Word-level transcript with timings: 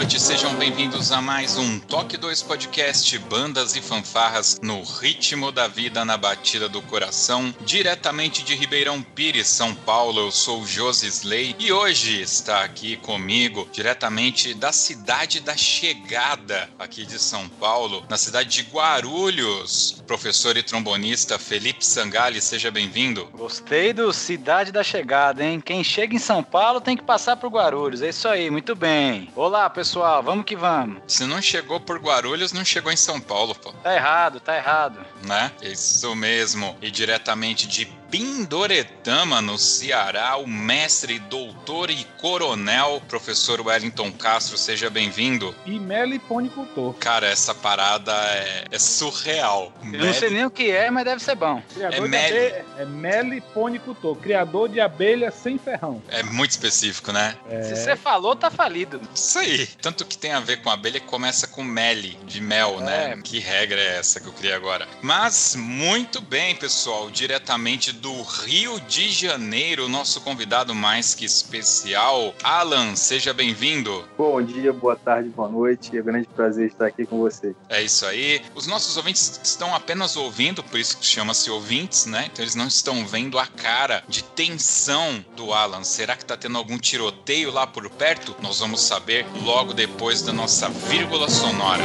Noite, 0.00 0.18
sejam 0.18 0.54
bem-vindos 0.54 1.12
a 1.12 1.20
mais 1.20 1.58
um 1.58 1.78
Toque 1.78 2.16
2 2.16 2.42
Podcast 2.44 3.18
Bandas 3.18 3.76
e 3.76 3.82
Fanfarras 3.82 4.58
no 4.62 4.82
ritmo 4.82 5.52
da 5.52 5.68
vida 5.68 6.06
na 6.06 6.16
batida 6.16 6.70
do 6.70 6.80
coração, 6.80 7.54
diretamente 7.66 8.42
de 8.42 8.54
Ribeirão 8.54 9.02
Pires, 9.02 9.46
São 9.46 9.74
Paulo. 9.74 10.20
Eu 10.20 10.30
sou 10.30 10.66
Josi 10.66 11.06
Slay 11.06 11.54
e 11.58 11.70
hoje 11.70 12.18
está 12.18 12.64
aqui 12.64 12.96
comigo, 12.96 13.68
diretamente 13.70 14.54
da 14.54 14.72
cidade 14.72 15.38
da 15.38 15.54
chegada 15.54 16.70
aqui 16.78 17.04
de 17.04 17.18
São 17.18 17.46
Paulo, 17.46 18.02
na 18.08 18.16
cidade 18.16 18.48
de 18.48 18.62
Guarulhos, 18.70 20.02
professor 20.06 20.56
e 20.56 20.62
trombonista 20.62 21.38
Felipe 21.38 21.84
Sangali, 21.84 22.40
seja 22.40 22.70
bem-vindo. 22.70 23.28
Gostei 23.34 23.92
do 23.92 24.10
Cidade 24.14 24.72
da 24.72 24.82
Chegada, 24.82 25.44
hein? 25.44 25.60
Quem 25.60 25.84
chega 25.84 26.16
em 26.16 26.18
São 26.18 26.42
Paulo 26.42 26.80
tem 26.80 26.96
que 26.96 27.02
passar 27.02 27.36
por 27.36 27.50
Guarulhos, 27.50 28.00
é 28.00 28.08
isso 28.08 28.26
aí, 28.26 28.50
muito 28.50 28.74
bem. 28.74 29.28
Olá, 29.36 29.68
pessoal, 29.68 29.89
vamos 29.98 30.44
que 30.44 30.56
vamos. 30.56 31.02
Se 31.06 31.24
não 31.24 31.40
chegou 31.42 31.80
por 31.80 31.98
Guarulhos, 31.98 32.52
não 32.52 32.64
chegou 32.64 32.92
em 32.92 32.96
São 32.96 33.20
Paulo, 33.20 33.54
pô. 33.54 33.72
Tá 33.72 33.94
errado, 33.94 34.40
tá 34.40 34.56
errado. 34.56 35.04
Né? 35.26 35.50
Isso 35.62 36.14
mesmo. 36.14 36.76
E 36.80 36.90
diretamente 36.90 37.66
de 37.66 37.99
Pindoretama, 38.10 39.40
no 39.40 39.56
Ceará, 39.56 40.36
o 40.36 40.46
mestre, 40.46 41.20
doutor 41.20 41.90
e 41.90 42.04
coronel, 42.20 43.00
professor 43.08 43.60
Wellington 43.60 44.10
Castro, 44.10 44.58
seja 44.58 44.90
bem-vindo. 44.90 45.54
E 45.64 45.78
meliponicultor. 45.78 46.94
Cara, 46.94 47.28
essa 47.28 47.54
parada 47.54 48.12
é, 48.12 48.64
é 48.72 48.78
surreal. 48.80 49.72
Eu 49.80 49.86
Mel... 49.86 50.06
não 50.06 50.12
sei 50.12 50.30
nem 50.30 50.44
o 50.44 50.50
que 50.50 50.72
é, 50.72 50.90
mas 50.90 51.04
deve 51.04 51.22
ser 51.22 51.36
bom. 51.36 51.62
Criador 51.72 52.04
é, 52.04 52.08
mel... 52.08 52.24
abelha, 52.24 52.66
é 52.78 52.84
meliponicultor, 52.84 54.16
criador 54.16 54.68
de 54.68 54.80
abelha 54.80 55.30
sem 55.30 55.56
ferrão. 55.56 56.02
É 56.08 56.24
muito 56.24 56.50
específico, 56.50 57.12
né? 57.12 57.36
É... 57.48 57.62
Se 57.62 57.76
você 57.76 57.94
falou, 57.94 58.34
tá 58.34 58.50
falido. 58.50 59.00
Isso 59.14 59.38
aí. 59.38 59.68
Tanto 59.80 60.04
que 60.04 60.18
tem 60.18 60.32
a 60.32 60.40
ver 60.40 60.62
com 60.62 60.70
abelha 60.70 60.98
que 60.98 61.06
começa 61.06 61.46
com 61.46 61.62
meli, 61.62 62.18
de 62.26 62.40
mel, 62.40 62.80
né? 62.80 63.12
é. 63.12 63.16
né? 63.16 63.22
Que 63.22 63.38
regra 63.38 63.80
é 63.80 63.98
essa 63.98 64.18
que 64.18 64.26
eu 64.26 64.32
criei 64.32 64.54
agora? 64.54 64.88
Mas, 65.00 65.54
muito 65.54 66.20
bem, 66.20 66.56
pessoal, 66.56 67.08
diretamente 67.08 67.99
do 68.00 68.22
Rio 68.22 68.80
de 68.80 69.10
Janeiro, 69.10 69.88
nosso 69.88 70.20
convidado 70.22 70.74
mais 70.74 71.14
que 71.14 71.24
especial. 71.24 72.34
Alan, 72.42 72.96
seja 72.96 73.34
bem-vindo. 73.34 74.04
Bom 74.16 74.40
dia, 74.42 74.72
boa 74.72 74.96
tarde, 74.96 75.28
boa 75.28 75.48
noite. 75.48 75.96
É 75.96 76.00
um 76.00 76.04
grande 76.04 76.26
prazer 76.28 76.68
estar 76.68 76.86
aqui 76.86 77.04
com 77.04 77.18
você. 77.18 77.54
É 77.68 77.82
isso 77.82 78.06
aí. 78.06 78.42
Os 78.54 78.66
nossos 78.66 78.96
ouvintes 78.96 79.38
estão 79.44 79.74
apenas 79.74 80.16
ouvindo, 80.16 80.62
por 80.62 80.80
isso 80.80 80.96
que 80.96 81.04
chama-se 81.04 81.50
ouvintes, 81.50 82.06
né? 82.06 82.28
Então 82.32 82.42
eles 82.42 82.54
não 82.54 82.66
estão 82.66 83.06
vendo 83.06 83.38
a 83.38 83.46
cara 83.46 84.02
de 84.08 84.24
tensão 84.24 85.24
do 85.36 85.52
Alan. 85.52 85.84
Será 85.84 86.16
que 86.16 86.24
tá 86.24 86.36
tendo 86.36 86.56
algum 86.56 86.78
tiroteio 86.78 87.52
lá 87.52 87.66
por 87.66 87.88
perto? 87.90 88.34
Nós 88.40 88.60
vamos 88.60 88.80
saber 88.80 89.26
logo 89.42 89.74
depois 89.74 90.22
da 90.22 90.32
nossa 90.32 90.68
vírgula 90.68 91.28
sonora. 91.28 91.84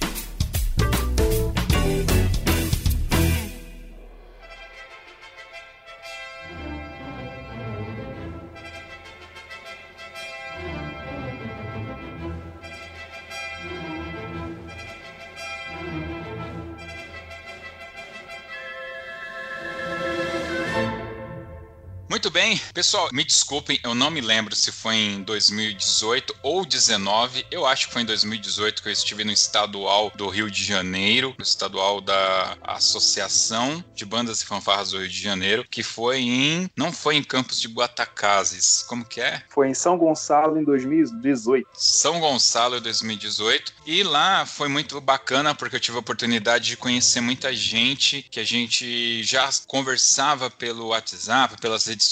pessoal, 22.73 23.09
me 23.13 23.23
desculpem, 23.23 23.79
eu 23.83 23.93
não 23.93 24.09
me 24.09 24.21
lembro 24.21 24.55
se 24.55 24.71
foi 24.71 24.95
em 24.95 25.23
2018 25.23 26.35
ou 26.41 26.65
19. 26.65 27.45
Eu 27.49 27.65
acho 27.65 27.87
que 27.87 27.93
foi 27.93 28.01
em 28.01 28.05
2018 28.05 28.81
que 28.81 28.89
eu 28.89 28.93
estive 28.93 29.23
no 29.23 29.31
estadual 29.31 30.11
do 30.15 30.27
Rio 30.27 30.49
de 30.49 30.63
Janeiro, 30.63 31.35
no 31.37 31.43
estadual 31.43 32.01
da 32.01 32.57
Associação 32.63 33.83
de 33.95 34.05
Bandas 34.05 34.41
e 34.41 34.45
Fanfarras 34.45 34.91
do 34.91 34.99
Rio 34.99 35.09
de 35.09 35.21
Janeiro, 35.21 35.65
que 35.69 35.83
foi 35.83 36.19
em. 36.19 36.69
Não 36.75 36.91
foi 36.91 37.15
em 37.15 37.23
Campos 37.23 37.61
de 37.61 37.67
Guatacazes. 37.67 38.83
Como 38.87 39.05
que 39.05 39.21
é? 39.21 39.41
Foi 39.49 39.69
em 39.69 39.73
São 39.73 39.97
Gonçalo 39.97 40.59
em 40.59 40.63
2018. 40.63 41.67
São 41.73 42.19
Gonçalo 42.19 42.77
em 42.77 42.81
2018. 42.81 43.73
E 43.85 44.03
lá 44.03 44.45
foi 44.45 44.67
muito 44.67 44.99
bacana 44.99 45.55
porque 45.55 45.75
eu 45.75 45.79
tive 45.79 45.97
a 45.97 46.01
oportunidade 46.01 46.65
de 46.65 46.77
conhecer 46.77 47.21
muita 47.21 47.53
gente 47.53 48.23
que 48.29 48.39
a 48.39 48.43
gente 48.43 49.23
já 49.23 49.49
conversava 49.67 50.49
pelo 50.49 50.87
WhatsApp, 50.87 51.59
pelas 51.59 51.85
redes 51.85 52.01
redes 52.01 52.07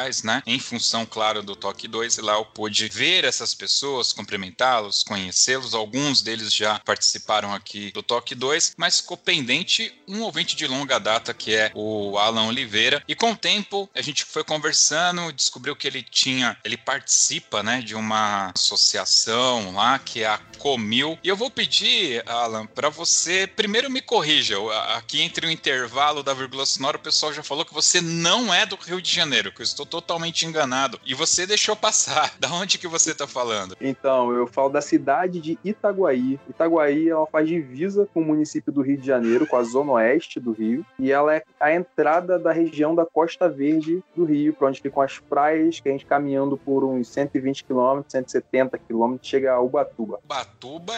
sociais, 0.00 0.22
né? 0.22 0.42
Em 0.46 0.58
função, 0.58 1.04
claro, 1.04 1.42
do 1.42 1.54
Toque 1.54 1.86
2, 1.86 2.18
e 2.18 2.20
lá 2.20 2.34
eu 2.34 2.44
pude 2.44 2.88
ver 2.88 3.24
essas 3.24 3.54
pessoas, 3.54 4.12
cumprimentá-los, 4.12 5.02
conhecê-los. 5.02 5.74
Alguns 5.74 6.22
deles 6.22 6.54
já 6.54 6.78
participaram 6.80 7.52
aqui 7.52 7.90
do 7.92 8.02
Toque 8.02 8.34
2, 8.34 8.74
mas 8.76 9.00
ficou 9.00 9.16
pendente 9.16 9.92
um 10.08 10.22
ouvinte 10.22 10.56
de 10.56 10.66
longa 10.66 10.98
data 10.98 11.34
que 11.34 11.54
é 11.54 11.70
o 11.74 12.16
Alan 12.18 12.46
Oliveira. 12.46 13.02
E 13.06 13.14
com 13.14 13.32
o 13.32 13.36
tempo 13.36 13.88
a 13.94 14.00
gente 14.00 14.24
foi 14.24 14.44
conversando, 14.44 15.32
descobriu 15.32 15.76
que 15.76 15.86
ele 15.86 16.02
tinha, 16.02 16.56
ele 16.64 16.76
participa, 16.76 17.62
né, 17.62 17.80
de 17.80 17.94
uma 17.94 18.52
associação 18.54 19.74
lá 19.74 19.98
que 19.98 20.22
é 20.22 20.26
a 20.26 20.38
Comil. 20.60 21.18
E 21.24 21.28
eu 21.28 21.36
vou 21.36 21.50
pedir, 21.50 22.22
Alan, 22.28 22.66
para 22.66 22.88
você 22.88 23.46
primeiro 23.46 23.90
me 23.90 24.00
corrija. 24.00 24.56
Aqui 24.96 25.22
entre 25.22 25.46
o 25.46 25.50
intervalo 25.50 26.22
da 26.22 26.34
vírgula 26.34 26.66
sonora, 26.66 26.96
o 26.96 27.00
pessoal 27.00 27.32
já 27.32 27.42
falou 27.42 27.64
que 27.64 27.74
você 27.74 28.00
não 28.00 28.52
é 28.52 28.64
do 28.64 28.76
Rio 28.76 29.00
de 29.00 29.10
Janeiro. 29.10 29.40
Janeiro, 29.40 29.52
que 29.52 29.60
eu 29.60 29.64
estou 29.64 29.86
totalmente 29.86 30.44
enganado. 30.44 30.98
E 31.06 31.14
você 31.14 31.46
deixou 31.46 31.76
passar. 31.76 32.30
Da 32.40 32.50
onde 32.52 32.78
que 32.78 32.88
você 32.88 33.10
está 33.10 33.26
falando? 33.26 33.76
Então, 33.80 34.32
eu 34.32 34.46
falo 34.46 34.70
da 34.70 34.80
cidade 34.80 35.40
de 35.40 35.58
Itaguaí. 35.62 36.38
Itaguaí 36.48 37.08
ela 37.08 37.26
faz 37.26 37.46
divisa 37.46 38.08
com 38.12 38.20
o 38.20 38.24
município 38.24 38.72
do 38.72 38.80
Rio 38.80 38.96
de 38.96 39.06
Janeiro, 39.06 39.46
com 39.46 39.56
a 39.56 39.62
zona 39.62 39.92
oeste 39.92 40.40
do 40.40 40.52
Rio, 40.52 40.84
e 40.98 41.12
ela 41.12 41.34
é 41.34 41.44
a 41.58 41.72
entrada 41.72 42.38
da 42.38 42.50
região 42.50 42.94
da 42.94 43.04
Costa 43.04 43.48
Verde 43.48 44.02
do 44.16 44.24
Rio, 44.24 44.54
para 44.54 44.68
onde 44.68 44.80
ficam 44.80 45.02
as 45.02 45.18
praias, 45.18 45.80
que 45.80 45.88
a 45.88 45.92
gente 45.92 46.06
caminhando 46.06 46.56
por 46.56 46.82
uns 46.82 47.08
120 47.08 47.64
quilômetros, 47.64 48.12
170 48.12 48.78
quilômetros, 48.78 49.28
chega 49.28 49.52
a 49.52 49.60
Ubatuba. 49.60 50.18
Ubatuba 50.24 50.49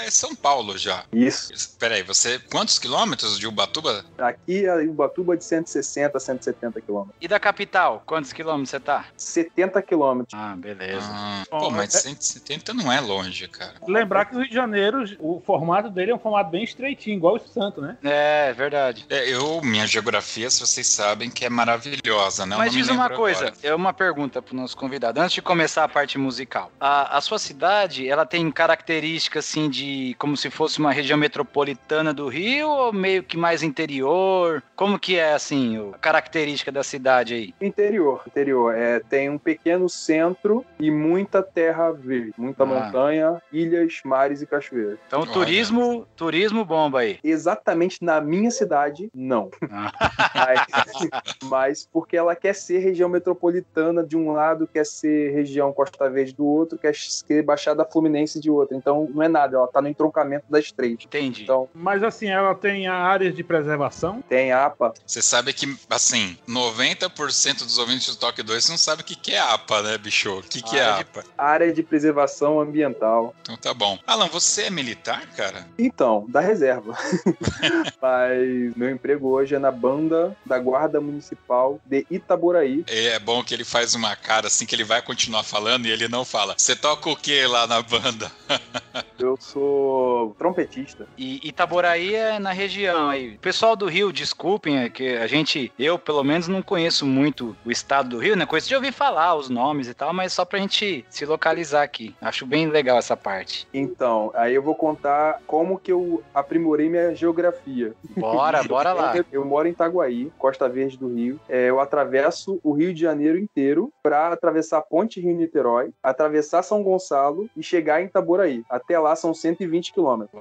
é 0.04 0.10
São 0.10 0.34
Paulo 0.34 0.76
já. 0.76 1.04
Isso. 1.12 1.52
Peraí, 1.78 2.02
você. 2.02 2.38
Quantos 2.38 2.78
quilômetros 2.78 3.38
de 3.38 3.46
Ubatuba? 3.46 4.04
Aqui 4.18 4.66
a 4.66 4.76
Ubatuba 4.76 5.34
é 5.34 5.36
de 5.36 5.44
160 5.44 6.16
a 6.16 6.20
170 6.20 6.80
quilômetros. 6.80 7.16
E 7.20 7.28
da 7.28 7.38
capital, 7.38 8.02
quantos 8.04 8.32
quilômetros 8.32 8.70
você 8.70 8.80
tá? 8.80 9.06
70 9.16 9.80
quilômetros. 9.82 10.32
Ah, 10.34 10.54
beleza. 10.56 11.08
Ah, 11.10 11.44
Bom, 11.50 11.58
pô, 11.60 11.70
mas 11.70 11.94
é- 11.94 11.98
170 11.98 12.74
não 12.74 12.90
é 12.90 13.00
longe, 13.00 13.46
cara. 13.48 13.74
Lembrar 13.86 14.24
que 14.26 14.34
o 14.34 14.38
Rio 14.38 14.48
de 14.48 14.54
Janeiro, 14.54 15.04
o 15.18 15.40
formato 15.44 15.90
dele 15.90 16.10
é 16.10 16.14
um 16.14 16.18
formato 16.18 16.50
bem 16.50 16.64
estreitinho, 16.64 17.16
igual 17.16 17.36
o 17.36 17.40
Santo, 17.40 17.80
né? 17.80 17.96
É, 18.02 18.52
verdade. 18.52 19.06
É, 19.08 19.28
eu, 19.28 19.60
minha 19.62 19.86
geografia, 19.86 20.50
se 20.50 20.60
vocês 20.60 20.86
sabem, 20.86 21.30
que 21.30 21.44
é 21.44 21.50
maravilhosa, 21.50 22.46
né? 22.46 22.56
Mas 22.56 22.72
não 22.72 22.74
me 22.74 22.82
diz 22.82 22.90
uma 22.90 23.10
coisa, 23.10 23.48
agora. 23.48 23.56
é 23.62 23.74
uma 23.74 23.92
pergunta 23.92 24.40
pro 24.42 24.56
nosso 24.56 24.76
convidado. 24.76 25.20
Antes 25.20 25.34
de 25.34 25.42
começar 25.42 25.84
a 25.84 25.88
parte 25.88 26.18
musical, 26.18 26.70
a, 26.80 27.16
a 27.16 27.20
sua 27.20 27.38
cidade, 27.38 28.08
ela 28.08 28.26
tem 28.26 28.50
características 28.50 29.41
assim 29.42 29.68
de 29.68 30.14
como 30.18 30.36
se 30.36 30.48
fosse 30.48 30.78
uma 30.78 30.92
região 30.92 31.18
metropolitana 31.18 32.14
do 32.14 32.28
Rio 32.28 32.68
ou 32.68 32.92
meio 32.92 33.22
que 33.22 33.36
mais 33.36 33.62
interior? 33.62 34.62
Como 34.76 34.98
que 34.98 35.16
é 35.18 35.34
assim 35.34 35.90
a 35.94 35.98
característica 35.98 36.70
da 36.72 36.82
cidade 36.82 37.34
aí? 37.34 37.54
Interior, 37.60 38.22
interior. 38.26 38.74
É, 38.74 39.00
tem 39.00 39.28
um 39.28 39.38
pequeno 39.38 39.88
centro 39.88 40.64
e 40.78 40.90
muita 40.90 41.42
terra 41.42 41.92
verde, 41.92 42.32
muita 42.38 42.62
Ah. 42.62 42.66
montanha, 42.66 43.42
ilhas, 43.52 44.00
mares 44.04 44.40
e 44.42 44.46
cachoeiras. 44.46 44.98
Então, 45.06 45.20
Olha. 45.22 45.32
turismo, 45.32 46.06
turismo 46.16 46.64
bomba 46.64 47.00
aí. 47.00 47.18
Exatamente 47.22 47.98
na 48.02 48.20
minha 48.20 48.50
cidade, 48.50 49.10
não. 49.14 49.50
Ah. 49.70 49.90
Mas, 50.34 51.08
mas 51.44 51.88
porque 51.92 52.16
ela 52.16 52.36
quer 52.36 52.54
ser 52.54 52.78
região 52.78 53.08
metropolitana 53.08 54.04
de 54.04 54.16
um 54.16 54.32
lado, 54.32 54.66
quer 54.66 54.84
ser 54.86 55.32
região 55.32 55.72
Costa 55.72 56.08
Verde 56.08 56.34
do 56.34 56.46
outro, 56.46 56.78
quer 56.78 56.94
ser 56.94 57.42
Baixada 57.42 57.84
Fluminense 57.84 58.40
de 58.40 58.50
outro. 58.50 58.76
Então 58.76 59.08
não 59.12 59.22
é 59.22 59.28
nada, 59.32 59.56
ela 59.56 59.66
tá 59.66 59.80
no 59.82 59.88
entroncamento 59.88 60.44
das 60.48 60.70
três. 60.70 60.98
Entendi. 61.04 61.42
Então 61.42 61.68
Mas 61.74 62.02
assim, 62.04 62.28
ela 62.28 62.54
tem 62.54 62.86
áreas 62.86 63.34
de 63.34 63.42
preservação. 63.42 64.22
tem 64.28 64.52
APA, 64.52 64.92
Você 65.06 65.20
sabe 65.22 65.52
que, 65.52 65.76
assim, 65.90 66.36
90% 66.48 67.58
dos 67.64 67.78
ouvintes 67.78 68.08
do 68.14 68.16
Toque 68.16 68.42
2 68.42 68.68
não 68.68 68.76
sabe 68.78 69.02
o 69.02 69.04
que, 69.04 69.16
que 69.16 69.32
é 69.32 69.38
APA, 69.40 69.82
né, 69.82 69.98
bicho? 69.98 70.38
O 70.38 70.42
que, 70.42 70.62
que 70.62 70.76
é 70.78 70.92
de- 70.94 71.00
APA? 71.00 71.24
área 71.36 71.72
de 71.72 71.82
preservação 71.82 72.60
ambiental. 72.60 73.34
Então 73.42 73.56
tá 73.56 73.72
bom. 73.74 73.98
Alan, 74.06 74.28
você 74.28 74.64
é 74.64 74.70
militar, 74.70 75.26
cara? 75.36 75.66
Então, 75.78 76.24
da 76.28 76.40
reserva. 76.40 76.92
Mas 78.00 78.76
meu 78.76 78.90
emprego 78.90 79.28
hoje 79.28 79.54
é 79.54 79.58
na 79.58 79.70
banda 79.70 80.36
da 80.44 80.58
Guarda 80.58 81.00
Municipal 81.00 81.80
de 81.84 82.06
Itaboraí. 82.10 82.84
É 82.86 83.18
bom 83.18 83.42
que 83.42 83.54
ele 83.54 83.64
faz 83.64 83.94
uma 83.94 84.14
cara 84.16 84.46
assim 84.46 84.66
que 84.66 84.74
ele 84.74 84.84
vai 84.84 85.00
continuar 85.02 85.42
falando 85.42 85.86
e 85.86 85.90
ele 85.90 86.08
não 86.08 86.24
fala. 86.24 86.54
Você 86.58 86.74
toca 86.76 87.08
o 87.10 87.16
que 87.16 87.46
lá 87.46 87.66
na 87.66 87.80
banda? 87.82 88.30
Eu 89.22 89.36
sou 89.38 90.34
trompetista. 90.38 91.06
E 91.16 91.40
Itaboraí 91.46 92.14
é 92.14 92.38
na 92.38 92.52
região 92.52 93.08
aí. 93.08 93.38
Pessoal 93.38 93.76
do 93.76 93.86
Rio, 93.86 94.12
desculpem, 94.12 94.80
é 94.80 94.88
que 94.88 95.16
a 95.16 95.26
gente, 95.26 95.72
eu 95.78 95.98
pelo 95.98 96.24
menos 96.24 96.48
não 96.48 96.60
conheço 96.60 97.06
muito 97.06 97.56
o 97.64 97.70
estado 97.70 98.10
do 98.10 98.18
Rio, 98.18 98.36
né? 98.36 98.44
Conheço 98.44 98.68
de 98.68 98.74
ouvir 98.74 98.92
falar 98.92 99.34
os 99.36 99.48
nomes 99.48 99.88
e 99.88 99.94
tal, 99.94 100.12
mas 100.12 100.32
só 100.32 100.44
pra 100.44 100.58
gente 100.58 101.04
se 101.08 101.24
localizar 101.24 101.82
aqui. 101.82 102.14
Acho 102.20 102.44
bem 102.44 102.66
legal 102.66 102.98
essa 102.98 103.16
parte. 103.16 103.66
Então, 103.72 104.32
aí 104.34 104.54
eu 104.54 104.62
vou 104.62 104.74
contar 104.74 105.40
como 105.46 105.78
que 105.78 105.92
eu 105.92 106.22
aprimorei 106.34 106.88
minha 106.88 107.14
geografia. 107.14 107.94
Bora, 108.16 108.62
bora 108.64 108.92
lá. 108.92 109.16
Eu, 109.16 109.24
eu 109.30 109.44
moro 109.44 109.68
em 109.68 109.72
Itaguaí, 109.72 110.32
Costa 110.36 110.68
Verde 110.68 110.98
do 110.98 111.14
Rio. 111.14 111.38
É, 111.48 111.70
eu 111.70 111.78
atravesso 111.78 112.58
o 112.62 112.72
Rio 112.72 112.92
de 112.92 113.00
Janeiro 113.00 113.38
inteiro 113.38 113.92
para 114.02 114.28
atravessar 114.32 114.78
a 114.78 114.82
Ponte 114.82 115.20
Rio-Niterói, 115.20 115.92
atravessar 116.02 116.62
São 116.62 116.82
Gonçalo 116.82 117.48
e 117.56 117.62
chegar 117.62 118.02
em 118.02 118.06
Itaboraí. 118.06 118.64
Até 118.68 118.98
lá 119.02 119.14
são 119.14 119.34
120 119.34 119.92
quilômetros. 119.92 120.40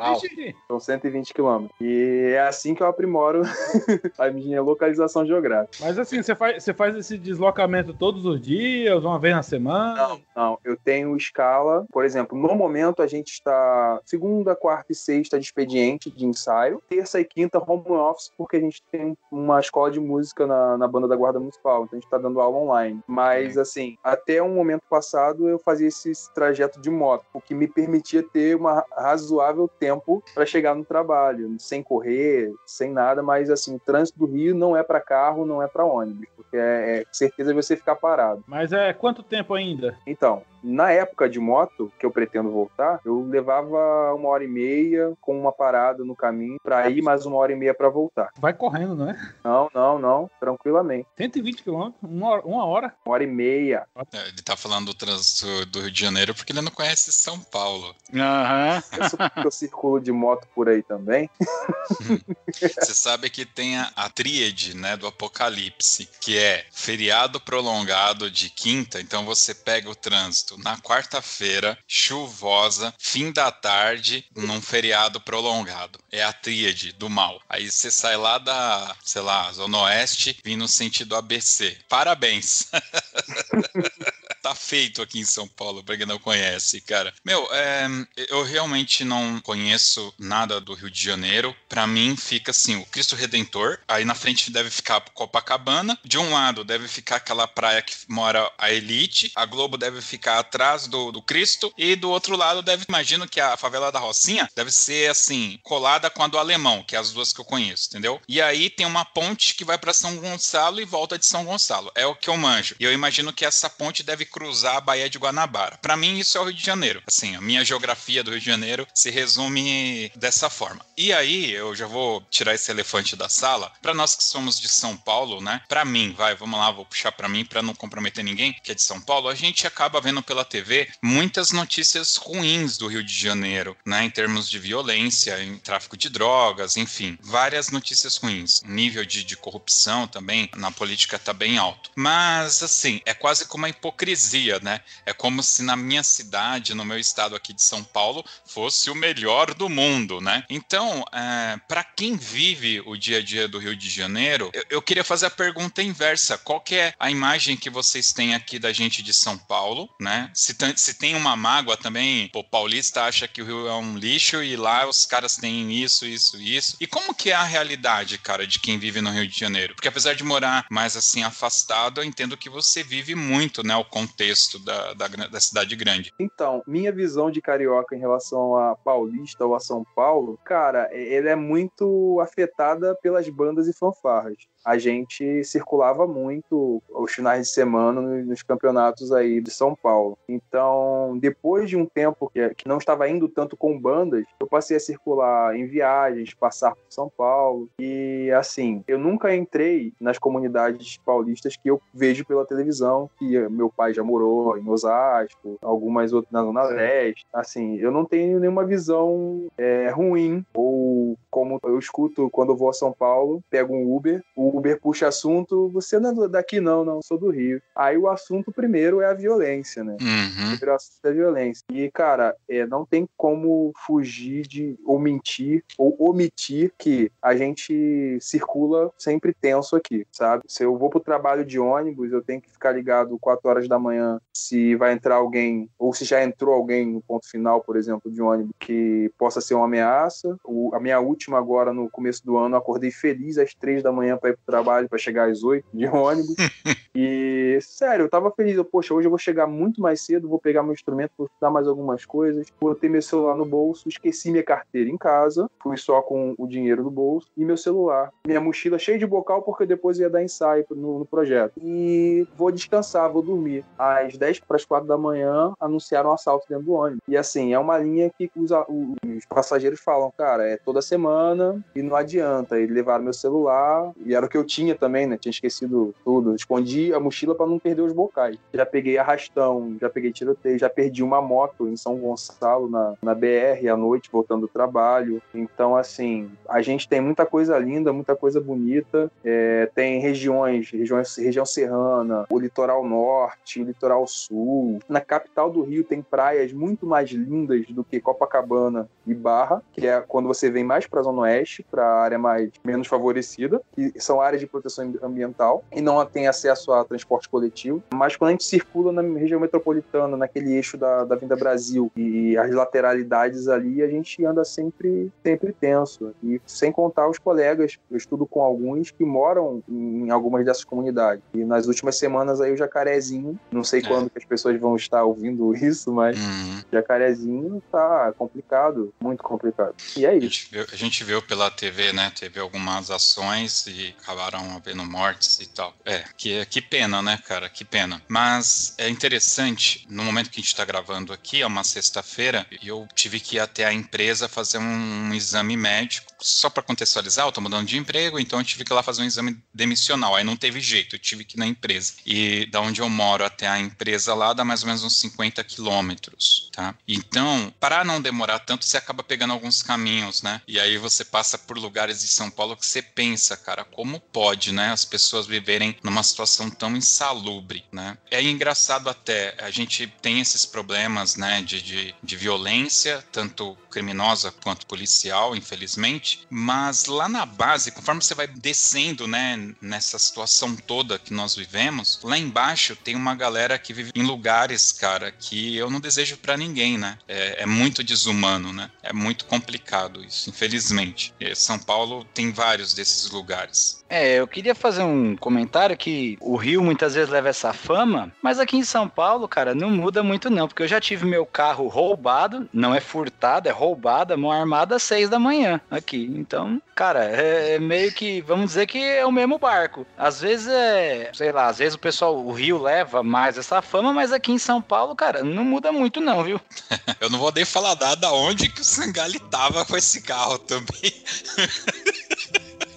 São 0.67 0.79
120 0.79 1.33
quilômetros. 1.33 1.75
E 1.81 2.33
é 2.33 2.41
assim 2.41 2.73
que 2.73 2.81
eu 2.81 2.87
aprimoro 2.87 3.41
a 4.17 4.29
minha 4.29 4.61
localização 4.61 5.25
geográfica. 5.25 5.77
Mas 5.81 5.97
assim, 5.97 6.21
você 6.21 6.35
faz, 6.35 6.63
você 6.63 6.73
faz 6.73 6.95
esse 6.95 7.17
deslocamento 7.17 7.93
todos 7.93 8.25
os 8.25 8.39
dias, 8.39 9.03
uma 9.03 9.19
vez 9.19 9.35
na 9.35 9.43
semana? 9.43 9.95
Não, 9.95 10.21
não. 10.35 10.59
Eu 10.63 10.77
tenho 10.77 11.15
escala. 11.17 11.85
Por 11.91 12.05
exemplo, 12.05 12.37
no 12.37 12.55
momento 12.55 13.01
a 13.01 13.07
gente 13.07 13.31
está 13.31 13.99
segunda, 14.05 14.55
quarta 14.55 14.91
e 14.91 14.95
sexta 14.95 15.39
de 15.39 15.45
expediente 15.45 16.11
de 16.11 16.25
ensaio. 16.25 16.81
Terça 16.89 17.19
e 17.19 17.25
quinta 17.25 17.59
home 17.59 17.83
office, 17.89 18.31
porque 18.37 18.57
a 18.57 18.59
gente 18.59 18.83
tem 18.91 19.17
uma 19.31 19.59
escola 19.59 19.91
de 19.91 19.99
música 19.99 20.45
na, 20.45 20.77
na 20.77 20.87
banda 20.87 21.07
da 21.07 21.15
Guarda 21.15 21.39
Municipal. 21.39 21.83
Então 21.83 21.97
a 21.97 21.99
gente 21.99 22.05
está 22.05 22.17
dando 22.17 22.39
aula 22.39 22.57
online. 22.57 23.01
Mas, 23.07 23.57
assim, 23.57 23.97
até 24.03 24.41
um 24.41 24.53
momento 24.53 24.83
passado 24.89 25.47
eu 25.47 25.59
fazia 25.59 25.87
esse 25.87 26.11
trajeto 26.33 26.79
de 26.79 26.89
moto, 26.89 27.25
o 27.33 27.41
que 27.41 27.53
me 27.53 27.67
permitia 27.67 28.23
ter 28.23 28.50
um 28.55 28.63
razoável 28.95 29.67
tempo 29.67 30.23
para 30.33 30.45
chegar 30.45 30.75
no 30.75 30.85
trabalho, 30.85 31.55
sem 31.59 31.81
correr, 31.83 32.53
sem 32.65 32.91
nada. 32.91 33.21
Mas, 33.21 33.49
assim, 33.49 33.75
o 33.75 33.79
trânsito 33.79 34.19
do 34.19 34.25
Rio 34.25 34.55
não 34.55 34.75
é 34.75 34.83
para 34.83 34.99
carro, 34.99 35.45
não 35.45 35.61
é 35.61 35.67
para 35.67 35.85
ônibus, 35.85 36.27
é, 36.53 36.99
é 37.01 37.05
certeza 37.11 37.53
você 37.53 37.75
ficar 37.75 37.95
parado. 37.95 38.43
Mas 38.47 38.71
é 38.73 38.93
quanto 38.93 39.23
tempo 39.23 39.53
ainda? 39.53 39.97
Então, 40.05 40.43
na 40.63 40.91
época 40.91 41.27
de 41.29 41.39
moto, 41.39 41.91
que 41.99 42.05
eu 42.05 42.11
pretendo 42.11 42.51
voltar, 42.51 42.99
eu 43.05 43.21
levava 43.27 44.13
uma 44.13 44.29
hora 44.29 44.43
e 44.43 44.47
meia 44.47 45.13
com 45.19 45.39
uma 45.39 45.51
parada 45.51 46.03
no 46.03 46.15
caminho 46.15 46.57
para 46.63 46.89
ir 46.89 47.01
mais 47.01 47.25
uma 47.25 47.37
hora 47.37 47.51
e 47.51 47.55
meia 47.55 47.73
para 47.73 47.89
voltar. 47.89 48.29
Vai 48.37 48.53
correndo, 48.53 48.95
não 48.95 49.09
é? 49.09 49.33
Não, 49.43 49.69
não, 49.73 49.99
não, 49.99 50.31
tranquilamente. 50.39 51.07
120 51.17 51.63
quilômetros, 51.63 51.97
uma 52.03 52.29
hora, 52.29 52.41
uma 52.45 52.65
hora. 52.65 52.93
Uma 53.05 53.13
hora 53.15 53.23
e 53.23 53.27
meia. 53.27 53.85
É, 54.13 54.27
Ele 54.29 54.41
tá 54.43 54.55
falando 54.55 54.87
do 54.87 54.93
trânsito 54.93 55.65
do 55.67 55.81
Rio 55.81 55.91
de 55.91 55.99
Janeiro 55.99 56.33
porque 56.35 56.51
ele 56.51 56.61
não 56.61 56.71
conhece 56.71 57.11
São 57.11 57.39
Paulo. 57.39 57.95
Aham. 58.13 58.83
Eu, 58.97 59.09
sou- 59.09 59.19
eu 59.45 59.51
circulo 59.51 59.99
de 59.99 60.11
moto 60.11 60.47
por 60.53 60.69
aí 60.69 60.83
também. 60.83 61.29
Você 62.51 62.93
sabe 62.93 63.29
que 63.29 63.45
tem 63.45 63.77
a, 63.77 63.91
a 63.95 64.09
tríade, 64.09 64.75
né, 64.75 64.95
do 64.97 65.07
Apocalipse, 65.07 66.07
que 66.19 66.37
é 66.37 66.40
feriado 66.71 67.39
prolongado 67.39 68.29
de 68.29 68.49
quinta, 68.49 68.99
então 69.01 69.25
você 69.25 69.53
pega 69.53 69.89
o 69.89 69.95
trânsito 69.95 70.57
na 70.57 70.77
quarta-feira, 70.77 71.77
chuvosa, 71.87 72.93
fim 72.97 73.31
da 73.31 73.51
tarde, 73.51 74.25
num 74.35 74.61
feriado 74.61 75.19
prolongado. 75.19 75.99
É 76.11 76.23
a 76.23 76.33
tríade 76.33 76.91
do 76.93 77.09
mal. 77.09 77.41
Aí 77.49 77.69
você 77.69 77.89
sai 77.91 78.17
lá 78.17 78.37
da, 78.37 78.95
sei 79.03 79.21
lá, 79.21 79.51
Zona 79.51 79.79
Oeste, 79.79 80.37
vindo 80.43 80.61
no 80.61 80.67
sentido 80.67 81.15
ABC. 81.15 81.77
Parabéns! 81.89 82.69
tá 84.41 84.55
feito 84.55 85.01
aqui 85.01 85.19
em 85.19 85.25
São 85.25 85.47
Paulo, 85.47 85.83
pra 85.83 85.95
quem 85.95 86.05
não 86.05 86.17
conhece, 86.17 86.81
cara. 86.81 87.13
Meu, 87.23 87.47
é, 87.51 87.87
eu 88.29 88.43
realmente 88.43 89.03
não 89.03 89.39
conheço 89.41 90.13
nada 90.17 90.59
do 90.59 90.73
Rio 90.73 90.89
de 90.89 91.01
Janeiro. 91.01 91.55
Pra 91.69 91.85
mim, 91.85 92.15
fica 92.17 92.51
assim: 92.51 92.75
o 92.77 92.85
Cristo 92.85 93.15
Redentor. 93.15 93.79
Aí 93.87 94.03
na 94.03 94.15
frente 94.15 94.51
deve 94.51 94.69
ficar 94.69 95.01
Copacabana. 95.13 95.97
De 96.03 96.17
um 96.17 96.30
lado 96.33 96.63
deve 96.63 96.87
ficar 96.87 97.17
aquela 97.17 97.47
praia 97.47 97.81
que 97.81 97.93
mora 98.07 98.51
a 98.57 98.71
elite. 98.71 99.31
A 99.35 99.45
Globo 99.45 99.77
deve 99.77 100.01
ficar 100.01 100.39
atrás 100.39 100.87
do, 100.87 101.11
do 101.11 101.21
Cristo. 101.21 101.73
E 101.77 101.95
do 101.95 102.09
outro 102.09 102.35
lado, 102.35 102.61
deve, 102.61 102.85
imagino 102.87 103.27
que 103.27 103.39
a 103.39 103.57
favela 103.57 103.91
da 103.91 103.99
Rocinha 103.99 104.49
deve 104.55 104.71
ser 104.71 105.09
assim, 105.09 105.59
colada 105.63 106.09
com 106.09 106.23
a 106.23 106.27
do 106.27 106.37
Alemão, 106.37 106.83
que 106.83 106.95
é 106.95 106.99
as 106.99 107.11
duas 107.11 107.33
que 107.33 107.39
eu 107.39 107.45
conheço, 107.45 107.89
entendeu? 107.89 108.21
E 108.27 108.41
aí 108.41 108.69
tem 108.69 108.85
uma 108.85 109.05
ponte 109.05 109.53
que 109.55 109.65
vai 109.65 109.77
pra 109.77 109.93
São 109.93 110.15
Gonçalo 110.17 110.79
e 110.81 110.85
volta 110.85 111.17
de 111.17 111.25
São 111.25 111.45
Gonçalo. 111.45 111.91
É 111.95 112.05
o 112.05 112.15
que 112.15 112.29
eu 112.29 112.37
manjo. 112.37 112.75
E 112.79 112.83
eu 112.83 112.93
imagino 112.93 113.33
que 113.33 113.45
essa 113.45 113.69
ponte 113.69 114.03
deve 114.03 114.25
cruzar 114.25 114.77
a 114.77 114.81
Baía 114.81 115.09
de 115.09 115.17
Guanabara. 115.17 115.77
Pra 115.81 115.97
mim, 115.97 116.17
isso 116.17 116.37
é 116.37 116.41
o 116.41 116.45
Rio 116.45 116.53
de 116.53 116.63
Janeiro. 116.63 117.03
Assim, 117.07 117.35
a 117.35 117.41
minha 117.41 117.63
geografia 117.65 118.23
do 118.23 118.31
Rio 118.31 118.39
de 118.39 118.45
Janeiro 118.45 118.87
se 118.93 119.09
resume 119.09 120.11
dessa 120.15 120.49
forma. 120.49 120.85
E 120.97 121.11
aí, 121.13 121.51
eu 121.51 121.75
já 121.75 121.87
vou 121.87 122.21
tirar 122.29 122.53
esse 122.53 122.71
elefante 122.71 123.15
da 123.15 123.29
sala. 123.29 123.71
Pra 123.81 123.93
nós 123.93 124.15
que 124.15 124.23
somos 124.23 124.59
de 124.59 124.69
São 124.69 124.95
Paulo, 124.95 125.41
né? 125.41 125.61
Pra 125.67 125.85
mim, 125.85 126.13
vai, 126.21 126.35
vamos 126.35 126.59
lá, 126.59 126.69
vou 126.69 126.85
puxar 126.85 127.11
pra 127.11 127.27
mim 127.27 127.43
pra 127.43 127.63
não 127.63 127.73
comprometer 127.73 128.23
ninguém 128.23 128.53
que 128.53 128.71
é 128.71 128.75
de 128.75 128.83
São 128.83 129.01
Paulo. 129.01 129.27
A 129.27 129.33
gente 129.33 129.65
acaba 129.65 129.99
vendo 129.99 130.21
pela 130.21 130.45
TV 130.45 130.87
muitas 131.01 131.51
notícias 131.51 132.15
ruins 132.15 132.77
do 132.77 132.85
Rio 132.85 133.03
de 133.03 133.11
Janeiro, 133.11 133.75
né? 133.83 134.03
Em 134.03 134.09
termos 134.09 134.47
de 134.47 134.59
violência, 134.59 135.41
em 135.43 135.57
tráfico 135.57 135.97
de 135.97 136.09
drogas, 136.09 136.77
enfim, 136.77 137.17
várias 137.23 137.71
notícias 137.71 138.17
ruins. 138.17 138.61
O 138.61 138.67
nível 138.67 139.03
de, 139.03 139.23
de 139.23 139.35
corrupção 139.35 140.07
também 140.07 140.47
na 140.55 140.69
política 140.69 141.17
tá 141.17 141.33
bem 141.33 141.57
alto. 141.57 141.89
Mas, 141.95 142.61
assim, 142.61 143.01
é 143.03 143.15
quase 143.15 143.47
como 143.47 143.63
uma 143.63 143.69
hipocrisia, 143.69 144.59
né? 144.59 144.81
É 145.07 145.13
como 145.13 145.41
se 145.41 145.63
na 145.63 145.75
minha 145.75 146.03
cidade, 146.03 146.75
no 146.75 146.85
meu 146.85 146.99
estado 146.99 147.35
aqui 147.35 147.51
de 147.51 147.63
São 147.63 147.83
Paulo, 147.83 148.23
fosse 148.45 148.91
o 148.91 148.95
melhor 148.95 149.55
do 149.55 149.67
mundo, 149.67 150.21
né? 150.21 150.43
Então, 150.47 151.03
é, 151.11 151.59
para 151.67 151.83
quem 151.83 152.15
vive 152.15 152.79
o 152.85 152.95
dia 152.95 153.17
a 153.17 153.23
dia 153.23 153.47
do 153.47 153.57
Rio 153.57 153.75
de 153.75 153.89
Janeiro, 153.89 154.51
eu, 154.53 154.65
eu 154.69 154.81
queria 154.83 155.03
fazer 155.03 155.25
a 155.25 155.31
pergunta 155.31 155.81
inversa. 155.81 156.10
Qual 156.43 156.59
que 156.59 156.75
é 156.75 156.93
a 156.99 157.09
imagem 157.09 157.55
que 157.55 157.69
vocês 157.69 158.11
têm 158.11 158.35
aqui 158.35 158.59
da 158.59 158.71
gente 158.71 159.01
de 159.01 159.13
São 159.13 159.37
Paulo, 159.37 159.89
né? 159.99 160.29
Se, 160.33 160.53
tem- 160.53 160.75
se 160.75 160.93
tem 160.93 161.15
uma 161.15 161.35
mágoa 161.35 161.77
também, 161.77 162.29
o 162.35 162.43
paulista 162.43 163.03
acha 163.03 163.27
que 163.27 163.41
o 163.41 163.45
Rio 163.45 163.67
é 163.67 163.75
um 163.75 163.97
lixo 163.97 164.43
e 164.43 164.55
lá 164.55 164.87
os 164.87 165.05
caras 165.05 165.35
têm 165.35 165.71
isso, 165.71 166.05
isso, 166.05 166.37
isso. 166.37 166.77
E 166.79 166.87
como 166.87 167.15
que 167.15 167.31
é 167.31 167.35
a 167.35 167.43
realidade, 167.43 168.17
cara, 168.17 168.45
de 168.45 168.59
quem 168.59 168.77
vive 168.77 169.01
no 169.01 169.11
Rio 169.11 169.27
de 169.27 169.37
Janeiro? 169.37 169.75
Porque 169.75 169.87
apesar 169.87 170.13
de 170.13 170.23
morar 170.23 170.65
mais 170.69 170.95
assim 170.95 171.23
afastado, 171.23 172.01
eu 172.01 172.05
entendo 172.05 172.37
que 172.37 172.49
você 172.49 172.83
vive 172.83 173.15
muito, 173.15 173.65
né, 173.65 173.75
o 173.75 173.85
contexto 173.85 174.59
da, 174.59 174.93
da, 174.93 175.07
da, 175.07 175.39
cidade 175.39 175.75
grande. 175.75 176.11
Então, 176.19 176.61
minha 176.67 176.91
visão 176.91 177.31
de 177.31 177.41
carioca 177.41 177.95
em 177.95 177.99
relação 177.99 178.55
a 178.57 178.75
paulista 178.75 179.45
ou 179.45 179.55
a 179.55 179.59
São 179.59 179.85
Paulo, 179.95 180.39
cara, 180.43 180.89
ele 180.91 181.29
é 181.29 181.35
muito 181.35 182.19
afetada 182.21 182.95
pelas 183.01 183.27
bandas 183.29 183.67
e 183.67 183.73
fanfarras 183.73 184.37
a 184.63 184.77
gente 184.77 185.43
circulava 185.43 186.00
muito 186.07 186.81
os 186.89 187.11
finais 187.11 187.47
de 187.47 187.53
semana 187.53 188.01
nos 188.01 188.43
campeonatos 188.43 189.11
aí 189.11 189.41
de 189.41 189.51
São 189.51 189.75
Paulo. 189.75 190.17
Então, 190.27 191.17
depois 191.19 191.69
de 191.69 191.77
um 191.77 191.85
tempo 191.85 192.29
que, 192.29 192.67
não 192.67 192.77
estava 192.77 193.09
indo 193.09 193.27
tanto 193.27 193.57
com 193.57 193.79
bandas, 193.79 194.25
eu 194.39 194.47
passei 194.47 194.77
a 194.77 194.79
circular 194.79 195.55
em 195.55 195.65
viagens, 195.65 196.33
passar 196.33 196.71
por 196.71 196.83
São 196.89 197.09
Paulo. 197.09 197.69
E 197.79 198.31
assim, 198.31 198.83
eu 198.87 198.97
nunca 198.97 199.35
entrei 199.35 199.93
nas 199.99 200.17
comunidades 200.17 200.97
paulistas 200.97 201.55
que 201.55 201.69
eu 201.69 201.81
vejo 201.93 202.25
pela 202.25 202.45
televisão, 202.45 203.09
que 203.17 203.37
meu 203.49 203.69
pai 203.69 203.93
já 203.93 204.03
morou 204.03 204.57
em 204.57 204.67
Osasco, 204.69 205.57
algumas 205.61 206.13
outras 206.13 206.31
na 206.31 206.43
Zona 206.43 206.63
Leste. 206.63 207.25
Assim, 207.33 207.77
eu 207.77 207.91
não 207.91 208.05
tenho 208.05 208.39
nenhuma 208.39 208.65
visão 208.65 209.47
é, 209.57 209.89
ruim, 209.89 210.45
ou 210.53 211.17
como 211.29 211.59
eu 211.63 211.79
escuto 211.79 212.29
quando 212.29 212.51
eu 212.51 212.57
vou 212.57 212.69
a 212.69 212.73
São 212.73 212.91
Paulo, 212.91 213.43
pego 213.49 213.73
um 213.73 213.95
Uber, 213.95 214.23
o 214.35 214.57
Uber 214.57 214.79
puxa 214.79 215.07
assunto, 215.07 215.69
você 215.69 215.90
não 215.99 216.23
é 216.23 216.27
daqui 216.27 216.59
não, 216.59 216.83
não, 216.83 217.01
sou 217.01 217.17
do 217.17 217.29
Rio. 217.29 217.61
Aí 217.75 217.97
o 217.97 218.07
assunto 218.07 218.51
primeiro 218.51 219.01
é 219.01 219.05
a 219.05 219.13
violência, 219.13 219.83
né? 219.83 219.97
Uhum. 220.01 220.69
O 220.69 220.73
assunto 220.73 221.05
é 221.05 221.09
a 221.09 221.13
violência. 221.13 221.63
E, 221.71 221.89
cara, 221.91 222.35
é, 222.49 222.65
não 222.65 222.85
tem 222.85 223.07
como 223.17 223.71
fugir 223.85 224.43
de, 224.47 224.77
ou 224.85 224.99
mentir, 224.99 225.63
ou 225.77 225.95
omitir 225.99 226.71
que 226.77 227.11
a 227.21 227.35
gente 227.35 228.17
circula 228.21 228.91
sempre 228.97 229.33
tenso 229.33 229.75
aqui, 229.75 230.05
sabe? 230.11 230.43
Se 230.47 230.63
eu 230.63 230.77
vou 230.77 230.89
pro 230.89 230.99
trabalho 230.99 231.45
de 231.45 231.59
ônibus, 231.59 232.11
eu 232.11 232.21
tenho 232.21 232.41
que 232.41 232.51
ficar 232.51 232.71
ligado 232.71 233.17
4 233.19 233.49
horas 233.49 233.67
da 233.67 233.79
manhã 233.79 234.19
se 234.33 234.75
vai 234.75 234.93
entrar 234.93 235.15
alguém, 235.15 235.69
ou 235.77 235.93
se 235.93 236.05
já 236.05 236.23
entrou 236.23 236.53
alguém 236.53 236.85
no 236.85 237.01
ponto 237.01 237.29
final, 237.29 237.61
por 237.61 237.75
exemplo, 237.75 238.11
de 238.11 238.21
ônibus, 238.21 238.53
que 238.59 239.11
possa 239.17 239.41
ser 239.41 239.53
uma 239.53 239.65
ameaça. 239.65 240.37
O, 240.43 240.73
a 240.73 240.79
minha 240.79 240.99
última 240.99 241.37
agora, 241.37 241.73
no 241.73 241.89
começo 241.89 242.25
do 242.25 242.37
ano, 242.37 242.55
acordei 242.55 242.91
feliz 242.91 243.37
às 243.37 243.53
três 243.53 243.83
da 243.83 243.91
manhã 243.91 244.17
para 244.17 244.31
ir 244.31 244.37
trabalho 244.45 244.89
para 244.89 244.97
chegar 244.97 245.29
às 245.29 245.43
8 245.43 245.65
de 245.73 245.87
ônibus. 245.87 246.35
e, 246.95 247.57
sério, 247.61 248.05
eu 248.05 248.09
tava 248.09 248.31
feliz. 248.31 248.55
Eu, 248.55 248.65
Poxa, 248.65 248.93
hoje 248.93 249.07
eu 249.07 249.11
vou 249.11 249.19
chegar 249.19 249.47
muito 249.47 249.81
mais 249.81 250.01
cedo, 250.01 250.29
vou 250.29 250.39
pegar 250.39 250.63
meu 250.63 250.73
instrumento, 250.73 251.11
vou 251.17 251.27
estudar 251.27 251.49
mais 251.49 251.67
algumas 251.67 252.05
coisas. 252.05 252.47
Botei 252.59 252.89
meu 252.89 253.01
celular 253.01 253.35
no 253.35 253.45
bolso, 253.45 253.89
esqueci 253.89 254.31
minha 254.31 254.43
carteira 254.43 254.89
em 254.89 254.97
casa, 254.97 255.49
fui 255.61 255.77
só 255.77 256.01
com 256.01 256.33
o 256.37 256.47
dinheiro 256.47 256.83
no 256.83 256.91
bolso 256.91 257.27
e 257.35 257.43
meu 257.43 257.57
celular. 257.57 258.11
Minha 258.25 258.41
mochila 258.41 258.77
cheia 258.77 258.97
de 258.97 259.05
bocal, 259.05 259.41
porque 259.41 259.65
depois 259.65 259.99
ia 259.99 260.09
dar 260.09 260.23
ensaio 260.23 260.65
no, 260.71 260.99
no 260.99 261.05
projeto. 261.05 261.53
E 261.61 262.27
vou 262.35 262.51
descansar, 262.51 263.11
vou 263.11 263.21
dormir. 263.21 263.65
Às 263.77 264.17
10 264.17 264.39
para 264.41 264.57
as 264.57 264.65
4 264.65 264.87
da 264.87 264.97
manhã, 264.97 265.53
anunciaram 265.59 266.09
um 266.09 266.13
assalto 266.13 266.45
dentro 266.49 266.65
do 266.65 266.73
ônibus. 266.73 267.01
E 267.07 267.17
assim, 267.17 267.53
é 267.53 267.59
uma 267.59 267.77
linha 267.77 268.11
que 268.17 268.29
os, 268.35 268.51
os 268.51 269.25
passageiros 269.27 269.79
falam, 269.79 270.11
cara, 270.17 270.47
é 270.47 270.57
toda 270.57 270.81
semana 270.81 271.63
e 271.75 271.81
não 271.81 271.95
adianta. 271.95 272.59
Eles 272.59 272.73
levaram 272.73 273.03
meu 273.03 273.13
celular 273.13 273.91
e 274.05 274.13
era 274.13 274.25
o 274.25 274.29
que 274.29 274.37
eu 274.37 274.45
tinha 274.45 274.75
também, 274.75 275.07
né? 275.07 275.17
Tinha 275.17 275.31
esquecido 275.31 275.60
tudo. 275.67 276.35
Escondi 276.35 276.93
a 276.93 276.99
mochila 276.99 277.35
para 277.35 277.47
não 277.47 277.59
perder 277.59 277.81
os 277.81 277.93
bocais. 277.93 278.37
Já 278.53 278.65
peguei 278.65 278.97
arrastão, 278.97 279.75
já 279.79 279.89
peguei 279.89 280.11
tiroteio, 280.11 280.59
já 280.59 280.69
perdi 280.69 281.03
uma 281.03 281.21
moto 281.21 281.67
em 281.67 281.77
São 281.77 281.97
Gonçalo, 281.97 282.69
na, 282.69 282.95
na 283.01 283.15
BR, 283.15 283.67
à 283.71 283.77
noite, 283.77 284.09
voltando 284.11 284.41
do 284.41 284.47
trabalho. 284.47 285.21
Então, 285.33 285.75
assim, 285.75 286.31
a 286.47 286.61
gente 286.61 286.87
tem 286.87 287.01
muita 287.01 287.25
coisa 287.25 287.57
linda, 287.57 287.93
muita 287.93 288.15
coisa 288.15 288.39
bonita. 288.39 289.11
É, 289.23 289.69
tem 289.73 289.99
regiões, 289.99 290.71
regiões, 290.71 291.15
região 291.17 291.45
serrana, 291.45 292.25
o 292.29 292.39
litoral 292.39 292.83
norte, 292.83 293.61
o 293.61 293.65
litoral 293.65 294.05
sul. 294.07 294.79
Na 294.87 295.01
capital 295.01 295.49
do 295.49 295.61
Rio 295.61 295.83
tem 295.83 296.01
praias 296.01 296.51
muito 296.51 296.85
mais 296.85 297.09
lindas 297.11 297.65
do 297.67 297.83
que 297.83 297.99
Copacabana 297.99 298.89
e 299.05 299.13
Barra, 299.13 299.61
que 299.73 299.87
é 299.87 300.01
quando 300.01 300.27
você 300.27 300.49
vem 300.49 300.63
mais 300.63 300.87
para 300.87 300.99
a 300.99 301.03
Zona 301.03 301.21
Oeste, 301.21 301.63
para 301.69 301.85
a 301.85 302.01
área 302.01 302.17
mais 302.17 302.51
menos 302.63 302.87
favorecida, 302.87 303.61
e 303.77 303.93
são 303.97 304.21
áreas 304.21 304.41
de 304.41 304.47
proteção 304.47 304.93
ambiental 305.01 305.50
e 305.71 305.81
não 305.81 306.05
tem 306.05 306.27
acesso 306.27 306.71
a 306.71 306.83
transporte 306.85 307.27
coletivo. 307.27 307.83
Mas 307.93 308.15
quando 308.15 308.29
a 308.29 308.31
gente 308.31 308.43
circula 308.43 308.91
na 308.91 309.01
região 309.17 309.39
metropolitana, 309.39 310.15
naquele 310.15 310.53
eixo 310.53 310.77
da, 310.77 311.03
da 311.03 311.15
Vinda 311.15 311.35
Brasil 311.35 311.91
e 311.95 312.37
as 312.37 312.51
lateralidades 312.51 313.47
ali, 313.47 313.81
a 313.81 313.87
gente 313.87 314.23
anda 314.25 314.43
sempre, 314.45 315.11
sempre 315.23 315.53
tenso. 315.53 316.13
E 316.23 316.41
sem 316.45 316.71
contar 316.71 317.09
os 317.09 317.17
colegas, 317.17 317.77
eu 317.89 317.97
estudo 317.97 318.25
com 318.25 318.41
alguns 318.41 318.91
que 318.91 319.03
moram 319.03 319.63
em 319.67 320.09
algumas 320.09 320.45
dessas 320.45 320.63
comunidades. 320.63 321.23
E 321.33 321.43
nas 321.43 321.67
últimas 321.67 321.97
semanas 321.97 322.41
aí 322.41 322.51
o 322.51 322.57
Jacarezinho, 322.57 323.39
não 323.51 323.63
sei 323.63 323.81
é. 323.81 323.83
quando 323.83 324.09
que 324.09 324.17
as 324.17 324.25
pessoas 324.25 324.59
vão 324.59 324.75
estar 324.75 325.03
ouvindo 325.03 325.53
isso, 325.57 325.91
mas 325.91 326.17
uhum. 326.17 326.61
Jacarezinho 326.71 327.61
tá 327.71 328.13
complicado, 328.17 328.93
muito 329.01 329.23
complicado. 329.23 329.75
E 329.97 330.05
é 330.05 330.15
isso. 330.15 330.25
A 330.25 330.29
gente, 330.29 330.49
viu, 330.51 330.65
a 330.71 330.75
gente 330.75 331.03
viu 331.03 331.21
pela 331.21 331.49
TV, 331.49 331.93
né? 331.93 332.11
Teve 332.17 332.39
algumas 332.39 332.91
ações 332.91 333.65
e 333.67 333.95
acabaram 334.01 334.39
havendo 334.55 334.83
mortes 334.85 335.40
e 335.43 335.47
tal. 335.47 335.75
É, 335.85 336.03
que, 336.17 336.45
que 336.45 336.61
pena, 336.61 337.01
né, 337.01 337.17
cara? 337.25 337.49
Que 337.49 337.65
pena. 337.65 338.01
Mas 338.07 338.73
é 338.77 338.89
interessante, 338.89 339.85
no 339.89 340.03
momento 340.03 340.29
que 340.29 340.39
a 340.39 340.43
gente 340.43 340.55
tá 340.55 340.65
gravando 340.65 341.13
aqui, 341.13 341.41
é 341.41 341.47
uma 341.47 341.63
sexta-feira, 341.63 342.45
e 342.61 342.67
eu 342.67 342.87
tive 342.95 343.19
que 343.19 343.35
ir 343.35 343.39
até 343.39 343.65
a 343.65 343.73
empresa 343.73 344.27
fazer 344.27 344.57
um, 344.57 344.63
um 345.09 345.13
exame 345.13 345.57
médico. 345.57 346.11
Só 346.19 346.49
para 346.49 346.63
contextualizar, 346.63 347.25
eu 347.25 347.31
tô 347.31 347.41
mudando 347.41 347.67
de 347.67 347.77
emprego, 347.77 348.19
então 348.19 348.39
eu 348.39 348.45
tive 348.45 348.63
que 348.63 348.71
ir 348.71 348.75
lá 348.75 348.83
fazer 348.83 349.01
um 349.01 349.05
exame 349.05 349.37
demissional. 349.53 350.15
Aí 350.15 350.23
não 350.23 350.37
teve 350.37 350.61
jeito, 350.61 350.95
eu 350.95 350.99
tive 350.99 351.23
que 351.25 351.35
ir 351.35 351.39
na 351.39 351.47
empresa. 351.47 351.93
E 352.05 352.45
da 352.47 352.61
onde 352.61 352.81
eu 352.81 352.89
moro 352.89 353.25
até 353.25 353.47
a 353.47 353.59
empresa 353.59 354.13
lá 354.13 354.33
dá 354.33 354.43
mais 354.43 354.61
ou 354.61 354.67
menos 354.67 354.83
uns 354.83 354.99
50 354.99 355.43
quilômetros, 355.43 356.49
tá? 356.51 356.75
Então, 356.87 357.53
para 357.59 357.83
não 357.83 358.01
demorar 358.01 358.39
tanto, 358.39 358.65
você 358.65 358.77
acaba 358.77 359.03
pegando 359.03 359.33
alguns 359.33 359.63
caminhos, 359.63 360.21
né? 360.21 360.41
E 360.47 360.59
aí 360.59 360.77
você 360.77 361.03
passa 361.03 361.37
por 361.37 361.57
lugares 361.57 362.01
de 362.01 362.07
São 362.07 362.29
Paulo 362.29 362.55
que 362.55 362.65
você 362.65 362.81
pensa, 362.81 363.35
cara, 363.35 363.63
como 363.63 363.99
pode, 363.99 364.51
né? 364.51 364.71
As 364.71 364.85
pessoas 364.85 365.27
viverem 365.31 365.75
numa 365.83 366.03
situação 366.03 366.49
tão 366.49 366.75
insalubre, 366.75 367.63
né? 367.71 367.97
É 368.11 368.21
engraçado 368.21 368.89
até, 368.89 369.35
a 369.39 369.49
gente 369.49 369.87
tem 370.01 370.19
esses 370.19 370.45
problemas, 370.45 371.15
né, 371.15 371.41
de, 371.41 371.61
de, 371.61 371.95
de 372.03 372.15
violência, 372.15 373.03
tanto 373.11 373.57
criminosa 373.69 374.33
quanto 374.43 374.67
policial, 374.67 375.35
infelizmente, 375.35 376.27
mas 376.29 376.85
lá 376.85 377.07
na 377.07 377.25
base, 377.25 377.71
conforme 377.71 378.01
você 378.01 378.13
vai 378.13 378.27
descendo, 378.27 379.07
né, 379.07 379.53
nessa 379.61 379.97
situação 379.97 380.55
toda 380.55 380.99
que 380.99 381.13
nós 381.13 381.35
vivemos, 381.35 381.99
lá 382.03 382.17
embaixo 382.17 382.75
tem 382.75 382.95
uma 382.95 383.15
galera 383.15 383.57
que 383.57 383.73
vive 383.73 383.91
em 383.95 384.03
lugares, 384.03 384.71
cara, 384.71 385.11
que 385.11 385.55
eu 385.55 385.69
não 385.69 385.79
desejo 385.79 386.17
para 386.17 386.35
ninguém, 386.35 386.77
né? 386.77 386.97
É, 387.07 387.43
é, 387.43 387.45
muito 387.45 387.83
desumano, 387.83 388.51
né? 388.51 388.69
É 388.83 388.91
muito 388.91 389.25
complicado 389.25 390.03
isso, 390.03 390.29
infelizmente. 390.29 391.13
E 391.19 391.33
São 391.35 391.57
Paulo 391.57 392.05
tem 392.13 392.31
vários 392.31 392.73
desses 392.73 393.09
lugares. 393.09 393.81
É, 393.89 394.15
eu 394.15 394.27
queria 394.27 394.55
fazer 394.55 394.83
um 394.83 395.15
comentário 395.21 395.77
que 395.77 396.17
o 396.19 396.35
Rio 396.35 396.63
muitas 396.63 396.95
vezes 396.95 397.09
leva 397.09 397.29
essa 397.29 397.53
fama, 397.53 398.11
mas 398.21 398.39
aqui 398.39 398.57
em 398.57 398.63
São 398.63 398.89
Paulo, 398.89 399.27
cara, 399.27 399.55
não 399.55 399.69
muda 399.69 400.03
muito 400.03 400.29
não, 400.29 400.47
porque 400.47 400.63
eu 400.63 400.67
já 400.67 400.81
tive 400.81 401.05
meu 401.05 401.25
carro 401.25 401.67
roubado, 401.67 402.49
não 402.51 402.73
é 402.73 402.81
furtado, 402.81 403.47
é 403.47 403.51
roubado, 403.51 404.17
mão 404.17 404.31
armada 404.31 404.75
às 404.75 404.83
seis 404.83 405.09
da 405.09 405.19
manhã 405.19 405.61
aqui. 405.69 406.11
Então, 406.15 406.61
cara, 406.75 407.05
é, 407.05 407.55
é 407.55 407.59
meio 407.59 407.93
que, 407.93 408.21
vamos 408.21 408.47
dizer 408.47 408.65
que 408.65 408.79
é 408.79 409.05
o 409.05 409.11
mesmo 409.11 409.37
barco. 409.37 409.85
Às 409.97 410.19
vezes 410.19 410.47
é, 410.47 411.11
sei 411.13 411.31
lá, 411.31 411.47
às 411.47 411.59
vezes 411.59 411.75
o 411.75 411.79
pessoal, 411.79 412.17
o 412.17 412.31
Rio 412.31 412.61
leva 412.61 413.03
mais 413.03 413.37
essa 413.37 413.61
fama, 413.61 413.93
mas 413.93 414.11
aqui 414.11 414.31
em 414.31 414.39
São 414.39 414.61
Paulo, 414.61 414.95
cara, 414.95 415.23
não 415.23 415.45
muda 415.45 415.71
muito 415.71 416.01
não, 416.01 416.23
viu? 416.23 416.41
eu 416.99 417.09
não 417.09 417.19
vou 417.19 417.31
nem 417.31 417.45
falar 417.45 417.75
nada 417.79 418.11
onde 418.11 418.49
que 418.49 418.61
o 418.61 418.65
Sangali 418.65 419.19
tava 419.19 419.63
com 419.65 419.77
esse 419.77 420.01
carro 420.01 420.39
também. 420.39 420.91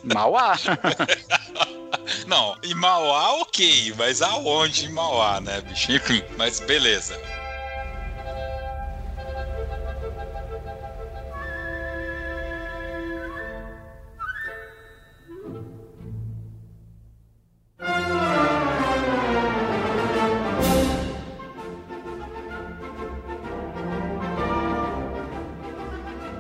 Mauá. 0.04 0.54
Não, 2.34 2.56
em 2.64 2.74
Mauá, 2.74 3.34
ok, 3.42 3.94
mas 3.96 4.20
aonde 4.20 4.86
em 4.86 4.88
Mauá, 4.88 5.40
né, 5.40 5.60
bicho? 5.60 5.92
Mas 6.36 6.58
beleza. 6.58 7.16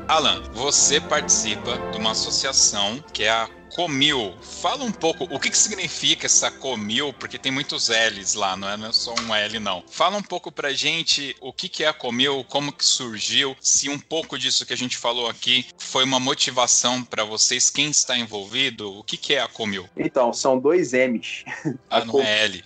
Alan, 0.08 0.42
você 0.52 1.00
participa 1.00 1.78
de 1.92 1.98
uma 1.98 2.10
associação 2.10 2.98
que 3.12 3.22
é 3.22 3.30
a 3.30 3.48
Comil. 3.74 4.32
Fala 4.40 4.84
um 4.84 4.92
pouco 4.92 5.24
o 5.24 5.40
que, 5.40 5.50
que 5.50 5.58
significa 5.58 6.26
essa 6.26 6.48
Comil, 6.50 7.12
porque 7.12 7.38
tem 7.38 7.50
muitos 7.50 7.88
L's 7.88 8.34
lá, 8.34 8.56
não 8.56 8.68
é, 8.68 8.76
não 8.76 8.86
é 8.86 8.92
só 8.92 9.12
um 9.20 9.34
L, 9.34 9.58
não. 9.58 9.82
Fala 9.90 10.16
um 10.16 10.22
pouco 10.22 10.52
pra 10.52 10.72
gente 10.72 11.36
o 11.40 11.52
que, 11.52 11.68
que 11.68 11.82
é 11.82 11.88
a 11.88 11.92
Comil, 11.92 12.44
como 12.48 12.72
que 12.72 12.84
surgiu, 12.84 13.56
se 13.60 13.90
um 13.90 13.98
pouco 13.98 14.38
disso 14.38 14.64
que 14.64 14.72
a 14.72 14.76
gente 14.76 14.96
falou 14.96 15.28
aqui 15.28 15.66
foi 15.76 16.04
uma 16.04 16.20
motivação 16.20 17.02
para 17.02 17.24
vocês, 17.24 17.68
quem 17.68 17.90
está 17.90 18.16
envolvido, 18.16 18.96
o 18.96 19.02
que, 19.02 19.16
que 19.16 19.34
é 19.34 19.40
a 19.40 19.48
Comil? 19.48 19.88
Então, 19.96 20.32
são 20.32 20.58
dois 20.58 20.92
M's. 20.92 21.44
Ah, 21.90 22.04
não 22.04 22.12
Com- 22.12 22.22
é 22.22 22.44
L. 22.44 22.64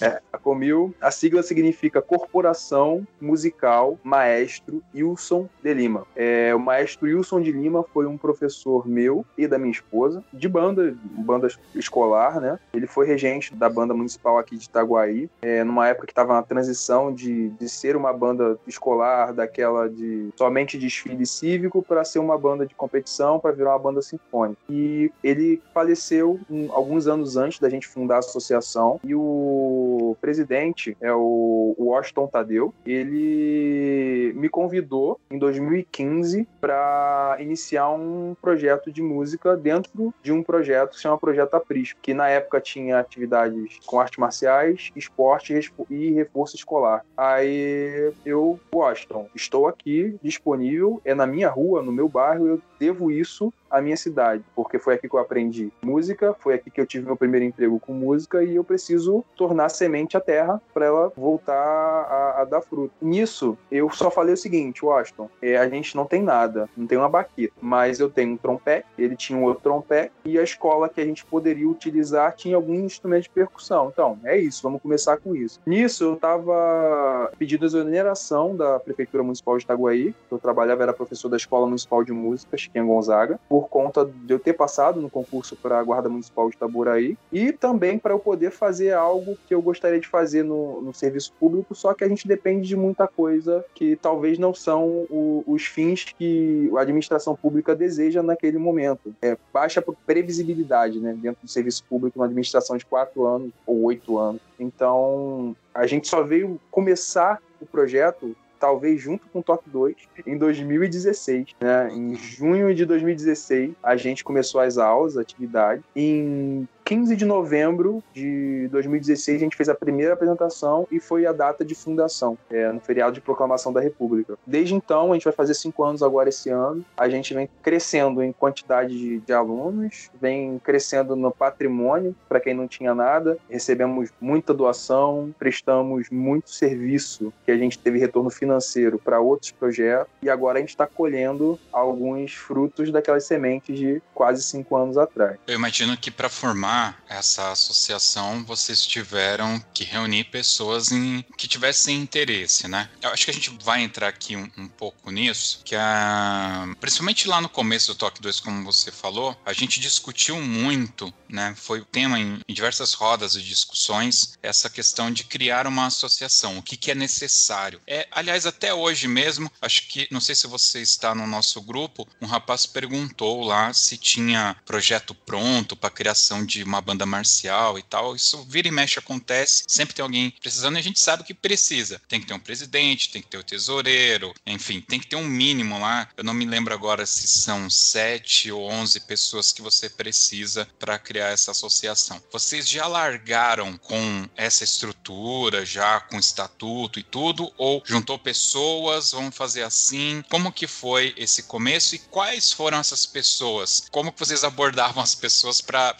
É, 0.00 0.20
a 0.32 0.38
Comil, 0.38 0.94
a 1.00 1.10
sigla 1.12 1.42
significa 1.42 2.02
Corporação 2.02 3.06
Musical 3.20 3.98
Maestro 4.02 4.82
Wilson 4.94 5.48
de 5.62 5.72
Lima. 5.72 6.06
É, 6.16 6.52
o 6.54 6.58
maestro 6.58 7.06
Wilson 7.06 7.40
de 7.40 7.52
Lima 7.52 7.84
foi 7.92 8.06
um 8.06 8.18
professor 8.18 8.88
meu 8.88 9.24
e 9.38 9.46
da 9.46 9.58
minha 9.58 9.70
esposa, 9.70 10.24
de 10.32 10.48
banda, 10.48 10.94
banda 11.02 11.48
escolar, 11.74 12.40
né? 12.40 12.58
Ele 12.72 12.86
foi 12.86 13.06
regente 13.06 13.54
da 13.54 13.68
banda 13.68 13.94
municipal 13.94 14.38
aqui 14.38 14.56
de 14.56 14.64
Itaguaí, 14.64 15.28
é, 15.40 15.62
numa 15.64 15.88
época 15.88 16.06
que 16.06 16.12
estava 16.12 16.32
na 16.34 16.42
transição 16.42 17.12
de, 17.12 17.50
de 17.50 17.68
ser 17.68 17.96
uma 17.96 18.12
banda 18.12 18.58
escolar, 18.66 19.32
daquela 19.32 19.88
de 19.88 20.30
somente 20.36 20.78
desfile 20.78 21.26
cívico, 21.26 21.82
para 21.82 22.04
ser 22.04 22.18
uma 22.18 22.38
banda 22.38 22.66
de 22.66 22.74
competição, 22.74 23.38
para 23.38 23.52
virar 23.52 23.70
uma 23.70 23.78
banda 23.78 24.02
sinfônica. 24.02 24.60
E 24.68 25.10
ele 25.22 25.60
faleceu 25.74 26.38
um- 26.50 26.72
alguns 26.72 27.06
anos 27.06 27.36
antes 27.36 27.58
da 27.58 27.68
gente 27.68 27.86
fundar 27.86 28.16
a 28.16 28.18
associação, 28.18 29.00
e 29.04 29.14
o 29.14 30.16
presidente 30.20 30.96
é 31.00 31.12
o 31.12 31.74
Washington 31.78 32.26
Tadeu. 32.26 32.72
Ele 32.86 34.32
me 34.36 34.48
convidou 34.48 35.20
em 35.30 35.38
2015 35.38 36.46
para 36.60 37.36
iniciar 37.40 37.90
um 37.90 38.34
projeto 38.40 38.90
de 38.92 39.02
música 39.02 39.56
dentro 39.56 40.12
de 40.22 40.32
um 40.32 40.42
projeto 40.42 40.90
que 40.90 40.96
se 40.96 41.02
chama 41.02 41.18
Projeto 41.18 41.54
Aprisco, 41.54 41.98
que 42.00 42.14
na 42.14 42.28
época 42.28 42.60
tinha 42.60 42.98
atividades 42.98 43.78
com 43.84 44.00
artes 44.00 44.18
marciais, 44.18 44.90
esporte 44.94 45.58
e 45.90 46.10
reforço 46.12 46.56
escolar. 46.56 47.04
Aí 47.16 48.12
eu, 48.24 48.58
Washington, 48.74 49.28
estou 49.34 49.66
aqui 49.66 50.16
disponível, 50.22 51.00
é 51.04 51.14
na 51.14 51.26
minha 51.26 51.48
rua, 51.48 51.82
no 51.82 51.92
meu 51.92 52.08
bairro, 52.08 52.46
eu 52.46 52.62
devo 52.78 53.10
isso 53.10 53.52
à 53.72 53.80
minha 53.80 53.96
cidade, 53.96 54.44
porque 54.54 54.78
foi 54.78 54.94
aqui 54.94 55.08
que 55.08 55.16
eu 55.16 55.20
aprendi 55.20 55.72
música, 55.82 56.36
foi 56.38 56.54
aqui 56.54 56.70
que 56.70 56.80
eu 56.80 56.86
tive 56.86 57.06
meu 57.06 57.16
primeiro 57.16 57.46
emprego 57.46 57.80
com 57.80 57.92
música 57.92 58.44
e 58.44 58.54
eu 58.54 58.62
preciso 58.62 59.24
tornar 59.34 59.70
semente 59.70 60.16
a 60.16 60.20
terra 60.20 60.60
para 60.74 60.86
ela 60.86 61.12
voltar 61.16 61.54
a, 61.54 62.42
a 62.42 62.44
dar 62.44 62.60
fruto. 62.60 62.92
Nisso, 63.00 63.56
eu 63.70 63.88
só 63.90 64.10
falei 64.10 64.34
o 64.34 64.36
seguinte, 64.36 64.84
Washington, 64.84 65.28
é, 65.40 65.56
a 65.56 65.68
gente 65.68 65.96
não 65.96 66.04
tem 66.04 66.22
nada, 66.22 66.68
não 66.76 66.86
tem 66.86 66.98
uma 66.98 67.08
baqueta, 67.08 67.54
mas 67.60 67.98
eu 67.98 68.10
tenho 68.10 68.34
um 68.34 68.36
trompete, 68.36 68.86
ele 68.98 69.16
tinha 69.16 69.38
um 69.38 69.44
outro 69.44 69.62
trompete 69.62 70.12
e 70.24 70.38
a 70.38 70.42
escola 70.42 70.88
que 70.88 71.00
a 71.00 71.04
gente 71.04 71.24
poderia 71.24 71.68
utilizar 71.68 72.34
tinha 72.34 72.56
algum 72.56 72.74
instrumento 72.74 73.24
de 73.24 73.30
percussão. 73.30 73.88
Então, 73.92 74.18
é 74.24 74.36
isso, 74.36 74.62
vamos 74.62 74.82
começar 74.82 75.16
com 75.16 75.34
isso. 75.34 75.60
Nisso, 75.64 76.04
eu 76.04 76.14
estava 76.14 77.32
pedindo 77.38 77.64
exoneração 77.64 78.54
da 78.54 78.78
Prefeitura 78.78 79.22
Municipal 79.22 79.56
de 79.56 79.64
Itaguaí, 79.64 80.14
eu 80.30 80.38
trabalhava, 80.38 80.82
era 80.82 80.92
professor 80.92 81.28
da 81.28 81.36
Escola 81.36 81.66
Municipal 81.66 82.04
de 82.04 82.12
Música, 82.12 82.56
Chiquinha 82.56 82.84
Gonzaga, 82.84 83.38
por 83.48 83.61
conta 83.68 84.04
de 84.04 84.32
eu 84.32 84.38
ter 84.38 84.52
passado 84.52 85.00
no 85.00 85.10
concurso 85.10 85.56
para 85.56 85.78
a 85.78 85.82
Guarda 85.82 86.08
Municipal 86.08 86.48
de 86.48 86.56
Itaboraí 86.56 87.16
e 87.32 87.52
também 87.52 87.98
para 87.98 88.12
eu 88.12 88.18
poder 88.18 88.50
fazer 88.50 88.92
algo 88.92 89.36
que 89.46 89.54
eu 89.54 89.62
gostaria 89.62 90.00
de 90.00 90.08
fazer 90.08 90.42
no, 90.42 90.80
no 90.82 90.94
serviço 90.94 91.32
público, 91.38 91.74
só 91.74 91.94
que 91.94 92.04
a 92.04 92.08
gente 92.08 92.26
depende 92.26 92.66
de 92.68 92.76
muita 92.76 93.06
coisa 93.06 93.64
que 93.74 93.96
talvez 93.96 94.38
não 94.38 94.52
são 94.54 95.06
o- 95.10 95.44
os 95.46 95.64
fins 95.64 96.06
que 96.18 96.70
a 96.76 96.80
administração 96.80 97.34
pública 97.34 97.74
deseja 97.74 98.22
naquele 98.22 98.58
momento. 98.58 99.14
É 99.22 99.36
baixa 99.52 99.82
previsibilidade 100.06 101.00
né, 101.00 101.16
dentro 101.20 101.42
do 101.42 101.48
serviço 101.48 101.84
público, 101.88 102.18
uma 102.18 102.26
administração 102.26 102.76
de 102.76 102.84
quatro 102.86 103.26
anos 103.26 103.50
ou 103.66 103.82
oito 103.82 104.18
anos. 104.18 104.40
Então, 104.58 105.56
a 105.74 105.86
gente 105.86 106.08
só 106.08 106.22
veio 106.22 106.60
começar 106.70 107.40
o 107.60 107.66
projeto 107.66 108.36
talvez 108.62 109.00
junto 109.00 109.26
com 109.26 109.40
o 109.40 109.42
Top 109.42 109.68
2 109.68 109.96
em 110.24 110.38
2016, 110.38 111.46
né? 111.60 111.90
Em 111.92 112.14
junho 112.14 112.72
de 112.72 112.86
2016, 112.86 113.72
a 113.82 113.96
gente 113.96 114.22
começou 114.22 114.60
as 114.60 114.78
aulas, 114.78 115.18
a 115.18 115.20
atividade. 115.20 115.82
Em 115.96 116.68
15 116.84 117.16
de 117.16 117.24
novembro 117.24 118.02
de 118.14 118.68
2016, 118.70 119.36
a 119.36 119.44
gente 119.44 119.56
fez 119.56 119.68
a 119.68 119.74
primeira 119.74 120.14
apresentação 120.14 120.86
e 120.90 120.98
foi 120.98 121.26
a 121.26 121.32
data 121.32 121.64
de 121.64 121.74
fundação, 121.74 122.36
é, 122.50 122.70
no 122.72 122.80
feriado 122.80 123.12
de 123.12 123.20
proclamação 123.20 123.72
da 123.72 123.80
República. 123.80 124.36
Desde 124.46 124.74
então, 124.74 125.10
a 125.10 125.14
gente 125.14 125.24
vai 125.24 125.32
fazer 125.32 125.54
cinco 125.54 125.84
anos 125.84 126.02
agora 126.02 126.28
esse 126.28 126.50
ano. 126.50 126.84
A 126.96 127.08
gente 127.08 127.32
vem 127.34 127.48
crescendo 127.62 128.22
em 128.22 128.32
quantidade 128.32 128.98
de, 128.98 129.20
de 129.20 129.32
alunos, 129.32 130.10
vem 130.20 130.58
crescendo 130.58 131.14
no 131.14 131.30
patrimônio, 131.30 132.14
para 132.28 132.40
quem 132.40 132.54
não 132.54 132.66
tinha 132.66 132.94
nada. 132.94 133.38
Recebemos 133.48 134.10
muita 134.20 134.52
doação, 134.52 135.34
prestamos 135.38 136.10
muito 136.10 136.50
serviço, 136.50 137.32
que 137.44 137.52
a 137.52 137.56
gente 137.56 137.78
teve 137.78 137.98
retorno 137.98 138.30
financeiro 138.30 138.98
para 138.98 139.20
outros 139.20 139.52
projetos, 139.52 140.12
e 140.22 140.28
agora 140.28 140.58
a 140.58 140.60
gente 140.60 140.70
está 140.70 140.86
colhendo 140.86 141.58
alguns 141.72 142.34
frutos 142.34 142.90
daquelas 142.90 143.24
sementes 143.24 143.78
de 143.78 144.02
quase 144.14 144.42
cinco 144.42 144.76
anos 144.76 144.98
atrás. 144.98 145.38
Eu 145.46 145.54
imagino 145.54 145.96
que 145.96 146.10
para 146.10 146.28
formar 146.28 146.81
essa 147.08 147.52
associação 147.52 148.44
vocês 148.44 148.84
tiveram 148.86 149.62
que 149.74 149.84
reunir 149.84 150.24
pessoas 150.24 150.90
em, 150.90 151.24
que 151.36 151.46
tivessem 151.48 152.00
interesse, 152.00 152.66
né? 152.68 152.88
Eu 153.00 153.10
acho 153.10 153.24
que 153.24 153.30
a 153.30 153.34
gente 153.34 153.50
vai 153.62 153.82
entrar 153.82 154.08
aqui 154.08 154.36
um, 154.36 154.50
um 154.56 154.68
pouco 154.68 155.10
nisso, 155.10 155.60
que 155.64 155.74
a, 155.74 156.68
principalmente 156.80 157.28
lá 157.28 157.40
no 157.40 157.48
começo 157.48 157.92
do 157.92 157.98
Toque 157.98 158.22
2, 158.22 158.40
como 158.40 158.64
você 158.64 158.90
falou, 158.90 159.36
a 159.44 159.52
gente 159.52 159.80
discutiu 159.80 160.40
muito, 160.40 161.12
né? 161.28 161.54
Foi 161.56 161.84
tema 161.84 162.18
em, 162.18 162.40
em 162.48 162.54
diversas 162.54 162.92
rodas 162.94 163.32
de 163.32 163.42
discussões, 163.42 164.38
essa 164.42 164.70
questão 164.70 165.10
de 165.10 165.24
criar 165.24 165.66
uma 165.66 165.86
associação, 165.86 166.58
o 166.58 166.62
que, 166.62 166.76
que 166.76 166.90
é 166.90 166.94
necessário. 166.94 167.80
É, 167.86 168.08
aliás, 168.10 168.46
até 168.46 168.72
hoje 168.72 169.06
mesmo, 169.06 169.50
acho 169.60 169.88
que, 169.88 170.08
não 170.10 170.20
sei 170.20 170.34
se 170.34 170.46
você 170.46 170.80
está 170.80 171.14
no 171.14 171.26
nosso 171.26 171.60
grupo, 171.60 172.08
um 172.20 172.26
rapaz 172.26 172.66
perguntou 172.66 173.44
lá 173.44 173.72
se 173.72 173.96
tinha 173.96 174.56
projeto 174.64 175.14
pronto 175.14 175.76
para 175.76 175.90
criação 175.90 176.44
de 176.44 176.61
uma 176.64 176.80
banda 176.80 177.06
marcial 177.06 177.78
e 177.78 177.82
tal. 177.82 178.14
Isso 178.14 178.44
vira 178.44 178.68
e 178.68 178.70
mexe 178.70 178.98
acontece, 178.98 179.64
sempre 179.66 179.94
tem 179.94 180.02
alguém 180.02 180.30
precisando 180.40 180.76
e 180.76 180.78
a 180.78 180.82
gente 180.82 181.00
sabe 181.00 181.24
que 181.24 181.34
precisa. 181.34 182.00
Tem 182.08 182.20
que 182.20 182.26
ter 182.26 182.34
um 182.34 182.38
presidente, 182.38 183.10
tem 183.10 183.22
que 183.22 183.28
ter 183.28 183.38
o 183.38 183.44
tesoureiro, 183.44 184.34
enfim, 184.46 184.80
tem 184.80 185.00
que 185.00 185.06
ter 185.06 185.16
um 185.16 185.26
mínimo 185.26 185.78
lá. 185.78 186.08
Eu 186.16 186.24
não 186.24 186.34
me 186.34 186.44
lembro 186.44 186.74
agora 186.74 187.06
se 187.06 187.26
são 187.26 187.68
sete 187.70 188.50
ou 188.50 188.70
onze 188.70 189.00
pessoas 189.00 189.52
que 189.52 189.62
você 189.62 189.88
precisa 189.88 190.68
para 190.78 190.98
criar 190.98 191.28
essa 191.28 191.50
associação. 191.50 192.22
Vocês 192.32 192.68
já 192.68 192.86
largaram 192.86 193.76
com 193.78 194.28
essa 194.36 194.64
estrutura, 194.64 195.64
já 195.64 196.00
com 196.00 196.18
estatuto 196.18 196.98
e 196.98 197.02
tudo, 197.02 197.52
ou 197.56 197.82
juntou 197.84 198.18
pessoas, 198.18 199.12
vamos 199.12 199.36
fazer 199.36 199.62
assim? 199.62 200.22
Como 200.28 200.52
que 200.52 200.66
foi 200.66 201.14
esse 201.16 201.44
começo 201.44 201.94
e 201.94 201.98
quais 201.98 202.52
foram 202.52 202.78
essas 202.78 203.06
pessoas? 203.06 203.84
Como 203.90 204.12
que 204.12 204.18
vocês 204.18 204.44
abordavam 204.44 205.02
as 205.02 205.14
pessoas 205.14 205.60
para 205.60 205.96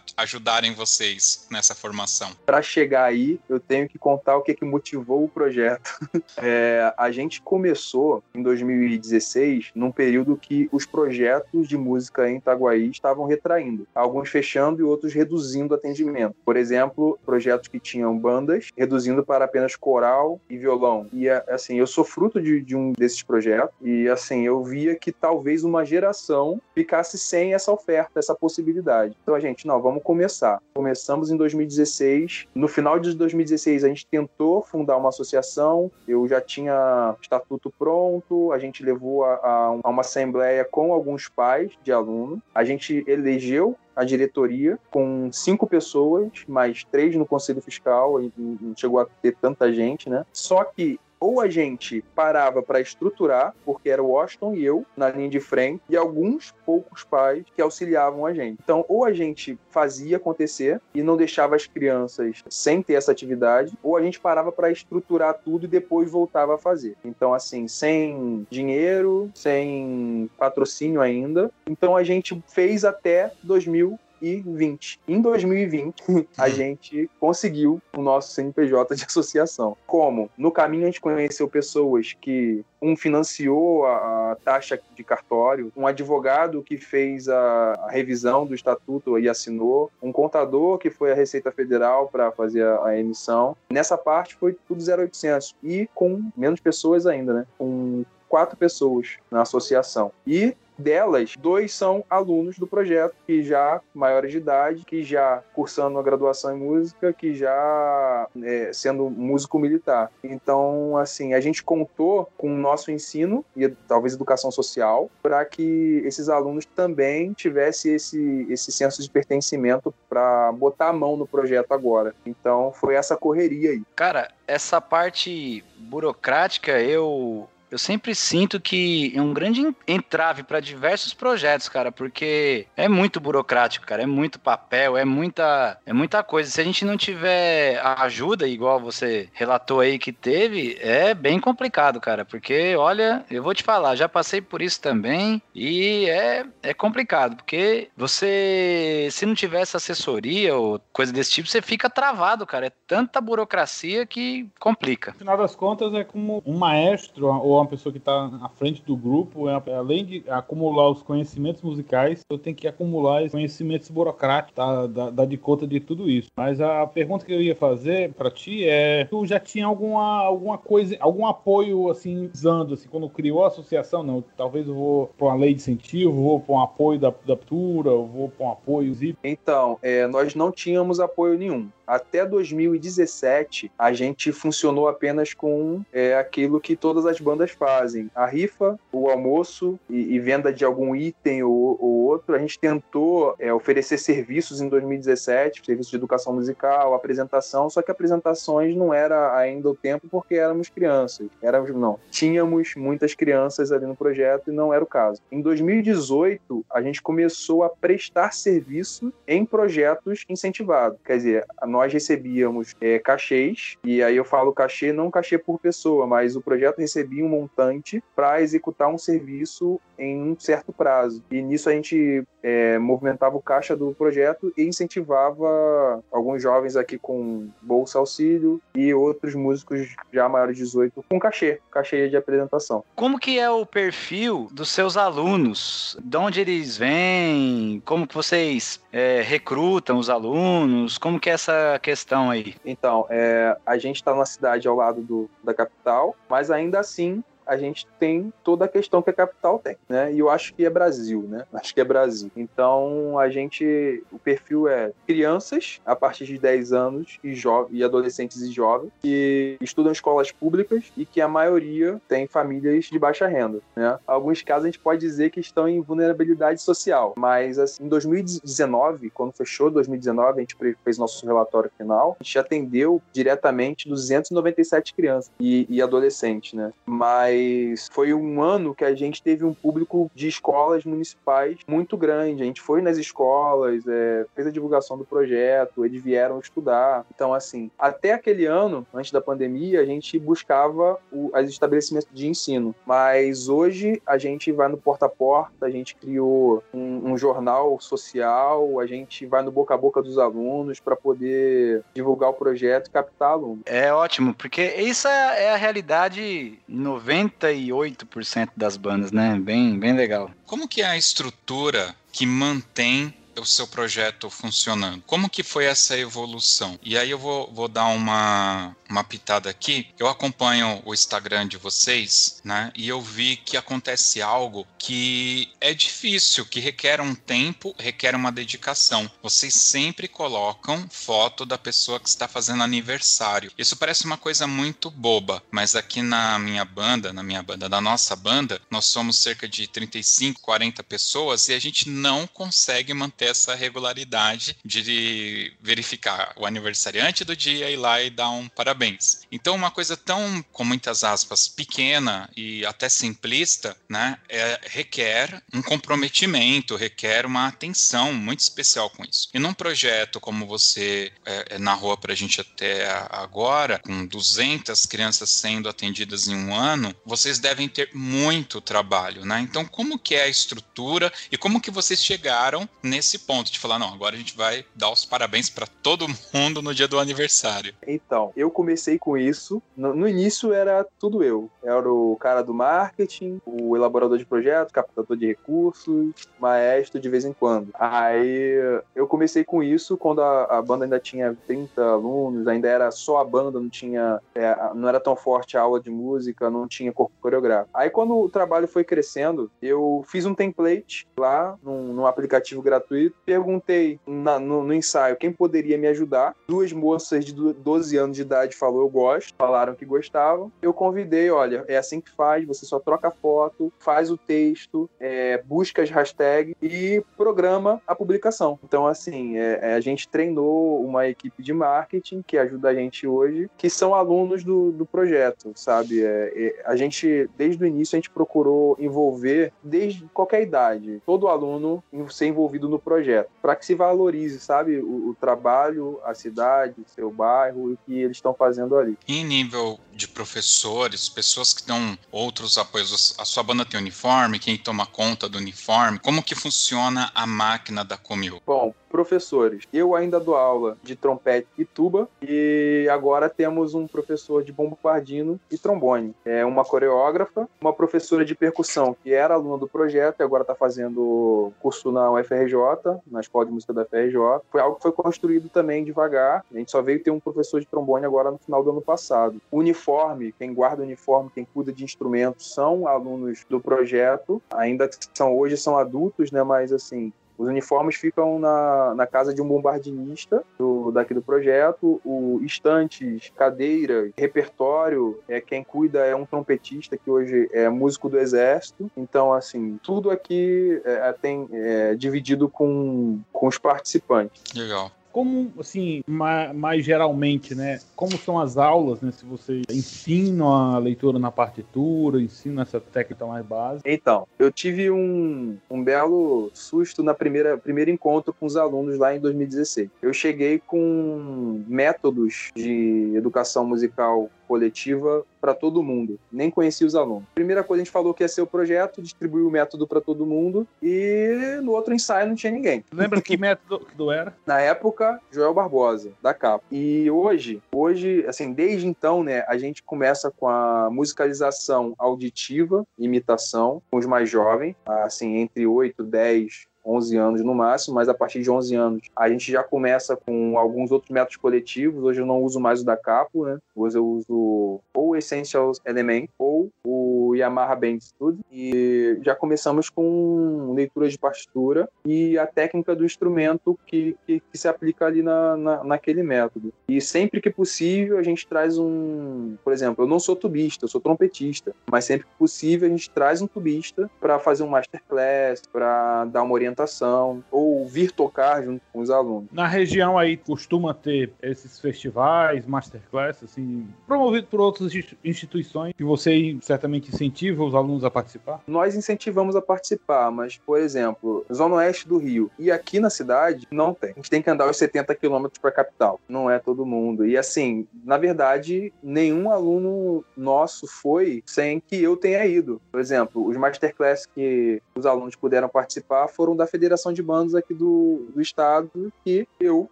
ajudarem 0.53 0.75
vocês 0.75 1.47
nessa 1.51 1.75
formação? 1.75 2.31
Para 2.45 2.61
chegar 2.61 3.05
aí, 3.05 3.41
eu 3.49 3.59
tenho 3.59 3.89
que 3.89 3.99
contar 3.99 4.37
o 4.37 4.43
que, 4.43 4.55
que 4.55 4.65
motivou 4.65 5.25
o 5.25 5.29
projeto. 5.29 5.91
É, 6.45 6.93
a 6.97 7.11
gente 7.11 7.41
começou 7.41 8.23
em 8.35 8.43
2016, 8.43 9.71
num 9.75 9.93
período 9.93 10.37
que 10.37 10.69
os 10.73 10.85
projetos 10.85 11.69
de 11.69 11.77
música 11.77 12.29
em 12.29 12.37
Itaguaí 12.37 12.91
estavam 12.91 13.27
retraindo, 13.27 13.87
alguns 13.95 14.29
fechando 14.29 14.81
e 14.81 14.83
outros 14.83 15.13
reduzindo 15.13 15.75
atendimento. 15.75 16.35
Por 16.45 16.57
exemplo, 16.57 17.19
projetos 17.25 17.69
que 17.69 17.79
tinham 17.79 18.17
bandas 18.19 18.71
reduzindo 18.77 19.25
para 19.25 19.45
apenas 19.45 19.77
coral 19.77 20.41
e 20.51 20.57
violão. 20.57 21.07
E 21.13 21.29
assim, 21.29 21.77
eu 21.77 21.87
sou 21.87 22.05
fruto 22.05 22.41
de, 22.41 22.61
de 22.61 22.75
um 22.75 22.93
desses 22.93 23.23
projetos 23.23 23.75
e 23.81 24.09
assim, 24.09 24.45
eu 24.45 24.63
via 24.65 24.97
que 24.97 25.13
talvez 25.13 25.63
uma 25.63 25.85
geração 25.85 26.61
ficasse 26.75 27.19
sem 27.19 27.55
essa 27.55 27.71
oferta, 27.71 28.19
essa 28.19 28.35
possibilidade. 28.35 29.15
Então 29.23 29.35
a 29.35 29.41
gente, 29.41 29.67
não, 29.67 29.81
vamos 29.81 30.03
começar. 30.03 30.42
Começamos 30.75 31.31
em 31.31 31.37
2016. 31.37 32.47
No 32.55 32.69
final 32.69 32.99
de 32.99 33.15
2016 33.15 33.85
a 33.85 33.89
gente 33.89 34.07
tentou 34.07 34.63
fundar 34.63 34.97
uma 34.97 35.09
associação. 35.09 35.91
Eu 36.07 36.27
já 36.27 36.41
tinha 36.41 37.15
estatuto 37.21 37.73
pronto. 37.79 38.53
A 38.53 38.59
gente 38.59 38.83
levou 38.83 39.25
a, 39.25 39.35
a, 39.35 39.71
uma 39.89 40.01
assembleia 40.01 40.65
com 40.65 40.93
alguns 40.93 41.29
pais 41.29 41.73
de 41.83 41.93
aluno. 41.93 42.43
A 42.55 42.65
gente 42.65 43.05
elegeu 43.07 43.77
a 43.95 44.05
diretoria 44.05 44.79
com 44.91 45.31
cinco 45.31 45.67
pessoas, 45.67 46.31
mais 46.49 46.83
três 46.85 47.15
no 47.15 47.27
conselho 47.27 47.61
fiscal, 47.61 48.19
não 48.37 48.75
chegou 48.75 48.99
a 48.99 49.07
ter 49.21 49.37
tanta 49.37 49.71
gente, 49.73 50.09
né? 50.09 50.25
Só 50.33 50.65
que 50.65 50.99
ou 51.23 51.41
a 51.41 51.49
gente 51.49 52.03
parava 52.17 52.61
para 52.63 52.81
estruturar, 52.81 53.55
porque 53.65 53.89
era 53.89 54.03
o 54.03 54.09
Washington 54.09 54.55
e 54.55 54.65
eu 54.65 54.85
na 54.97 55.09
linha 55.09 55.29
de 55.29 55.39
frente, 55.39 55.81
e 55.89 55.97
alguns 55.97 56.53
poucos 56.67 57.05
pais 57.05 57.45
que 57.55 57.63
auxiliavam 57.63 58.27
a 58.27 58.35
gente. 58.35 58.59
Então, 58.63 58.85
ou 58.89 59.05
a 59.05 59.13
gente 59.13 59.57
fazia 59.71 60.17
acontecer 60.17 60.81
e 60.93 61.01
não 61.03 61.17
deixava 61.17 61.55
as 61.55 61.65
crianças 61.65 62.43
sem 62.49 62.83
ter 62.83 62.95
essa 62.95 63.13
atividade, 63.13 63.79
ou 63.83 63.97
a 63.97 64.03
gente 64.03 64.19
parava 64.19 64.51
para 64.51 64.71
estruturar 64.71 65.39
tudo 65.45 65.65
e 65.65 65.69
depois 65.69 66.11
voltava 66.11 66.57
a 66.57 66.59
fazer. 66.59 66.97
Então, 67.05 67.33
assim, 67.33 67.69
sem 67.69 68.45
dinheiro, 68.51 69.31
sem 69.33 70.29
patrocínio 70.37 71.01
ainda. 71.01 71.53
Então, 71.67 71.97
a 71.97 72.03
gente 72.03 72.43
fez 72.49 72.85
até 72.85 73.33
2000 73.45 73.99
2020. 74.23 75.01
Em 75.09 75.21
2020, 75.21 76.29
a 76.39 76.49
gente 76.49 77.11
conseguiu 77.19 77.83
o 77.97 78.01
nosso 78.01 78.33
CNPJ 78.33 78.95
de 78.95 79.05
associação. 79.05 79.77
Como? 79.87 80.31
No 80.39 80.53
caminho 80.53 80.85
a 80.85 80.87
gente 80.87 81.01
conheceu 81.01 81.49
pessoas 81.49 82.15
que 82.21 82.65
um 82.81 82.97
financiou 82.97 83.85
a, 83.87 84.33
a 84.33 84.37
taxa 84.37 84.81
de 84.95 85.05
cartório, 85.05 85.73
um 85.77 85.87
advogado 85.87 86.63
que 86.63 86.77
fez 86.77 87.29
a, 87.29 87.75
a, 87.75 87.91
revisão 87.91 88.47
do 88.47 88.55
estatuto 88.55 89.19
e 89.19 89.29
assinou, 89.29 89.91
um 90.03 90.13
contador 90.13 90.79
que 90.79 90.91
foi 90.91 91.13
à 91.13 91.15
Receita 91.15 91.53
Federal 91.53 92.09
para 92.09 92.33
fazer 92.33 92.65
a, 92.65 92.87
a, 92.87 92.99
emissão. 92.99 93.57
Nessa 93.71 93.97
parte 93.97 94.35
foi 94.35 94.57
tudo 94.67 94.83
0800 94.83 95.55
e 95.63 95.89
com 95.95 96.23
menos 96.37 96.61
pessoas 96.61 97.07
ainda, 97.07 97.33
né? 97.33 97.47
Com 97.59 98.05
quatro 98.29 98.57
pessoas 98.57 99.19
na 99.31 99.43
associação. 99.43 100.11
E 100.27 100.57
delas, 100.79 101.35
dois 101.39 101.73
são 101.73 102.05
alunos 102.09 102.59
do 102.59 102.67
projeto, 102.67 103.15
que 103.27 103.43
já 103.43 103.81
maiores 103.95 104.31
de 104.31 104.39
idade, 104.39 104.85
que 104.85 105.03
já 105.03 105.43
cursando 105.55 105.99
a 105.99 106.03
graduação 106.03 106.57
em 106.57 106.59
música, 106.59 107.13
que 107.13 107.35
já 107.35 108.29
é, 108.43 108.73
sendo 108.73 109.09
músico 109.11 109.59
militar. 109.59 110.11
Então, 110.23 110.97
assim, 110.97 111.35
a 111.35 111.41
gente 111.41 111.63
contou 111.63 112.31
com 112.37 112.53
o 112.53 112.57
nosso 112.57 112.91
ensino 112.91 113.45
e 113.57 113.69
talvez 113.69 114.15
educação 114.15 114.51
social 114.51 115.11
para 115.23 115.45
que 115.45 116.03
esses 116.05 116.29
alunos 116.29 116.65
também 116.65 117.33
tivessem 117.33 117.95
esse, 117.95 118.47
esse 118.51 118.73
senso 118.73 119.03
de 119.03 119.11
pertencimento 119.11 119.95
para 120.09 120.53
botar 120.53 120.89
a 120.89 120.93
mão 120.93 121.17
no 121.17 121.27
projeto 121.27 121.73
agora. 121.73 122.15
Então, 122.27 122.73
foi 122.73 122.95
essa 122.95 123.17
correria 123.17 123.71
aí. 123.71 123.83
Cara, 123.95 124.31
essa 124.47 124.81
parte 124.81 125.65
burocrática 125.79 126.81
eu 126.81 127.49
eu 127.73 127.79
sempre 127.79 128.15
sinto 128.15 128.61
que 128.61 129.13
é 129.17 129.23
um 129.23 129.33
grande 129.33 129.75
entrave 129.89 130.43
para 130.43 130.61
diversos 130.61 131.15
projetos, 131.15 131.71
cara, 131.71 131.91
porque 131.91 132.67
é 132.77 132.87
muito 132.87 133.19
burocrático, 133.19 133.87
cara, 133.87 134.03
é 134.03 134.07
muito 134.07 134.39
papel, 134.39 134.95
é 134.95 135.07
muita, 135.07 135.79
é 135.87 135.93
muita 135.93 136.23
coisa. 136.23 136.51
Se 136.51 136.61
a 136.61 136.65
gente 136.65 136.85
não 136.85 136.99
tiver 136.99 137.81
ajuda, 137.83 138.47
igual 138.47 138.79
você 138.79 139.31
relatou 139.33 139.81
aí 139.81 139.99
que 139.99 140.13
teve, 140.13 140.77
é 140.81 141.15
bem 141.15 141.41
complicado, 141.41 141.99
cara, 141.99 142.27
porque 142.27 142.77
olha, 142.77 143.25
eu 143.31 143.43
vou 143.43 143.55
te 143.55 143.63
falar, 143.63 143.97
já 143.97 144.07
passei 144.07 144.43
por 144.43 144.61
isso 144.61 144.79
também 144.79 145.41
e 145.55 146.11
é, 146.11 146.45
é 146.63 146.75
complicado, 146.75 147.37
porque 147.37 147.89
você, 147.97 149.09
se 149.11 149.25
não 149.25 149.35
tiver 149.35 149.63
essa 149.63 149.79
assessoria 149.79 150.55
ou 150.55 150.79
coisa 150.93 151.11
desse 151.11 151.31
tipo, 151.31 151.49
você 151.49 151.63
fica 151.63 151.89
travado, 151.89 152.47
cara. 152.47 152.67
É 152.67 152.73
tanta 152.87 153.21
burocracia 153.21 154.05
que 154.05 154.47
complica. 154.61 155.13
No 155.13 155.19
final 155.19 155.39
das 155.39 155.55
contas, 155.55 155.95
é 155.95 156.05
como 156.05 156.43
um 156.45 156.59
maestro 156.59 157.29
ou 157.29 157.62
uma 157.63 157.69
pessoa 157.69 157.93
que 157.93 157.99
está 157.99 158.31
à 158.43 158.49
frente 158.49 158.83
do 158.83 158.97
grupo, 158.97 159.49
é, 159.49 159.63
além 159.75 160.05
de 160.05 160.25
acumular 160.29 160.91
os 160.91 161.03
conhecimentos 161.03 161.63
musicais, 161.63 162.25
eu 162.29 162.39
tenho 162.39 162.57
que 162.57 162.69
acumular 162.69 163.23
os 163.23 163.33
conhecimentos 163.33 163.89
burocráticos, 163.89 164.55
tá? 164.55 164.87
Da, 164.87 165.11
da 165.11 165.25
de 165.25 165.37
conta 165.37 165.67
de 165.67 165.81
tudo 165.81 166.11
isso. 166.11 166.31
Mas 166.37 166.61
a 166.61 166.87
pergunta 166.87 167.25
que 167.25 167.33
eu 167.33 167.41
ia 167.41 167.55
fazer 167.55 168.13
para 168.15 168.31
ti 168.31 168.69
é: 168.69 169.05
tu 169.05 169.25
já 169.27 169.39
tinha 169.39 169.67
alguma, 169.67 170.21
alguma 170.21 170.59
coisa, 170.59 170.97
algum 171.01 171.27
apoio 171.27 171.91
assim, 171.91 172.31
usando, 172.33 172.75
assim, 172.75 172.89
quando 172.89 173.09
criou 173.09 173.45
a 173.45 173.49
associação? 173.49 174.03
Não, 174.03 174.23
talvez 174.37 174.67
eu 174.67 174.75
vou 174.75 175.07
para 175.17 175.27
uma 175.29 175.37
lei 175.37 175.55
de 175.55 175.61
incentivo, 175.61 176.13
vou 176.13 176.41
para 176.41 176.55
um 176.55 176.61
apoio 176.61 176.99
da, 176.99 177.13
da 177.25 177.37
Ptura, 177.37 177.91
vou 177.91 178.29
para 178.29 178.47
um 178.47 178.51
apoio 178.51 178.93
ZIP. 178.93 179.19
Então, 179.23 179.79
é, 179.83 180.07
nós 180.07 180.35
não 180.35 180.51
tínhamos 180.51 181.01
apoio 181.01 181.39
nenhum 181.39 181.69
até 181.93 182.25
2017, 182.25 183.71
a 183.79 183.93
gente 183.93 184.33
funcionou 184.33 184.89
apenas 184.89 185.35
com 185.35 185.83
é, 185.93 186.17
aquilo 186.17 186.59
que 186.59 186.75
todas 186.75 187.05
as 187.05 187.21
bandas 187.21 187.51
fazem: 187.51 188.11
a 188.15 188.25
rifa, 188.25 188.81
o 188.91 189.11
almoço 189.11 189.79
e, 189.91 190.15
e 190.15 190.19
venda 190.19 190.51
de 190.51 190.65
algum 190.65 190.97
item 190.97 191.43
ou, 191.43 191.77
ou, 191.79 191.91
outro. 192.05 192.35
A 192.35 192.39
gente 192.39 192.59
tentou 192.59 193.35
é, 193.39 193.53
oferecer 193.53 193.99
serviços 193.99 194.63
em 194.63 194.71
2017, 194.71 195.63
serviços 195.67 195.91
de 195.91 195.97
educação 195.97 196.33
musical, 196.33 196.95
apresentação, 196.95 197.69
só 197.69 197.83
que 197.83 197.91
apresentações 197.91 198.75
não 198.75 198.95
era 198.95 199.37
ainda 199.37 199.69
o 199.69 199.75
tempo 199.75 200.09
porque 200.11 200.37
éramos 200.37 200.71
crianças. 200.71 201.29
Éramos, 201.43 201.71
não, 201.75 201.99
tínhamos 202.11 202.75
muitas 202.75 203.15
crianças 203.15 203.71
ali 203.71 203.85
no 203.85 203.95
projeto 203.95 204.51
e 204.51 204.55
não 204.55 204.73
era 204.73 204.83
o 204.83 204.87
caso. 204.87 205.21
Em 205.31 205.43
2018, 205.43 206.65
a 206.71 206.81
gente 206.81 207.03
começou 207.03 207.63
a 207.63 207.69
prestar 207.69 208.33
serviço 208.33 209.13
em 209.29 209.45
projetos 209.45 210.25
incentivados. 210.27 210.99
Quer 211.05 211.17
dizer, 211.17 211.47
nós 211.67 211.82
nós 211.83 211.93
recebíamos 211.93 212.77
é, 212.81 213.01
cachês, 213.01 213.77
e 213.83 214.03
aí 214.03 214.17
eu 214.17 214.25
falo 214.25 214.53
cachê, 214.53 214.93
não 214.93 215.11
cachê 215.11 215.37
por 215.37 215.59
pessoa, 215.59 216.07
mas 216.07 216.37
o 216.37 216.41
projeto 216.41 216.79
recebia 216.79 217.25
um 217.25 217.29
montante 217.29 218.03
para 218.15 218.41
executar 218.41 218.89
um 218.89 218.99
serviço 218.99 219.81
em 219.99 220.23
um 220.23 220.37
certo 220.39 220.73
prazo. 220.73 221.23
E 221.31 221.43
nisso 221.43 221.69
a 221.69 221.73
gente 221.73 222.25
é, 222.43 222.79
movimentava 222.79 223.37
o 223.37 223.43
caixa 223.43 223.77
do 223.77 223.95
projeto 223.95 224.53
e 224.57 224.63
incentivava 224.63 226.03
alguns 226.11 226.43
jovens 226.43 226.77
aqui 226.77 226.99
com 226.99 227.49
bolsa 227.61 227.99
auxílio 227.99 228.61
e 228.75 228.93
outros 228.93 229.35
músicos 229.35 229.95
já 230.13 230.29
maiores 230.29 230.57
de 230.57 230.63
18 230.63 231.05
com 231.09 231.19
cachê, 231.19 231.61
cachê 231.71 232.09
de 232.09 232.17
apresentação. 232.17 232.85
Como 232.95 233.19
que 233.19 233.39
é 233.39 233.51
o 233.51 233.65
perfil 233.65 234.49
dos 234.53 234.71
seus 234.71 234.97
alunos? 234.97 235.97
De 236.03 236.17
onde 236.17 236.41
eles 236.41 236.77
vêm? 236.77 237.83
Como 237.85 238.07
que 238.07 238.15
vocês 238.15 238.81
é, 238.93 239.23
recrutam 239.23 239.99
os 239.99 240.11
alunos? 240.11 240.99
Como 240.99 241.21
que 241.21 241.31
é 241.31 241.35
essa 241.35 241.53
questão 241.81 242.31
aí? 242.31 242.55
Então, 242.65 243.07
é, 243.11 243.57
a 243.65 243.79
gente 243.79 243.97
está 243.97 244.13
numa 244.13 244.27
cidade 244.27 244.67
ao 244.69 244.77
lado 244.77 245.01
do, 245.01 245.31
da 245.43 245.53
capital, 245.55 246.17
mas 246.29 246.51
ainda 246.51 246.81
assim 246.81 247.23
a 247.53 247.57
gente 247.57 247.87
tem 247.99 248.33
toda 248.43 248.65
a 248.65 248.69
questão 248.69 249.03
que 249.03 249.11
a 249.11 249.13
capital 249.13 249.59
tem, 249.59 249.77
né? 249.89 250.13
E 250.13 250.19
eu 250.19 250.31
acho 250.31 250.55
que 250.55 250.65
é 250.65 250.71
Brasil, 250.71 251.27
né? 251.29 251.45
Acho 251.53 251.75
que 251.75 251.81
é 251.81 251.85
Brasil. 251.85 252.31
Então, 252.35 253.19
a 253.19 253.29
gente, 253.29 254.03
o 254.11 254.19
perfil 254.19 254.67
é 254.69 254.93
crianças 255.07 255.81
a 255.85 255.95
partir 255.95 256.25
de 256.25 256.39
10 256.39 256.73
anos 256.73 257.19
e, 257.23 257.35
e 257.71 257.85
adolescentes 257.85 258.41
e 258.41 258.51
jovens 258.51 258.91
que 259.01 259.57
estudam 259.61 259.93
escolas 259.93 260.33
públicas 260.33 260.91
e 260.97 261.05
que 261.05 261.21
a 261.21 261.29
maioria 261.29 262.01
tem 262.09 262.27
famílias 262.27 262.87
de 262.87 262.99
baixa 262.99 263.27
renda, 263.27 263.61
né? 263.77 263.99
Alguns 264.07 264.43
casos 264.43 264.65
a 264.65 264.69
gente 264.69 264.79
pode 264.79 265.01
dizer 265.01 265.31
que 265.31 265.41
estão 265.41 265.69
em 265.69 265.81
vulnerabilidade 265.81 266.63
social, 266.63 267.13
mas 267.17 267.59
assim, 267.59 267.85
em 267.85 267.89
2019, 267.89 269.11
quando 269.11 269.33
fechou 269.33 269.71
2019, 269.71 270.39
a 270.39 270.41
gente 270.41 270.57
fez 270.83 270.97
nosso 270.97 271.27
relatório 271.27 271.71
final, 271.77 272.17
a 272.19 272.25
gente 272.25 272.39
atendeu 272.39 273.03
diretamente 273.13 273.89
297 273.89 274.95
crianças 274.95 275.31
e, 275.39 275.67
e 275.69 275.83
adolescentes, 275.83 276.55
né? 276.55 276.73
Mas 276.87 277.42
mas 277.43 277.89
foi 277.91 278.15
um 278.15 278.43
ano 278.43 278.75
que 278.75 278.85
a 278.85 278.95
gente 278.95 279.23
teve 279.23 279.45
um 279.45 279.55
público 279.55 280.11
de 280.15 280.29
escolas 280.29 280.85
municipais 280.85 281.59
muito 281.67 281.97
grande. 281.97 282.43
A 282.43 282.47
gente 282.47 282.61
foi 282.61 282.81
nas 282.83 282.97
escolas, 282.97 283.87
é, 283.87 284.27
fez 284.35 284.47
a 284.47 284.51
divulgação 284.51 284.97
do 284.97 285.05
projeto, 285.05 285.85
eles 285.85 286.03
vieram 286.03 286.39
estudar. 286.39 287.05
Então, 287.15 287.35
assim, 287.35 287.71
até 287.79 288.13
aquele 288.13 288.47
ano, 288.47 288.87
antes 288.95 289.11
da 289.11 289.21
pandemia, 289.21 289.81
a 289.81 289.85
gente 289.85 290.19
buscava 290.19 290.99
o, 291.11 291.31
os 291.35 291.49
estabelecimentos 291.49 292.09
de 292.13 292.29
ensino. 292.29 292.75
Mas 292.87 293.49
hoje 293.49 294.01
a 294.07 294.19
gente 294.19 294.53
vai 294.53 294.69
no 294.69 294.77
porta 294.77 295.07
a 295.07 295.09
porta, 295.09 295.67
a 295.67 295.71
gente 295.71 295.95
criou 295.97 296.63
um, 296.73 297.13
um 297.13 297.19
jornal 297.19 297.81
social, 297.81 298.81
a 298.81 298.87
gente 298.87 299.27
vai 299.27 299.43
no 299.43 299.51
boca 299.51 299.75
a 299.75 299.79
boca 299.79 300.03
dos 300.03 300.19
alunos 300.19 300.81
para 300.81 300.97
poder 300.97 301.83
divulgar 301.95 302.31
o 302.31 302.35
projeto 302.35 302.89
e 302.89 302.91
captar 302.91 303.31
alunos. 303.33 303.63
É 303.67 303.93
ótimo, 303.93 304.35
porque 304.35 304.63
isso 304.63 305.09
é, 305.09 305.45
é 305.45 305.51
a 305.51 305.57
realidade 305.57 306.59
90 306.69 307.22
98% 307.29 308.51
das 308.57 308.77
bandas, 308.77 309.13
né? 309.13 309.39
Bem, 309.39 309.79
bem 309.79 309.95
legal. 309.95 310.31
Como 310.47 310.69
que 310.69 310.83
é 310.83 310.87
a 310.87 310.97
estrutura 310.97 311.95
que 312.13 312.27
mantém 312.27 313.15
o 313.37 313.47
seu 313.47 313.67
projeto 313.67 314.29
funcionando? 314.29 315.03
Como 315.07 315.31
que 315.31 315.43
foi 315.43 315.65
essa 315.65 315.97
evolução? 315.99 316.79
E 316.83 316.97
aí 316.97 317.11
eu 317.11 317.19
vou, 317.19 317.51
vou 317.53 317.69
dar 317.69 317.87
uma, 317.87 318.77
uma 318.89 319.05
pitada 319.05 319.49
aqui. 319.49 319.89
Eu 319.99 320.09
acompanho 320.09 320.83
o 320.85 320.93
Instagram 320.95 321.47
de 321.49 321.57
vocês, 321.57 322.41
né? 322.45 322.73
E 322.77 322.89
eu 322.89 323.01
vi 323.01 323.37
que 323.37 323.57
acontece 323.57 324.21
algo 324.21 324.67
que 324.79 325.51
é 325.61 325.73
difícil, 325.73 326.45
que 326.45 326.61
requer 326.61 327.01
um 327.01 327.15
tempo, 327.15 327.75
requer 327.79 328.15
uma 328.15 328.33
dedicação. 328.33 329.11
Vocês 329.23 329.55
sempre 329.55 330.09
colocam 330.09 330.87
foto 330.91 331.47
da 331.47 331.57
pessoa 331.57 332.01
que 332.01 332.09
está 332.09 332.29
fazendo 332.29 332.63
aniversário. 332.63 333.53
Isso 333.57 333.77
parece 333.77 334.05
uma 334.05 334.19
coisa 334.19 334.47
muito 334.47 334.91
boba, 334.91 335.43
mas 335.51 335.75
aqui 335.75 336.03
na 336.03 336.39
minha 336.39 336.65
banda, 336.65 337.13
na 337.13 337.23
minha 337.23 337.43
banda, 337.43 337.69
da 337.69 337.81
nossa 337.81 338.15
banda, 338.17 338.61
nós 338.71 338.87
somos 338.87 339.19
cerca 339.19 339.49
de 339.49 339.67
35, 339.67 340.41
40 340.41 340.83
pessoas 340.83 341.49
e 341.49 341.55
a 341.55 341.59
gente 341.59 341.89
não 341.89 342.27
consegue 342.27 342.93
manter 342.93 343.22
essa 343.25 343.55
regularidade 343.55 344.57
de 344.65 345.53
verificar 345.61 346.33
o 346.37 346.47
aniversariante 346.47 347.25
do 347.25 347.37
dia 347.37 347.71
e 347.71 347.77
lá 347.77 348.03
e 348.03 348.11
dar 348.11 348.31
um 348.31 348.49
parabéns 348.49 348.73
parabéns. 348.73 349.21
Então, 349.31 349.55
uma 349.55 349.71
coisa 349.71 349.97
tão, 349.97 350.43
com 350.53 350.65
muitas 350.65 351.05
aspas, 351.05 351.47
pequena 351.47 352.29
e 352.37 352.65
até 352.67 352.89
simplista, 352.89 353.77
né, 353.89 354.19
é, 354.29 354.61
requer 354.65 355.43
um 355.55 355.63
comprometimento, 355.63 356.77
requer 356.77 357.25
uma 357.27 357.47
atenção 357.47 358.13
muito 358.13 358.41
especial 358.41 358.91
com 358.91 359.05
isso. 359.05 359.29
E 359.33 359.39
num 359.39 359.55
projeto 359.55 360.21
como 360.21 360.47
você 360.47 361.13
é, 361.25 361.55
é 361.57 361.59
narrou 361.59 361.97
para 361.97 362.13
a 362.13 362.17
gente 362.17 362.41
até 362.41 362.89
agora, 363.11 363.79
com 363.79 364.07
200 364.07 364.87
crianças 364.87 365.31
sendo 365.31 365.69
atendidas 365.69 366.29
em 366.29 366.35
um 366.35 366.55
ano, 366.55 366.95
vocês 367.05 367.39
devem 367.39 367.69
ter 367.69 367.91
muito 367.95 368.61
trabalho, 368.61 369.25
né? 369.25 369.41
Então, 369.41 369.65
como 369.65 369.99
que 369.99 370.15
é 370.15 370.25
a 370.25 370.29
estrutura 370.29 371.13
e 371.31 371.37
como 371.37 371.61
que 371.61 371.71
vocês 371.71 372.03
chegaram 372.03 372.69
nesse 372.83 373.12
esse 373.13 373.19
ponto 373.19 373.53
de 373.53 373.59
falar, 373.59 373.79
não, 373.79 373.93
agora 373.93 374.15
a 374.15 374.19
gente 374.19 374.37
vai 374.37 374.65
dar 374.75 374.91
os 374.91 375.05
parabéns 375.05 375.51
para 375.51 375.67
todo 375.67 376.07
mundo 376.33 376.63
no 376.63 376.75
dia 376.75 376.89
do 376.89 376.99
aniversário? 376.99 377.75
Então, 377.87 378.33
eu 378.35 378.51
comecei 378.51 378.99
com 378.99 379.19
isso. 379.19 379.63
No, 379.77 379.95
no, 379.95 380.09
início 380.09 380.53
era 380.53 380.87
tudo 380.99 381.23
eu. 381.23 381.51
Era 381.63 381.91
o 381.91 382.17
cara 382.17 382.43
do 382.43 382.55
marketing, 382.55 383.41
o 383.45 383.77
elaborador 383.77 384.17
de 384.17 384.25
projetos, 384.25 384.73
captador 384.73 385.17
de 385.17 385.27
recursos, 385.27 386.13
maestro 386.41 386.99
de 386.99 387.09
vez 387.09 387.25
em 387.25 387.33
quando. 387.35 387.69
Aí 387.75 388.81
eu 388.95 389.07
comecei 389.07 389.45
com 389.45 389.63
isso 389.63 389.97
quando 389.97 390.23
a, 390.23 390.45
a 390.45 390.63
banda 390.63 390.85
ainda 390.85 390.99
tinha 390.99 391.37
30 391.47 391.83
alunos, 391.83 392.49
ainda 392.49 392.69
era 392.69 392.91
só 392.91 393.19
a 393.19 393.25
banda, 393.25 393.61
não 393.61 393.69
tinha, 393.69 394.21
é, 394.35 394.57
não 394.75 394.89
era 394.89 395.01
tão 395.01 395.15
forte 395.15 395.57
a 395.57 395.61
aula 395.61 395.81
de 395.81 395.91
música, 395.91 396.51
não 396.51 396.67
tinha 396.67 396.93
corpo 396.93 397.13
coreográfico. 397.21 397.71
Aí 397.75 397.91
quando 397.91 398.17
o 398.17 398.29
trabalho 398.29 398.67
foi 398.67 398.85
crescendo, 398.85 399.51
eu 399.61 400.03
fiz 400.07 400.25
um 400.25 400.35
template 400.35 401.07
lá 401.17 401.59
num, 401.63 401.93
num 401.93 402.07
aplicativo 402.07 402.63
gratuito, 402.63 403.02
perguntei 403.11 403.99
na, 404.07 404.39
no, 404.39 404.63
no, 404.63 404.75
ensaio 404.75 405.17
quem 405.17 405.33
poderia 405.33 405.79
me 405.79 405.87
ajudar. 405.89 406.35
Duas 406.49 406.73
moças 406.73 407.25
de 407.25 407.33
12 407.33 407.97
anos 407.97 408.17
de 408.17 408.23
idade 408.23 408.57
falou 408.57 408.83
eu 408.83 408.89
gosto, 408.89 409.35
falaram 409.37 409.75
que 409.75 409.85
gostavam. 409.85 410.51
Eu 410.61 410.73
convidei, 410.73 411.31
olha, 411.31 411.65
é 411.69 411.77
assim 411.77 412.01
que 412.01 412.11
faz, 412.11 412.47
você 412.47 412.67
só 412.67 412.79
troca 412.79 413.11
foto, 413.11 413.73
faz 413.79 414.11
o 414.11 414.17
texto, 414.17 414.89
é, 414.99 415.43
busca 415.43 415.83
as 415.83 415.91
hashtags 415.91 416.55
e 416.61 417.03
programa 417.17 417.81
a 417.87 417.95
publicação. 417.95 418.59
Então, 418.65 418.87
assim, 418.87 419.39
é, 419.39 419.59
é, 419.63 419.75
a 419.75 419.81
gente 419.81 420.09
treinou 420.09 420.85
uma 420.85 421.09
equipe 421.09 421.43
de 421.43 421.53
marketing 421.53 422.23
que 422.27 422.39
ajuda 422.39 422.69
a 422.69 422.75
gente 422.75 423.07
hoje, 423.07 423.51
que 423.57 423.71
são 423.71 423.95
alunos 423.95 424.45
do, 424.45 424.73
do 424.73 424.87
projeto, 424.87 425.53
sabe? 425.55 426.03
É, 426.03 426.33
é, 426.35 426.63
a 426.65 426.77
gente, 426.77 427.29
desde 427.37 427.63
o 427.63 427.67
início, 427.67 427.97
a 427.97 427.99
gente 427.99 428.11
procurou 428.11 428.77
envolver, 428.79 429.53
desde 429.63 430.05
qualquer 430.13 430.43
idade, 430.43 431.03
todo 431.05 431.29
aluno 431.29 431.83
ser 432.09 432.27
envolvido 432.27 432.69
no 432.69 432.79
projeto, 432.79 432.92
para 433.41 433.57
que 433.57 433.65
se 433.65 433.75
valorize, 433.75 434.41
sabe, 434.41 434.79
o, 434.79 435.11
o, 435.11 435.15
trabalho, 435.15 436.01
a 436.05 436.15
cidade, 436.15 436.75
o 436.79 436.89
seu 436.89 437.11
bairro 437.11 437.71
e 437.71 437.73
o 437.75 437.79
que 437.85 437.99
eles 438.01 438.17
estão 438.17 438.35
fazendo 438.35 438.77
ali. 438.77 438.97
Em 439.07 439.25
nível 439.25 439.79
de 439.93 440.09
professores, 440.09 441.09
pessoas 441.09 441.53
que 441.53 441.67
dão 441.67 441.99
outros 442.11 442.59
apoios, 442.59 443.15
a 443.19 443.25
sua 443.25 443.43
banda 443.43 443.65
tem 443.65 443.79
uniforme, 443.79 444.39
quem 444.39 444.57
toma 444.57 444.87
conta 444.87 445.29
do 445.29 445.39
uniforme, 445.39 445.99
como 445.99 446.23
que 446.23 446.35
funciona 446.35 447.11
a 447.15 447.27
máquina 447.27 447.85
da 447.85 447.97
Comil? 447.97 448.41
Bom, 448.47 448.75
professores. 448.93 449.65
Eu 449.73 449.97
ainda 449.97 450.21
dou 450.21 450.37
aula 450.37 450.77
de 450.83 450.95
trompete 450.95 451.49
e 451.57 451.65
tuba 451.65 452.07
e 452.21 452.87
agora 452.93 453.29
temos 453.29 453.75
um 453.75 453.87
professor 453.87 454.45
de 454.45 454.53
bombardino 454.53 455.41
e 455.51 455.57
trombone. 455.57 456.15
É 456.27 456.45
uma 456.45 456.63
coreógrafa, 456.63 457.49
uma 457.59 457.73
professora 457.73 458.23
de 458.23 458.35
percussão 458.35 458.95
que 459.03 459.15
era 459.15 459.33
aluna 459.33 459.57
do 459.57 459.67
projeto 459.67 460.21
e 460.21 460.23
agora 460.23 460.43
está 460.43 460.55
fazendo 460.55 461.51
curso 461.61 461.91
na 461.91 462.13
UFRJ, 462.13 463.01
na 463.11 463.21
Escola 463.21 463.47
de 463.47 463.53
Música 463.53 463.73
da 463.73 463.83
UFRJ. 463.83 464.43
Foi 464.51 464.61
algo 464.61 464.77
que 464.77 464.83
foi 464.83 464.93
construído 464.93 465.49
também 465.49 465.83
devagar. 465.83 466.45
A 466.53 466.59
gente 466.59 466.71
só 466.71 466.83
veio 466.83 467.03
ter 467.03 467.11
um 467.11 467.19
professor 467.19 467.61
de 467.61 467.67
trombone 467.67 468.05
agora 468.05 468.31
no 468.31 468.39
final 468.39 468.63
do 468.63 468.71
ano 468.71 468.83
passado. 468.83 469.41
Uniforme, 469.51 470.35
quem 470.39 470.53
guarda 470.53 470.83
uniforme, 470.83 471.31
quem 471.35 471.47
cuida 471.47 471.73
de 471.73 471.83
instrumentos 471.83 472.53
são 472.53 472.87
alunos 472.87 473.47
do 473.49 473.59
projeto, 473.59 474.43
ainda 474.53 474.87
que 474.87 474.97
são 475.15 475.35
hoje 475.35 475.57
são 475.57 475.79
adultos, 475.79 476.31
né, 476.31 476.43
mas 476.43 476.73
assim, 476.73 477.11
os 477.37 477.49
uniformes 477.49 477.97
ficam 477.97 478.39
na, 478.39 478.95
na 478.95 479.07
casa 479.07 479.35
de 479.35 479.41
um 479.41 479.49
bombardinista 479.49 480.43
do, 480.59 480.91
daqui 480.91 481.15
do 481.15 481.23
projeto. 481.23 482.01
O 482.05 482.41
estantes, 482.43 483.33
cadeiras, 483.37 484.13
repertório, 484.17 485.19
é 485.29 485.41
quem 485.41 485.65
cuida 485.65 486.01
é 486.01 486.15
um 486.15 486.25
trompetista 486.25 486.97
que 486.97 487.11
hoje 487.11 487.49
é 487.53 487.69
músico 487.69 488.09
do 488.09 488.19
exército. 488.19 488.91
Então, 488.97 489.33
assim, 489.33 489.79
tudo 489.83 490.11
aqui 490.11 490.81
é, 490.85 491.13
tem 491.13 491.49
é, 491.53 491.95
dividido 491.95 492.49
com, 492.49 493.21
com 493.33 493.47
os 493.47 493.59
participantes. 493.59 494.43
Legal 494.55 494.91
como, 495.13 495.53
assim, 495.59 496.03
mais, 496.07 496.85
geralmente, 496.85 497.55
né? 497.55 497.79
Como 497.95 498.17
são 498.19 498.39
as 498.39 498.57
aulas, 498.57 499.01
né? 499.01 499.13
Se 499.13 499.25
você 499.25 499.63
ensina 499.71 500.45
a 500.75 500.79
leitura 500.79 501.19
na 501.19 501.31
partitura, 501.31 502.21
ensina 502.21 502.63
essa 502.63 502.81
técnica 502.81 503.27
mais 503.27 503.45
básica. 503.45 503.91
Então, 503.91 504.27
eu 504.39 504.51
tive 504.51 504.91
um, 504.91 505.57
um 505.71 505.83
belo 505.83 506.51
susto 506.55 507.03
na 507.03 507.15
primeira 507.15 507.59
primeiro 507.59 507.91
encontro 507.91 508.33
com 508.33 508.47
os 508.47 508.57
alunos 508.57 508.99
lá 508.99 509.15
em 509.15 509.21
2016. 509.21 509.91
Eu 510.01 510.13
cheguei 510.13 510.59
com 510.59 511.63
métodos 511.67 512.51
de 512.57 513.13
educação 513.15 513.65
musical 513.67 514.31
coletiva 514.53 515.25
para 515.41 515.55
todo 515.55 515.83
mundo. 515.83 516.21
Nem 516.31 516.51
conhecia 516.51 516.87
os 516.87 516.95
alunos. 516.95 517.25
Primeira 517.35 517.65
coisa, 517.65 517.81
a 517.81 517.85
gente 517.85 517.93
falou 517.93 518.13
que 518.13 518.23
ia 518.23 518.29
ser 518.29 518.43
o 518.43 518.47
projeto, 518.47 519.01
distribuiu 519.01 519.49
o 519.49 519.51
método 519.51 519.89
para 519.89 519.99
todo 519.99 520.27
mundo 520.27 520.69
e 520.83 521.59
no 521.63 521.73
outro 521.73 521.95
ensaio 521.95 522.29
não 522.29 522.35
tinha 522.35 522.53
ninguém. 522.53 522.85
Lembra 522.93 523.23
que 523.23 523.35
método 523.39 524.13
era? 524.13 524.37
Na 524.47 524.61
época, 524.61 525.19
Joel 525.31 525.55
Barbosa, 525.55 526.13
da 526.23 526.35
capa. 526.35 526.63
E 526.71 527.11
hoje, 527.11 527.63
hoje, 527.75 528.27
assim, 528.29 528.53
desde 528.53 528.87
então, 528.87 529.25
né, 529.25 529.43
a 529.49 529.57
gente 529.57 529.83
começa 529.83 530.31
com 530.31 530.47
a 530.47 530.91
musicalização 530.91 531.95
auditiva, 531.99 532.87
imitação, 532.99 533.81
com 533.91 533.97
os 533.97 534.05
mais 534.05 534.29
jovens, 534.29 534.77
assim, 534.85 535.37
entre 535.37 535.67
8, 535.67 536.05
10, 536.05 536.67
11 536.85 537.17
anos 537.17 537.43
no 537.43 537.55
máximo, 537.55 537.95
mas 537.95 538.09
a 538.09 538.15
partir 538.15 538.43
de 538.43 538.51
11 538.51 538.75
anos 538.75 539.03
a 539.17 539.29
gente 539.29 539.51
já 539.51 539.63
começa 539.63 540.17
com 540.17 540.59
alguns 540.59 540.91
outros 540.91 541.11
métodos 541.11 541.37
coletivos. 541.37 542.03
Hoje 542.03 542.21
eu 542.21 542.27
não 542.27 542.43
uso 542.43 542.61
mais 542.61 542.83
o 542.83 542.85
da 542.85 542.97
Capo, 542.97 543.47
né? 543.47 543.59
Hoje 543.75 543.99
eu 543.99 544.07
uso 544.07 544.81
ou 544.95 545.11
o 545.11 545.17
Essential 545.17 545.73
Element 545.85 546.29
ou 546.39 546.71
o 546.85 547.35
Yamaha 547.35 547.75
Band 547.75 547.99
Studio 548.01 548.41
e 548.51 549.19
já 549.23 549.35
começamos 549.35 549.89
com 549.89 550.73
leitura 550.75 551.09
de 551.09 551.19
partitura 551.19 551.89
e 552.05 552.37
a 552.39 552.47
técnica 552.47 552.95
do 552.95 553.05
instrumento 553.05 553.79
que, 553.87 554.17
que, 554.27 554.41
que 554.41 554.59
se 554.59 554.69
aplica 554.69 555.07
ali 555.07 555.23
na, 555.23 555.57
na, 555.57 555.85
naquele 555.85 556.23
método. 556.23 556.73
E 556.89 557.01
sempre 557.01 557.41
que 557.41 557.51
possível 557.51 558.19
a 558.19 558.23
gente 558.23 558.47
traz 558.47 558.79
um, 558.79 559.57
por 559.65 559.73
exemplo, 559.73 560.05
eu 560.05 560.09
não 560.09 560.19
sou 560.19 560.37
tubista, 560.37 560.85
eu 560.85 560.89
sou 560.89 561.01
trompetista, 561.01 561.75
mas 561.91 562.05
sempre 562.05 562.27
que 562.27 562.35
possível 562.39 562.89
a 562.89 562.91
gente 562.91 563.11
traz 563.11 563.41
um 563.41 563.47
tubista 563.47 564.11
para 564.21 564.39
fazer 564.39 564.63
um 564.63 564.69
masterclass, 564.69 565.63
para 565.73 566.25
dar 566.27 566.43
uma 566.43 566.53
orientação 566.53 566.72
orientação 566.73 567.45
ou 567.51 567.87
vir 567.87 568.11
tocar 568.11 568.63
junto 568.63 568.83
com 568.93 569.01
os 569.01 569.11
alunos. 569.11 569.49
Na 569.53 569.67
região 569.67 570.19
aí 570.19 570.37
costuma 570.37 570.95
ter 570.95 571.33
esses 571.43 571.79
festivais, 571.79 572.67
masterclass, 572.67 573.43
assim, 573.43 573.87
promovido 574.07 574.47
por 574.47 574.61
outras 574.61 574.93
instituições 575.25 575.95
que 575.97 576.05
você 576.05 576.57
certamente 576.61 577.11
incentiva 577.13 577.65
os 577.65 577.75
alunos 577.75 578.05
a 578.05 578.11
participar? 578.11 578.61
Nós 578.67 578.95
incentivamos 578.95 579.55
a 579.55 579.63
participar, 579.63 580.31
mas, 580.31 580.57
por 580.57 580.79
exemplo, 580.79 581.45
Zona 581.53 581.77
Oeste 581.77 582.09
do 582.09 582.19
Rio 582.19 582.51
e 582.59 582.71
aqui 582.71 582.99
na 582.99 583.11
cidade 583.11 583.67
não 583.71 583.95
tem. 583.95 584.11
A 584.11 584.15
gente 584.15 584.31
tem 584.31 584.43
que 584.43 584.51
andar 584.51 584.69
os 584.69 584.77
70 584.77 585.15
quilômetros 585.15 585.59
para 585.59 585.71
a 585.71 585.73
capital. 585.73 586.21
Não 586.29 586.51
é 586.51 586.59
todo 586.59 586.87
mundo. 586.87 587.27
E 587.27 587.37
assim, 587.37 587.87
na 588.05 588.17
verdade, 588.17 588.93
nenhum 589.03 589.51
aluno 589.51 590.25
nosso 590.37 590.87
foi 590.87 591.43
sem 591.47 591.81
que 591.81 592.03
eu 592.03 592.17
tenha 592.17 592.45
ido. 592.47 592.81
Por 592.91 593.01
exemplo, 593.01 593.47
os 593.47 593.57
masterclass 593.57 594.27
que 594.27 594.83
os 594.95 595.07
alunos 595.07 595.37
puderam 595.37 595.69
participar 595.69 596.29
foram 596.29 596.57
da 596.63 596.67
Federação 596.67 597.13
de 597.13 597.23
Bandas 597.23 597.55
aqui 597.55 597.75
do, 597.75 598.27
do 598.35 598.41
estado, 598.41 599.13
que 599.25 599.47
eu, 599.61 599.89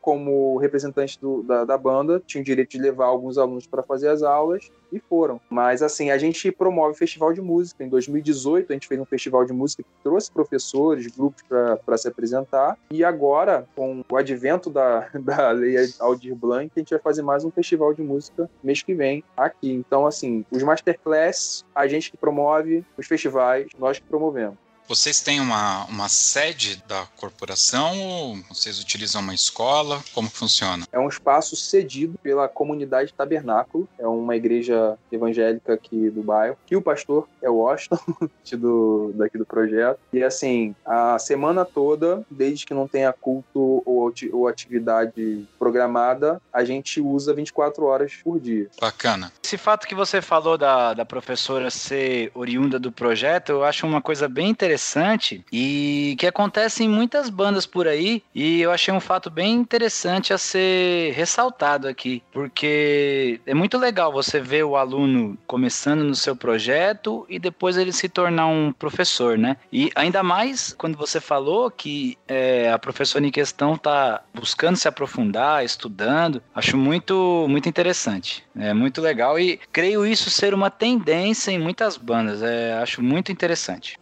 como 0.00 0.56
representante 0.56 1.20
do, 1.20 1.42
da, 1.42 1.64
da 1.64 1.76
banda, 1.76 2.22
tinha 2.26 2.40
o 2.40 2.44
direito 2.44 2.70
de 2.70 2.78
levar 2.78 3.06
alguns 3.06 3.36
alunos 3.36 3.66
para 3.66 3.82
fazer 3.82 4.08
as 4.08 4.22
aulas 4.22 4.70
e 4.90 4.98
foram. 4.98 5.40
Mas 5.50 5.82
assim, 5.82 6.10
a 6.10 6.16
gente 6.16 6.50
promove 6.50 6.96
festival 6.96 7.32
de 7.32 7.42
música. 7.42 7.84
Em 7.84 7.88
2018, 7.88 8.70
a 8.70 8.74
gente 8.74 8.88
fez 8.88 9.00
um 9.00 9.04
festival 9.04 9.44
de 9.44 9.52
música 9.52 9.82
que 9.82 10.02
trouxe 10.02 10.30
professores, 10.30 11.06
grupos 11.06 11.42
para 11.84 11.98
se 11.98 12.08
apresentar. 12.08 12.78
E 12.90 13.04
agora, 13.04 13.66
com 13.76 14.04
o 14.10 14.16
advento 14.16 14.70
da, 14.70 15.08
da 15.20 15.50
Lei 15.50 15.76
Aldir 16.00 16.34
Blanc, 16.34 16.70
a 16.74 16.78
gente 16.78 16.90
vai 16.90 17.00
fazer 17.00 17.22
mais 17.22 17.44
um 17.44 17.50
festival 17.50 17.92
de 17.92 18.02
música 18.02 18.48
mês 18.62 18.82
que 18.82 18.94
vem 18.94 19.22
aqui. 19.36 19.70
Então, 19.72 20.06
assim, 20.06 20.44
os 20.50 20.62
masterclass, 20.62 21.64
a 21.74 21.86
gente 21.86 22.10
que 22.10 22.16
promove, 22.16 22.84
os 22.96 23.06
festivais, 23.06 23.66
nós 23.78 23.98
que 23.98 24.06
promovemos. 24.06 24.63
Vocês 24.86 25.20
têm 25.20 25.40
uma, 25.40 25.86
uma 25.86 26.10
sede 26.10 26.82
da 26.86 27.06
corporação 27.16 27.98
ou 28.02 28.36
vocês 28.50 28.78
utilizam 28.78 29.22
uma 29.22 29.34
escola? 29.34 30.02
Como 30.12 30.28
funciona? 30.28 30.84
É 30.92 30.98
um 30.98 31.08
espaço 31.08 31.56
cedido 31.56 32.18
pela 32.22 32.46
comunidade 32.48 33.12
Tabernáculo, 33.14 33.88
é 33.98 34.06
uma 34.06 34.36
igreja 34.36 34.98
evangélica 35.10 35.72
aqui 35.72 36.10
do 36.10 36.22
bairro, 36.22 36.58
que 36.66 36.76
o 36.76 36.82
pastor 36.82 37.26
é 37.40 37.48
o 37.48 37.56
Washington, 37.56 37.98
do, 38.58 39.12
daqui 39.14 39.38
do 39.38 39.46
projeto. 39.46 39.98
E 40.12 40.22
assim, 40.22 40.74
a 40.84 41.18
semana 41.18 41.64
toda, 41.64 42.22
desde 42.30 42.66
que 42.66 42.74
não 42.74 42.86
tenha 42.86 43.12
culto 43.12 43.82
ou, 43.86 44.12
ou 44.32 44.48
atividade 44.48 45.46
programada, 45.58 46.40
a 46.52 46.62
gente 46.62 47.00
usa 47.00 47.32
24 47.32 47.84
horas 47.86 48.12
por 48.22 48.38
dia. 48.38 48.68
Bacana. 48.78 49.32
Esse 49.42 49.56
fato 49.56 49.86
que 49.86 49.94
você 49.94 50.20
falou 50.20 50.58
da, 50.58 50.92
da 50.92 51.06
professora 51.06 51.70
ser 51.70 52.30
oriunda 52.34 52.78
do 52.78 52.92
projeto, 52.92 53.48
eu 53.50 53.64
acho 53.64 53.86
uma 53.86 54.02
coisa 54.02 54.28
bem 54.28 54.50
interessante 54.50 54.73
interessante 54.74 55.44
e 55.52 56.16
que 56.18 56.26
acontece 56.26 56.82
em 56.82 56.88
muitas 56.88 57.30
bandas 57.30 57.64
por 57.64 57.86
aí. 57.86 58.22
E 58.34 58.60
eu 58.60 58.72
achei 58.72 58.92
um 58.92 59.00
fato 59.00 59.30
bem 59.30 59.54
interessante 59.54 60.32
a 60.32 60.38
ser 60.38 61.12
ressaltado 61.14 61.86
aqui, 61.86 62.22
porque 62.32 63.40
é 63.46 63.54
muito 63.54 63.78
legal 63.78 64.12
você 64.12 64.40
ver 64.40 64.64
o 64.64 64.76
aluno 64.76 65.38
começando 65.46 66.02
no 66.02 66.14
seu 66.14 66.34
projeto 66.34 67.24
e 67.28 67.38
depois 67.38 67.76
ele 67.76 67.92
se 67.92 68.08
tornar 68.08 68.46
um 68.46 68.72
professor, 68.72 69.38
né? 69.38 69.56
E 69.72 69.90
ainda 69.94 70.22
mais 70.22 70.74
quando 70.76 70.98
você 70.98 71.20
falou 71.20 71.70
que 71.70 72.18
é, 72.26 72.70
a 72.70 72.78
professora 72.78 73.24
em 73.24 73.30
questão 73.30 73.74
está 73.74 74.22
buscando 74.34 74.76
se 74.76 74.88
aprofundar, 74.88 75.64
estudando, 75.64 76.42
acho 76.54 76.76
muito, 76.76 77.46
muito 77.48 77.68
interessante. 77.68 78.44
É 78.56 78.74
muito 78.74 79.00
legal 79.00 79.38
e 79.38 79.58
creio 79.72 80.04
isso 80.04 80.30
ser 80.30 80.52
uma 80.52 80.70
tendência 80.70 81.52
em 81.52 81.58
muitas 81.58 81.96
bandas. 81.96 82.42
É, 82.42 82.74
acho 82.74 83.02
muito 83.02 83.30
interessante. 83.30 83.96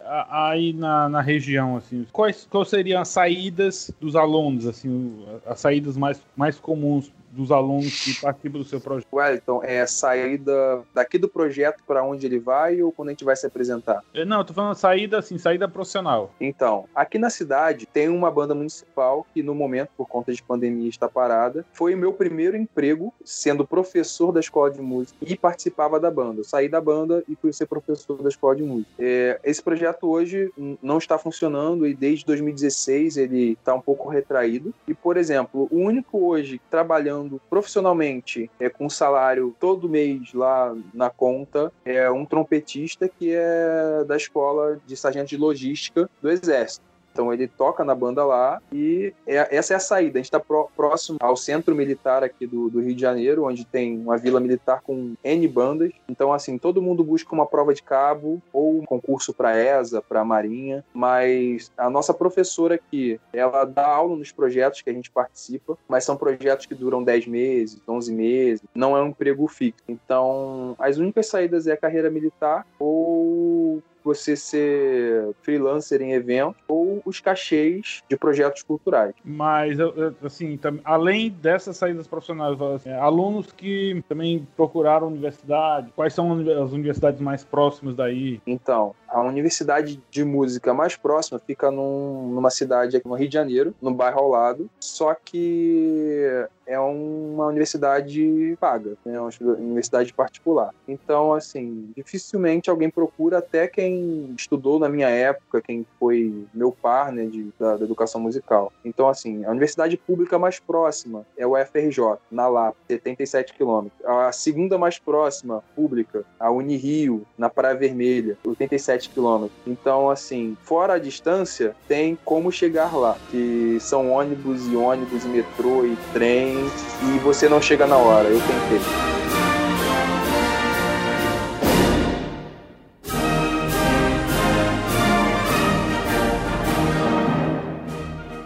Aí 0.63 0.71
na, 0.71 1.09
na 1.09 1.21
região, 1.21 1.75
assim, 1.75 2.05
quais, 2.11 2.47
quais 2.49 2.69
seriam 2.69 3.01
as 3.01 3.09
saídas 3.09 3.91
dos 3.99 4.15
alunos, 4.15 4.65
assim, 4.65 5.25
as 5.45 5.59
saídas 5.59 5.97
mais, 5.97 6.21
mais 6.37 6.57
comuns 6.57 7.11
dos 7.33 7.51
alunos 7.51 8.03
que 8.03 8.21
participam 8.21 8.59
do 8.59 8.63
seu 8.63 8.79
projeto? 8.79 9.07
Wellington, 9.11 9.61
é 9.63 9.85
saída 9.85 10.81
daqui 10.93 11.17
do 11.17 11.27
projeto 11.27 11.83
para 11.85 12.03
onde 12.03 12.25
ele 12.25 12.39
vai 12.39 12.81
ou 12.81 12.91
quando 12.91 13.09
a 13.09 13.11
gente 13.11 13.25
vai 13.25 13.35
se 13.35 13.45
apresentar? 13.45 14.01
É, 14.13 14.23
não, 14.23 14.39
eu 14.39 14.45
tô 14.45 14.53
falando 14.53 14.75
saída 14.75 15.19
assim, 15.19 15.37
saída 15.37 15.67
profissional. 15.67 16.31
Então, 16.39 16.85
aqui 16.93 17.17
na 17.17 17.29
cidade 17.29 17.85
tem 17.85 18.09
uma 18.09 18.29
banda 18.29 18.53
municipal 18.53 19.25
que 19.33 19.41
no 19.41 19.55
momento, 19.55 19.89
por 19.97 20.07
conta 20.07 20.31
de 20.31 20.41
pandemia, 20.41 20.89
está 20.89 21.09
parada. 21.09 21.65
Foi 21.73 21.93
o 21.93 21.97
meu 21.97 22.13
primeiro 22.13 22.55
emprego 22.55 23.13
sendo 23.23 23.65
professor 23.65 24.31
da 24.31 24.39
escola 24.39 24.69
de 24.71 24.81
música 24.81 25.17
e 25.21 25.35
participava 25.35 25.99
da 25.99 26.11
banda. 26.11 26.41
Eu 26.41 26.43
saí 26.43 26.69
da 26.69 26.79
banda 26.79 27.23
e 27.27 27.35
fui 27.35 27.51
ser 27.51 27.65
professor 27.65 28.21
da 28.21 28.29
escola 28.29 28.55
de 28.55 28.63
música. 28.63 28.91
É, 28.99 29.39
esse 29.43 29.61
projeto 29.61 30.07
hoje 30.07 30.51
não 30.81 30.97
está 30.97 31.17
funcionando 31.17 31.87
e 31.87 31.93
desde 31.93 32.25
2016 32.25 33.17
ele 33.17 33.51
está 33.53 33.73
um 33.73 33.81
pouco 33.81 34.09
retraído. 34.09 34.73
E, 34.87 34.93
por 34.93 35.17
exemplo, 35.17 35.67
o 35.71 35.77
único 35.77 36.25
hoje 36.27 36.61
trabalhando 36.69 37.22
trabalhando 37.23 37.41
profissionalmente, 37.49 38.49
é, 38.59 38.69
com 38.69 38.89
salário 38.89 39.55
todo 39.59 39.89
mês 39.89 40.33
lá 40.33 40.75
na 40.93 41.09
conta, 41.09 41.71
é 41.85 42.09
um 42.11 42.25
trompetista 42.25 43.07
que 43.07 43.31
é 43.33 44.03
da 44.05 44.17
escola 44.17 44.79
de 44.85 44.95
sargento 44.95 45.29
de 45.29 45.37
logística 45.37 46.09
do 46.21 46.29
Exército. 46.29 46.92
Então 47.13 47.31
ele 47.31 47.47
toca 47.47 47.85
na 47.85 47.93
banda 47.93 48.25
lá 48.25 48.59
e 48.71 49.13
é, 49.27 49.55
essa 49.55 49.73
é 49.73 49.77
a 49.77 49.79
saída. 49.79 50.17
A 50.17 50.21
gente 50.21 50.25
está 50.33 50.39
próximo 50.39 51.19
ao 51.21 51.37
centro 51.37 51.75
militar 51.75 52.23
aqui 52.23 52.47
do, 52.47 52.69
do, 52.69 52.81
Rio 52.81 52.95
de 52.95 53.01
Janeiro, 53.01 53.45
onde 53.45 53.63
tem 53.63 53.97
uma 53.97 54.17
vila 54.17 54.39
militar 54.39 54.81
com 54.81 55.13
N 55.23 55.47
bandas. 55.47 55.91
Então, 56.09 56.33
assim, 56.33 56.57
todo 56.57 56.81
mundo 56.81 57.03
busca 57.03 57.33
uma 57.33 57.45
prova 57.45 57.73
de 57.73 57.83
cabo 57.83 58.41
ou 58.51 58.79
um 58.79 58.85
concurso 58.85 59.33
para 59.33 59.57
ESA, 59.57 60.01
para 60.01 60.25
Marinha. 60.25 60.83
Mas 60.93 61.71
a 61.77 61.89
nossa 61.89 62.13
professora 62.13 62.75
aqui, 62.75 63.19
ela 63.31 63.63
dá 63.63 63.87
aula 63.87 64.15
nos 64.15 64.31
projetos 64.31 64.81
que 64.81 64.89
a 64.89 64.93
gente 64.93 65.11
participa, 65.11 65.77
mas 65.87 66.03
são 66.03 66.17
projetos 66.17 66.65
que 66.65 66.73
duram 66.73 67.03
10 67.03 67.27
meses, 67.27 67.81
11 67.87 68.13
meses. 68.13 68.63
Não 68.73 68.97
é 68.97 69.03
um 69.03 69.09
emprego 69.09 69.47
fixo. 69.47 69.83
Então, 69.87 70.75
as 70.79 70.97
únicas 70.97 71.27
saídas 71.27 71.67
é 71.67 71.73
a 71.73 71.77
carreira 71.77 72.09
militar 72.09 72.65
ou 72.79 73.81
você 74.03 74.35
ser 74.35 75.29
freelancer 75.41 76.01
em 76.01 76.13
evento 76.13 76.55
ou 76.67 77.01
os 77.05 77.19
cachês 77.19 78.01
de 78.09 78.17
projetos 78.17 78.63
culturais. 78.63 79.13
Mas, 79.23 79.77
assim, 80.23 80.59
além 80.83 81.29
dessas 81.29 81.77
saídas 81.77 82.07
profissionais, 82.07 82.59
assim, 82.61 82.91
alunos 82.91 83.51
que 83.51 84.03
também 84.07 84.47
procuraram 84.55 85.07
universidade, 85.07 85.91
quais 85.95 86.13
são 86.13 86.31
as 86.63 86.71
universidades 86.71 87.21
mais 87.21 87.43
próximas 87.43 87.95
daí? 87.95 88.41
Então, 88.45 88.95
a 89.07 89.21
universidade 89.21 90.01
de 90.09 90.23
música 90.23 90.73
mais 90.73 90.95
próxima 90.95 91.39
fica 91.39 91.69
num, 91.69 92.29
numa 92.29 92.49
cidade 92.49 92.97
aqui 92.97 93.07
no 93.07 93.15
Rio 93.15 93.27
de 93.27 93.33
Janeiro, 93.33 93.75
no 93.81 93.93
bairro 93.93 94.19
ao 94.19 94.29
lado, 94.29 94.69
só 94.79 95.13
que 95.13 96.47
é 96.65 96.79
uma 96.79 97.47
universidade 97.47 98.57
paga, 98.59 98.93
né? 99.05 99.19
uma 99.19 99.29
universidade 99.57 100.13
particular. 100.13 100.73
Então, 100.87 101.33
assim, 101.33 101.91
dificilmente 101.95 102.69
alguém 102.69 102.89
procura, 102.89 103.39
até 103.39 103.67
quem 103.67 104.33
estudou 104.37 104.79
na 104.79 104.89
minha 104.89 105.09
época, 105.09 105.61
quem 105.61 105.85
foi 105.99 106.45
meu 106.53 106.71
par 106.71 107.11
né, 107.11 107.25
de, 107.25 107.49
da, 107.59 107.77
da, 107.77 107.85
educação 107.85 108.21
musical. 108.21 108.71
Então, 108.83 109.07
assim, 109.07 109.43
a 109.45 109.51
universidade 109.51 109.97
pública 109.97 110.39
mais 110.39 110.59
próxima 110.59 111.25
é 111.37 111.45
o 111.45 111.55
FRJ, 111.57 112.17
na 112.31 112.47
Lapa, 112.47 112.77
77 112.87 113.53
quilômetros. 113.53 113.99
A 114.05 114.31
segunda 114.31 114.77
mais 114.77 114.97
próxima, 114.99 115.63
pública, 115.75 116.23
a 116.39 116.51
Unirio, 116.51 117.25
na 117.37 117.49
Praia 117.49 117.75
Vermelha, 117.75 118.37
87 118.45 119.09
quilômetros. 119.09 119.57
Então, 119.65 120.09
assim, 120.09 120.57
fora 120.63 120.93
a 120.93 120.99
distância, 120.99 121.75
tem 121.87 122.17
como 122.23 122.51
chegar 122.51 122.95
lá, 122.95 123.17
que 123.29 123.77
são 123.79 124.11
ônibus 124.11 124.67
e 124.67 124.75
ônibus, 124.75 125.25
e 125.25 125.27
metrô 125.27 125.85
e 125.85 125.97
trem, 126.13 126.52
e 126.55 127.19
você 127.19 127.49
não 127.49 127.61
chega 127.61 127.85
na 127.85 127.97
hora. 127.97 128.27
Eu 128.29 128.39
tentei. 128.39 128.81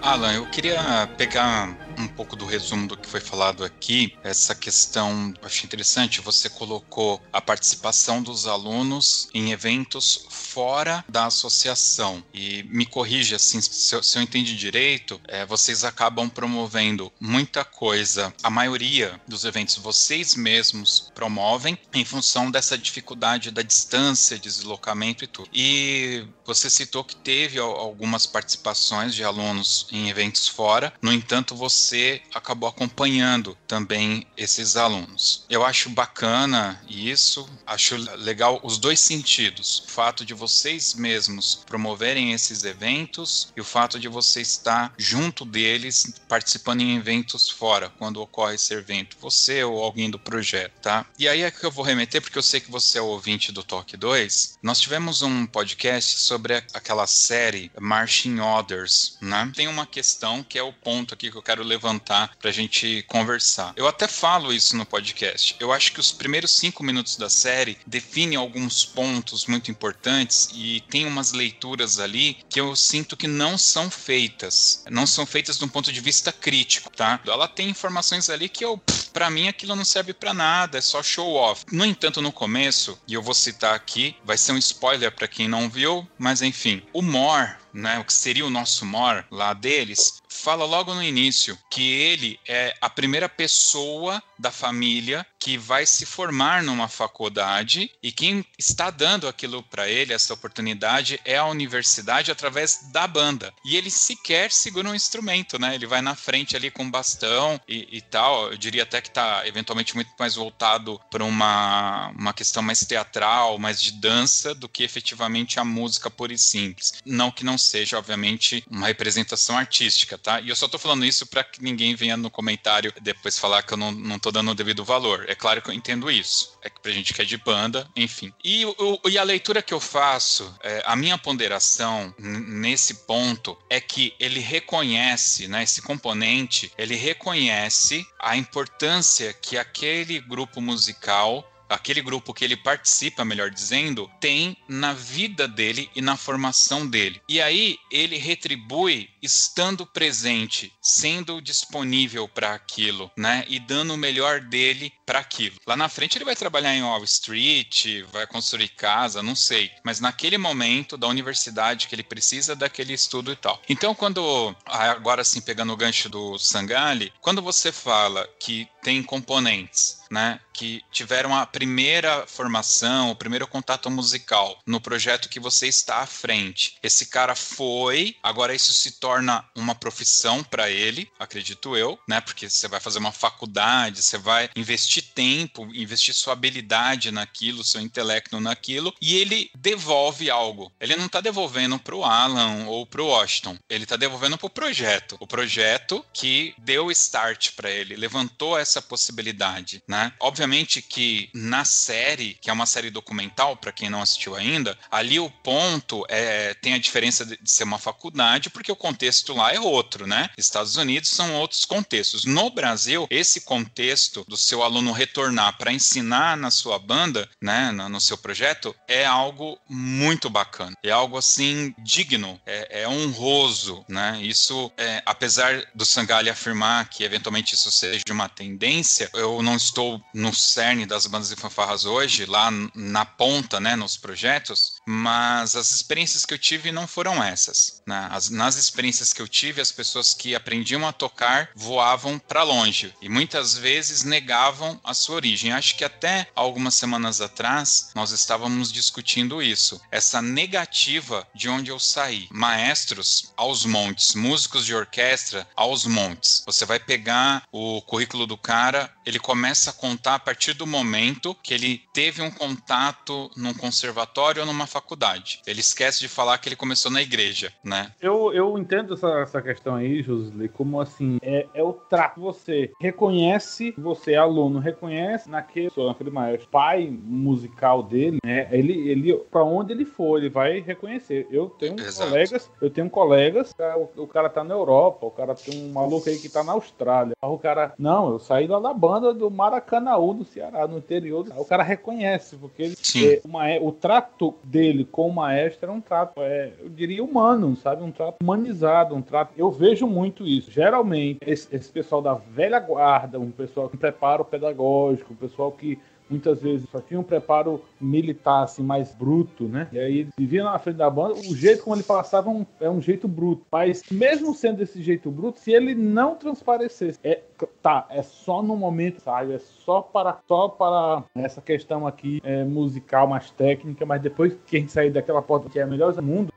Alan, 0.01 0.33
eu 0.33 0.46
queria 0.57 1.07
pegar 1.19 1.69
um 1.99 2.07
pouco 2.07 2.35
do 2.35 2.43
resumo 2.43 2.87
do 2.87 2.97
que 2.97 3.07
foi 3.07 3.19
falado 3.19 3.63
aqui, 3.63 4.17
essa 4.23 4.55
questão, 4.55 5.31
eu 5.39 5.45
achei 5.45 5.65
interessante, 5.65 6.19
você 6.19 6.49
colocou 6.49 7.21
a 7.31 7.39
participação 7.39 8.23
dos 8.23 8.47
alunos 8.47 9.29
em 9.35 9.51
eventos 9.51 10.25
fora 10.29 11.05
da 11.07 11.27
associação. 11.27 12.23
E 12.33 12.63
me 12.63 12.87
corrija 12.87 13.35
assim, 13.35 13.61
se 13.61 13.93
eu, 13.93 14.01
se 14.01 14.17
eu 14.17 14.23
entendi 14.23 14.55
direito, 14.55 15.21
é, 15.27 15.45
vocês 15.45 15.83
acabam 15.83 16.27
promovendo 16.27 17.11
muita 17.19 17.63
coisa. 17.63 18.33
A 18.41 18.49
maioria 18.49 19.21
dos 19.27 19.45
eventos 19.45 19.75
vocês 19.75 20.33
mesmos 20.33 21.11
promovem 21.13 21.77
em 21.93 22.03
função 22.03 22.49
dessa 22.49 22.75
dificuldade 22.75 23.51
da 23.51 23.61
distância, 23.61 24.39
deslocamento 24.39 25.23
e 25.23 25.27
tudo. 25.27 25.49
E 25.53 26.25
você 26.43 26.67
citou 26.71 27.03
que 27.03 27.15
teve 27.15 27.59
algumas 27.59 28.25
participações 28.25 29.13
de 29.13 29.23
alunos 29.23 29.87
em 29.91 30.09
eventos 30.09 30.46
fora, 30.47 30.93
no 31.01 31.11
entanto, 31.11 31.55
você 31.55 32.21
acabou 32.33 32.69
acompanhando 32.69 33.57
também 33.67 34.25
esses 34.35 34.75
alunos. 34.75 35.45
Eu 35.49 35.65
acho 35.65 35.89
bacana 35.89 36.81
isso, 36.87 37.49
acho 37.65 37.95
legal 38.17 38.59
os 38.63 38.77
dois 38.77 38.99
sentidos. 38.99 39.83
O 39.87 39.91
fato 39.91 40.25
de 40.25 40.33
vocês 40.33 40.93
mesmos 40.93 41.63
promoverem 41.65 42.33
esses 42.33 42.63
eventos 42.63 43.51
e 43.55 43.61
o 43.61 43.65
fato 43.65 43.99
de 43.99 44.07
você 44.07 44.41
estar 44.41 44.93
junto 44.97 45.45
deles, 45.45 46.13
participando 46.27 46.81
em 46.81 46.97
eventos 46.97 47.49
fora, 47.49 47.89
quando 47.97 48.21
ocorre 48.21 48.55
esse 48.55 48.73
evento, 48.73 49.17
você 49.19 49.63
ou 49.63 49.83
alguém 49.83 50.09
do 50.09 50.19
projeto, 50.19 50.73
tá? 50.81 51.05
E 51.17 51.27
aí 51.27 51.41
é 51.41 51.51
que 51.51 51.65
eu 51.65 51.71
vou 51.71 51.83
remeter, 51.83 52.21
porque 52.21 52.37
eu 52.37 52.43
sei 52.43 52.59
que 52.59 52.71
você 52.71 52.97
é 52.97 53.01
ouvinte 53.01 53.51
do 53.51 53.63
Talk 53.63 53.95
2. 53.95 54.57
Nós 54.61 54.79
tivemos 54.79 55.21
um 55.21 55.45
podcast 55.45 56.19
sobre 56.19 56.55
aquela 56.73 57.07
série 57.07 57.71
Marching 57.79 58.39
Orders, 58.39 59.17
né? 59.21 59.51
Tem 59.55 59.67
uma 59.67 59.85
questão 59.85 60.36
que 60.43 60.57
é 60.57 60.63
o 60.63 60.73
ponto 60.73 61.13
aqui 61.13 61.31
que 61.31 61.37
eu 61.37 61.41
quero 61.41 61.63
levantar 61.63 62.35
para 62.39 62.49
a 62.49 62.53
gente 62.53 63.03
conversar. 63.07 63.73
Eu 63.75 63.87
até 63.87 64.07
falo 64.07 64.53
isso 64.53 64.75
no 64.75 64.85
podcast. 64.85 65.55
Eu 65.59 65.71
acho 65.71 65.91
que 65.91 65.99
os 65.99 66.11
primeiros 66.11 66.55
cinco 66.55 66.83
minutos 66.83 67.15
da 67.15 67.29
série 67.29 67.77
definem 67.85 68.35
alguns 68.35 68.85
pontos 68.85 69.45
muito 69.45 69.71
importantes 69.71 70.49
e 70.53 70.81
tem 70.89 71.05
umas 71.05 71.31
leituras 71.31 71.99
ali 71.99 72.37
que 72.49 72.59
eu 72.59 72.75
sinto 72.75 73.17
que 73.17 73.27
não 73.27 73.57
são 73.57 73.89
feitas. 73.89 74.83
Não 74.89 75.05
são 75.05 75.25
feitas 75.25 75.57
de 75.57 75.65
um 75.65 75.69
ponto 75.69 75.91
de 75.91 75.99
vista 75.99 76.31
crítico, 76.31 76.89
tá? 76.89 77.19
Ela 77.25 77.47
tem 77.47 77.69
informações 77.69 78.29
ali 78.29 78.49
que 78.49 78.63
eu, 78.63 78.81
para 79.13 79.29
mim, 79.29 79.47
aquilo 79.47 79.75
não 79.75 79.85
serve 79.85 80.13
para 80.13 80.33
nada, 80.33 80.77
é 80.77 80.81
só 80.81 81.01
show 81.03 81.33
off. 81.33 81.65
No 81.71 81.85
entanto, 81.85 82.21
no 82.21 82.31
começo, 82.31 82.97
e 83.07 83.13
eu 83.13 83.21
vou 83.21 83.33
citar 83.33 83.75
aqui, 83.75 84.15
vai 84.23 84.37
ser 84.37 84.51
um 84.51 84.57
spoiler 84.57 85.11
para 85.11 85.27
quem 85.27 85.47
não 85.47 85.69
viu, 85.69 86.07
mas 86.17 86.41
enfim, 86.41 86.81
o 86.93 87.01
More 87.01 87.55
né, 87.77 87.99
o 87.99 88.03
que 88.03 88.13
seria 88.13 88.45
o 88.45 88.49
nosso 88.49 88.85
Mor 88.85 89.23
lá 89.29 89.53
deles, 89.53 90.21
fala 90.29 90.65
logo 90.65 90.93
no 90.93 91.03
início 91.03 91.57
que 91.69 91.91
ele 91.91 92.39
é 92.47 92.75
a 92.79 92.89
primeira 92.89 93.27
pessoa 93.27 94.21
da 94.39 94.51
família 94.51 95.25
que 95.39 95.57
vai 95.57 95.85
se 95.85 96.05
formar 96.05 96.63
numa 96.63 96.87
faculdade 96.87 97.91
e 98.01 98.11
quem 98.11 98.45
está 98.57 98.89
dando 98.89 99.27
aquilo 99.27 99.61
para 99.63 99.87
ele, 99.87 100.13
essa 100.13 100.33
oportunidade, 100.33 101.19
é 101.25 101.37
a 101.37 101.45
universidade 101.45 102.31
através 102.31 102.89
da 102.91 103.07
banda. 103.07 103.53
E 103.65 103.75
ele 103.75 103.89
sequer 103.89 104.51
segura 104.51 104.89
um 104.89 104.95
instrumento, 104.95 105.59
né? 105.59 105.75
Ele 105.75 105.85
vai 105.85 106.01
na 106.01 106.15
frente 106.15 106.55
ali 106.55 106.69
com 106.71 106.89
bastão 106.89 107.59
e, 107.67 107.87
e 107.91 108.01
tal. 108.01 108.51
Eu 108.51 108.57
diria 108.57 108.83
até 108.83 109.01
que 109.01 109.09
está 109.09 109.47
eventualmente 109.47 109.95
muito 109.95 110.11
mais 110.19 110.35
voltado 110.35 110.99
para 111.09 111.23
uma, 111.23 112.09
uma 112.09 112.33
questão 112.33 112.61
mais 112.61 112.79
teatral, 112.79 113.57
mais 113.57 113.81
de 113.81 113.91
dança, 113.91 114.53
do 114.53 114.67
que 114.67 114.83
efetivamente 114.83 115.59
a 115.59 115.65
música 115.65 116.09
pura 116.09 116.33
e 116.33 116.37
simples. 116.37 116.93
Não 117.05 117.31
que 117.31 117.43
não 117.43 117.57
não 117.57 117.57
seja, 117.57 117.97
obviamente, 117.97 118.63
uma 118.69 118.85
representação 118.85 119.57
artística, 119.57 120.16
tá? 120.17 120.39
E 120.41 120.49
eu 120.49 120.55
só 120.55 120.67
tô 120.67 120.77
falando 120.77 121.05
isso 121.05 121.25
para 121.27 121.43
que 121.43 121.61
ninguém 121.61 121.95
venha 121.95 122.17
no 122.17 122.29
comentário 122.29 122.93
depois 123.01 123.37
falar 123.37 123.63
que 123.63 123.73
eu 123.73 123.77
não, 123.77 123.91
não 123.91 124.19
tô 124.19 124.31
dando 124.31 124.51
o 124.51 124.55
devido 124.55 124.83
valor. 124.83 125.25
É 125.27 125.35
claro 125.35 125.61
que 125.61 125.69
eu 125.69 125.73
entendo 125.73 126.09
isso. 126.09 126.57
É 126.61 126.69
que 126.69 126.79
pra 126.79 126.91
gente 126.91 127.13
que 127.13 127.21
é 127.21 127.25
de 127.25 127.37
banda, 127.37 127.89
enfim. 127.95 128.33
E, 128.43 128.65
o, 128.65 128.99
e 129.09 129.17
a 129.17 129.23
leitura 129.23 129.61
que 129.61 129.73
eu 129.73 129.79
faço, 129.79 130.53
é, 130.63 130.83
a 130.85 130.95
minha 130.95 131.17
ponderação 131.17 132.13
nesse 132.17 132.93
ponto 133.05 133.57
é 133.69 133.79
que 133.79 134.13
ele 134.19 134.39
reconhece, 134.39 135.47
né, 135.47 135.63
esse 135.63 135.81
componente, 135.81 136.71
ele 136.77 136.95
reconhece 136.95 138.05
a 138.19 138.35
importância 138.35 139.33
que 139.33 139.57
aquele 139.57 140.19
grupo 140.19 140.61
musical 140.61 141.45
aquele 141.69 142.01
grupo 142.01 142.33
que 142.33 142.43
ele 142.43 142.55
participa, 142.55 143.25
melhor 143.25 143.49
dizendo, 143.49 144.09
tem 144.19 144.57
na 144.67 144.93
vida 144.93 145.47
dele 145.47 145.89
e 145.95 146.01
na 146.01 146.15
formação 146.15 146.87
dele. 146.87 147.21
E 147.27 147.41
aí 147.41 147.77
ele 147.91 148.17
retribui 148.17 149.09
estando 149.21 149.85
presente, 149.85 150.73
sendo 150.81 151.41
disponível 151.41 152.27
para 152.27 152.53
aquilo, 152.53 153.11
né? 153.17 153.45
E 153.47 153.59
dando 153.59 153.93
o 153.93 153.97
melhor 153.97 154.41
dele 154.41 154.93
para 155.05 155.19
aquilo. 155.19 155.55
Lá 155.65 155.75
na 155.75 155.89
frente 155.89 156.17
ele 156.17 156.25
vai 156.25 156.35
trabalhar 156.35 156.75
em 156.75 156.83
Wall 156.83 157.03
Street, 157.03 158.03
vai 158.11 158.27
construir 158.27 158.69
casa, 158.69 159.23
não 159.23 159.35
sei, 159.35 159.71
mas 159.83 159.99
naquele 159.99 160.37
momento 160.37 160.97
da 160.97 161.07
universidade 161.07 161.87
que 161.87 161.95
ele 161.95 162.03
precisa 162.03 162.55
daquele 162.55 162.93
estudo 162.93 163.31
e 163.31 163.35
tal. 163.35 163.61
Então 163.69 163.95
quando 163.95 164.55
agora 164.65 165.23
sim 165.23 165.41
pegando 165.41 165.73
o 165.73 165.77
gancho 165.77 166.09
do 166.09 166.37
Sangali, 166.37 167.13
quando 167.21 167.41
você 167.41 167.71
fala 167.71 168.27
que 168.39 168.67
tem 168.81 169.03
componentes 169.03 169.97
né, 170.09 170.39
que 170.53 170.81
tiveram 170.91 171.35
a 171.35 171.45
primeira 171.45 172.25
formação, 172.27 173.11
o 173.11 173.15
primeiro 173.15 173.47
contato 173.47 173.89
musical 173.89 174.59
no 174.65 174.81
projeto 174.81 175.29
que 175.29 175.39
você 175.39 175.67
está 175.67 175.97
à 175.97 176.05
frente. 176.05 176.77
Esse 176.81 177.07
cara 177.07 177.35
foi, 177.35 178.15
agora 178.23 178.55
isso 178.55 178.73
se 178.73 178.99
torna 178.99 179.16
uma 179.55 179.75
profissão 179.75 180.43
para 180.43 180.69
ele, 180.69 181.09
acredito 181.19 181.75
eu, 181.75 181.99
né? 182.07 182.21
Porque 182.21 182.49
você 182.49 182.67
vai 182.67 182.79
fazer 182.79 182.99
uma 182.99 183.11
faculdade, 183.11 184.01
você 184.01 184.17
vai 184.17 184.49
investir 184.55 185.03
tempo, 185.13 185.67
investir 185.73 186.13
sua 186.13 186.33
habilidade 186.33 187.11
naquilo, 187.11 187.63
seu 187.63 187.81
intelecto 187.81 188.39
naquilo, 188.39 188.93
e 189.01 189.17
ele 189.17 189.49
devolve 189.55 190.29
algo. 190.29 190.71
Ele 190.79 190.95
não 190.95 191.05
está 191.05 191.21
devolvendo 191.21 191.79
para 191.79 191.95
o 191.95 192.03
Alan 192.03 192.65
ou 192.65 192.85
para 192.85 193.01
o 193.01 193.07
Washington, 193.07 193.57
ele 193.69 193.83
está 193.83 193.95
devolvendo 193.95 194.37
para 194.37 194.47
o 194.47 194.49
projeto. 194.49 195.17
O 195.19 195.27
projeto 195.27 196.05
que 196.13 196.53
deu 196.57 196.91
start 196.91 197.51
para 197.55 197.69
ele, 197.69 197.95
levantou 197.95 198.57
essa 198.57 198.81
possibilidade, 198.81 199.81
né? 199.87 200.11
Obviamente 200.19 200.81
que 200.81 201.29
na 201.33 201.65
série, 201.65 202.37
que 202.41 202.49
é 202.49 202.53
uma 202.53 202.65
série 202.65 202.89
documental, 202.89 203.55
para 203.57 203.71
quem 203.71 203.89
não 203.89 204.01
assistiu 204.01 204.35
ainda, 204.35 204.77
ali 204.91 205.19
o 205.19 205.29
ponto 205.29 206.05
é 206.09 206.53
tem 206.55 206.73
a 206.73 206.79
diferença 206.79 207.25
de 207.25 207.37
ser 207.45 207.63
uma 207.63 207.79
faculdade, 207.79 208.49
porque 208.49 208.71
o 208.71 208.75
contexto 208.97 209.35
lá 209.35 209.53
é 209.53 209.59
outro, 209.59 210.07
né? 210.07 210.27
Estados 210.35 210.75
Unidos 210.75 211.11
são 211.11 211.35
outros 211.35 211.65
contextos. 211.65 212.25
No 212.25 212.49
Brasil, 212.49 213.05
esse 213.11 213.41
contexto 213.41 214.25
do 214.27 214.35
seu 214.35 214.63
aluno 214.63 214.91
retornar 214.91 215.55
para 215.55 215.71
ensinar 215.71 216.35
na 216.35 216.49
sua 216.49 216.79
banda, 216.79 217.29
né, 217.39 217.71
no, 217.71 218.01
seu 218.01 218.17
projeto, 218.17 218.75
é 218.87 219.05
algo 219.05 219.59
muito 219.69 220.31
bacana. 220.31 220.75
É 220.81 220.89
algo 220.89 221.15
assim 221.15 221.75
digno, 221.77 222.41
é, 222.43 222.81
é 222.81 222.89
honroso, 222.89 223.85
né? 223.87 224.19
Isso, 224.19 224.71
é, 224.75 225.03
apesar 225.05 225.63
do 225.75 225.85
Sangali 225.85 226.29
afirmar 226.29 226.89
que 226.89 227.03
eventualmente 227.03 227.53
isso 227.53 227.69
seja 227.69 228.03
uma 228.09 228.27
tendência, 228.27 229.11
eu 229.13 229.43
não 229.43 229.55
estou 229.55 230.01
no 230.11 230.33
cerne 230.33 230.87
das 230.87 231.05
bandas 231.05 231.31
e 231.31 231.35
fanfarras 231.35 231.85
hoje, 231.85 232.25
lá 232.25 232.49
na 232.73 233.05
ponta, 233.05 233.59
né, 233.59 233.75
nos 233.75 233.95
projetos, 233.95 234.76
mas 234.89 235.57
as 235.57 235.71
experiências 235.71 236.25
que 236.25 236.33
eu 236.33 236.37
tive 236.39 236.71
não 236.71 236.87
foram 236.87 237.21
essas. 237.21 237.81
Né? 237.85 238.07
As, 238.09 238.29
nas 238.29 238.55
experiências 238.55 239.11
que 239.11 239.21
eu 239.21 239.27
tive, 239.27 239.59
as 239.59 239.71
pessoas 239.71 240.13
que 240.13 240.33
aprendiam 240.33 240.87
a 240.87 240.93
tocar 240.93 241.49
voavam 241.53 242.17
para 242.17 242.41
longe 242.43 242.93
e 243.01 243.09
muitas 243.09 243.57
vezes 243.57 244.03
negavam 244.03 244.79
a 244.83 244.93
sua 244.93 245.15
origem. 245.15 245.51
Acho 245.51 245.75
que 245.75 245.83
até 245.83 246.29
algumas 246.33 246.75
semanas 246.75 247.19
atrás 247.19 247.89
nós 247.93 248.11
estávamos 248.11 248.71
discutindo 248.71 249.41
isso, 249.41 249.81
essa 249.91 250.21
negativa 250.21 251.27
de 251.35 251.49
onde 251.49 251.69
eu 251.69 251.79
saí. 251.79 252.27
Maestros 252.31 253.33
aos 253.35 253.65
montes, 253.65 254.15
músicos 254.15 254.65
de 254.65 254.73
orquestra 254.73 255.45
aos 255.53 255.85
montes. 255.85 256.43
Você 256.45 256.65
vai 256.65 256.79
pegar 256.79 257.43
o 257.51 257.81
currículo 257.81 258.25
do 258.25 258.37
cara, 258.37 258.89
ele 259.07 259.19
começa 259.19 259.69
a 259.69 259.73
contar 259.73 260.15
a 260.15 260.19
partir 260.19 260.53
do 260.53 260.67
momento 260.67 261.33
que 261.41 261.53
ele 261.53 261.81
teve 261.93 262.21
um 262.21 262.29
contato 262.29 263.31
num 263.37 263.53
conservatório 263.53 264.41
ou 264.41 264.45
numa 264.45 264.67
faculdade. 264.67 265.41
Ele 265.47 265.61
esquece 265.61 266.01
de 266.01 266.09
falar 266.09 266.37
que 266.39 266.49
ele 266.49 266.57
começou 266.57 266.91
na 266.91 267.01
igreja, 267.01 267.53
né? 267.63 267.91
Eu, 268.01 268.33
eu 268.33 268.57
entendo 268.57 268.95
essa, 268.95 269.07
essa 269.19 269.41
questão 269.41 269.75
aí, 269.75 270.03
José, 270.03 270.49
como 270.49 270.81
assim, 270.81 271.17
é, 271.21 271.47
é 271.53 271.63
o 271.63 271.71
trato. 271.71 272.19
Você 272.19 272.71
reconhece, 272.81 273.73
você 273.77 274.13
é 274.13 274.17
aluno, 274.17 274.59
reconhece 274.59 275.29
naquele, 275.29 275.71
naquele 275.77 276.11
maestro, 276.11 276.49
pai 276.49 276.89
musical 276.91 277.81
dele, 277.81 278.17
né? 278.25 278.49
Ele, 278.51 278.89
ele 278.89 279.13
para 279.31 279.43
onde 279.43 279.71
ele 279.71 279.85
for, 279.85 280.17
ele 280.17 280.29
vai 280.29 280.59
reconhecer. 280.59 281.27
Eu 281.31 281.49
tenho 281.49 281.79
Exato. 281.79 282.09
colegas, 282.09 282.51
eu 282.61 282.69
tenho 282.69 282.89
colegas, 282.89 283.53
o, 283.95 284.03
o, 284.03 284.07
cara 284.07 284.29
tá 284.29 284.43
na 284.43 284.53
Europa, 284.53 285.05
o 285.05 285.11
cara 285.11 285.33
tem 285.33 285.63
um 285.63 285.71
maluco 285.71 286.09
aí 286.09 286.17
que 286.17 286.27
tá 286.27 286.43
na 286.43 286.51
Austrália. 286.51 287.13
O 287.21 287.37
cara, 287.37 287.73
não, 287.77 288.11
eu 288.11 288.19
saí 288.19 288.47
lá 288.47 288.59
da 288.59 288.73
banda 288.99 289.13
do 289.13 289.29
Maracanaú, 289.29 290.13
do 290.13 290.25
Ceará, 290.25 290.67
no 290.67 290.77
interior. 290.77 291.25
O 291.37 291.45
cara 291.45 291.63
reconhece, 291.63 292.35
porque 292.35 292.63
ele, 292.63 292.75
é, 292.95 293.21
uma, 293.23 293.45
o 293.61 293.71
trato 293.71 294.33
dele 294.43 294.85
com 294.85 295.07
o 295.07 295.13
maestro 295.13 295.65
era 295.65 295.71
um 295.71 295.81
trato, 295.81 296.21
é, 296.21 296.51
eu 296.59 296.69
diria, 296.69 297.03
humano, 297.03 297.55
sabe? 297.55 297.83
Um 297.83 297.91
trato 297.91 298.17
humanizado, 298.21 298.95
um 298.95 299.01
trato. 299.01 299.33
Eu 299.37 299.51
vejo 299.51 299.87
muito 299.87 300.25
isso. 300.25 300.51
Geralmente, 300.51 301.19
esse, 301.25 301.47
esse 301.55 301.71
pessoal 301.71 302.01
da 302.01 302.13
velha 302.13 302.59
guarda, 302.59 303.19
um 303.19 303.31
pessoal 303.31 303.69
com 303.69 303.77
preparo 303.77 304.25
pedagógico, 304.25 305.13
um 305.13 305.17
pessoal 305.17 305.51
que 305.51 305.79
muitas 306.09 306.41
vezes 306.41 306.67
só 306.69 306.79
tinha 306.79 306.99
um 306.99 307.03
preparo 307.03 307.61
militar 307.79 308.43
assim 308.43 308.63
mais 308.63 308.93
bruto, 308.93 309.45
né? 309.45 309.67
E 309.71 309.79
aí 309.79 310.07
vivia 310.17 310.43
na 310.43 310.57
frente 310.57 310.77
da 310.77 310.89
banda, 310.89 311.15
o 311.15 311.35
jeito 311.35 311.63
como 311.63 311.75
ele 311.75 311.83
passava 311.83 312.29
um, 312.29 312.45
é 312.59 312.69
um 312.69 312.81
jeito 312.81 313.07
bruto. 313.07 313.45
Mas 313.51 313.83
mesmo 313.91 314.33
sendo 314.33 314.57
desse 314.57 314.81
jeito 314.81 315.11
bruto, 315.11 315.39
se 315.39 315.51
ele 315.51 315.75
não 315.75 316.15
transparecesse, 316.15 316.99
é 317.03 317.21
tá, 317.61 317.85
é 317.89 318.01
só 318.01 318.41
no 318.41 318.55
momento, 318.55 319.01
sabe? 319.01 319.33
É 319.33 319.39
só 319.39 319.81
para 319.81 320.17
só 320.27 320.47
para 320.47 321.03
essa 321.15 321.41
questão 321.41 321.85
aqui 321.85 322.21
é, 322.23 322.43
musical, 322.43 323.07
mais 323.07 323.29
técnica, 323.31 323.85
mas 323.85 324.01
depois 324.01 324.35
que 324.45 324.57
a 324.57 324.59
gente 324.59 324.71
sair 324.71 324.89
daquela 324.89 325.21
porta 325.21 325.49
que 325.49 325.59
é 325.59 325.63
a 325.63 325.67
melhor 325.67 325.93
do 325.93 326.01
mundo, 326.01 326.33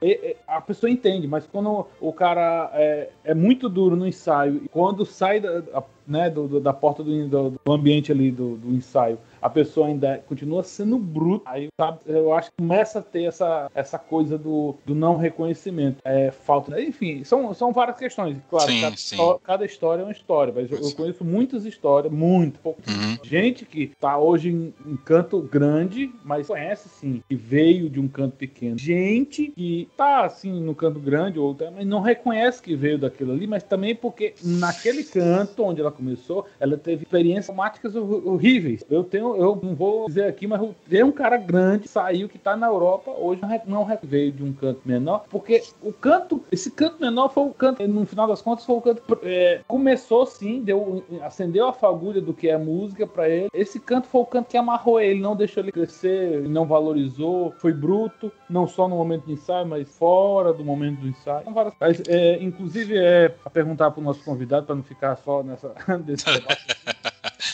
a 0.46 0.61
pessoa 0.61 0.90
entende, 0.90 1.26
mas 1.26 1.46
quando 1.46 1.86
o 2.01 2.12
cara 2.12 2.70
é, 2.74 3.11
é 3.24 3.34
muito 3.34 3.68
duro 3.68 3.96
no 3.96 4.07
ensaio, 4.07 4.62
quando 4.70 5.05
sai 5.07 5.40
da, 5.40 5.62
né, 6.11 6.28
do, 6.28 6.48
do, 6.48 6.61
da 6.61 6.72
porta 6.72 7.05
do, 7.05 7.51
do, 7.51 7.72
ambiente 7.72 8.11
ali 8.11 8.32
do, 8.32 8.57
do 8.57 8.74
ensaio, 8.74 9.16
a 9.40 9.48
pessoa 9.48 9.86
ainda 9.86 10.22
continua 10.26 10.62
sendo 10.64 10.98
bruta, 10.98 11.48
aí 11.48 11.68
sabe, 11.80 12.01
eu 12.07 12.34
acho 12.34 12.51
que 12.51 12.57
começa 12.59 12.98
a 12.98 13.03
ter 13.03 13.24
essa, 13.24 13.70
essa 13.74 13.98
coisa 13.98 14.36
do, 14.36 14.74
do 14.84 14.94
não 14.94 15.16
reconhecimento. 15.16 15.98
É, 16.05 16.30
falta. 16.32 16.80
Enfim, 16.80 17.22
são, 17.22 17.55
são 17.55 17.72
várias 17.72 17.96
questões. 17.96 18.36
Claro, 18.51 18.70
sim, 18.70 18.80
cada, 18.80 18.96
sim. 18.96 19.16
cada, 19.44 19.64
história 19.64 20.03
é 20.03 20.05
uma 20.05 20.12
história, 20.12 20.53
mas 20.55 20.70
eu, 20.70 20.89
eu 20.93 20.97
conheço 20.97 21.24
muitas 21.24 21.64
histórias, 21.64 22.12
muito 22.12 22.59
pouco. 22.61 22.80
Uhum. 22.88 23.18
Gente 23.22 23.64
que 23.64 23.93
tá 24.01 24.18
hoje 24.18 24.51
em, 24.51 24.74
em, 24.86 24.97
canto 24.97 25.41
grande, 25.41 26.11
mas 26.24 26.47
conhece 26.47 26.88
sim, 26.88 27.22
que 27.28 27.34
veio 27.34 27.88
de 27.88 28.01
um 28.01 28.09
canto 28.09 28.36
pequeno. 28.36 28.78
Gente 28.78 29.53
que 29.57 29.88
tá 29.97 30.24
assim 30.24 30.61
no 30.61 30.74
canto 30.74 30.99
grande, 30.99 31.38
ou 31.38 31.57
mas 31.74 31.86
não 31.86 32.01
reconhece 32.01 32.62
que 32.62 32.74
veio 32.74 32.99
daquilo 32.99 33.32
ali, 33.32 33.47
mas 33.47 33.62
também 33.62 33.95
porque 33.95 34.34
naquele 34.43 35.05
canto 35.05 35.62
onde 35.64 35.80
ela 35.80 35.91
começou, 35.91 36.47
ela 36.59 36.76
teve 36.76 37.05
experiências 37.05 37.47
traumáticas 37.47 37.95
horríveis. 37.95 38.84
Eu 38.88 39.05
tenho, 39.05 39.36
eu 39.36 39.59
não 39.62 39.74
vou 39.74 40.07
dizer 40.07 40.24
aqui, 40.24 40.47
mas 40.47 40.61
tem 40.88 41.03
um 41.03 41.12
cara 41.12 41.36
grande 41.36 41.88
saiu 41.88 42.28
que 42.28 42.38
tá 42.38 42.57
na 42.57 42.66
Europa, 42.66 43.11
hoje 43.11 43.43
não 43.66 43.86
veio 44.03 44.32
de 44.32 44.43
um 44.43 44.53
canto 44.53 44.80
menor, 44.84 45.24
porque 45.28 45.62
o 45.82 45.93
canto, 45.93 46.43
esse 46.51 46.70
canto 46.70 47.01
menor 47.01 47.28
foi 47.28 47.45
o 47.45 47.53
canto, 47.53 47.86
no 47.86 48.07
final 48.07 48.26
das 48.26 48.41
contas, 48.41 48.64
foi 48.64 48.76
o 48.76 48.80
canto. 48.80 49.03
É, 49.22 49.61
começou 49.66 50.24
sim, 50.26 50.62
deu, 50.62 50.80
acendeu 51.22 51.68
a 51.68 51.72
fagulha 51.72 52.20
do 52.20 52.35
que 52.35 52.49
é 52.49 52.57
música 52.57 53.07
para 53.07 53.28
ele. 53.28 53.49
Esse 53.53 53.78
canto 53.81 54.09
foi 54.09 54.20
o 54.20 54.26
canto 54.26 54.49
que 54.49 54.57
amarrou 54.57 55.01
ele, 55.01 55.20
não 55.20 55.37
deixou 55.37 55.62
ele 55.62 55.72
crescer, 55.72 56.43
não 56.49 56.66
valorizou, 56.66 57.53
foi 57.59 57.72
bruto, 57.72 58.33
não 58.49 58.66
só 58.66 58.89
no 58.89 58.97
momento 58.97 59.26
do 59.26 59.33
ensaio, 59.33 59.66
mas 59.66 59.89
fora 59.89 60.53
do 60.53 60.64
momento 60.64 61.01
do 61.01 61.09
ensaio. 61.09 61.45
Mas, 61.78 62.03
é, 62.09 62.43
inclusive, 62.43 62.99
é 62.99 63.35
a 63.45 63.51
perguntar 63.51 63.91
para 63.91 64.01
o 64.01 64.05
nosso 64.05 64.24
convidado, 64.24 64.66
para 64.66 64.74
não 64.74 64.83
ficar 64.83 65.16
só 65.16 65.43
nessa 65.43 65.74
desse 66.05 66.24
debate. 66.24 66.66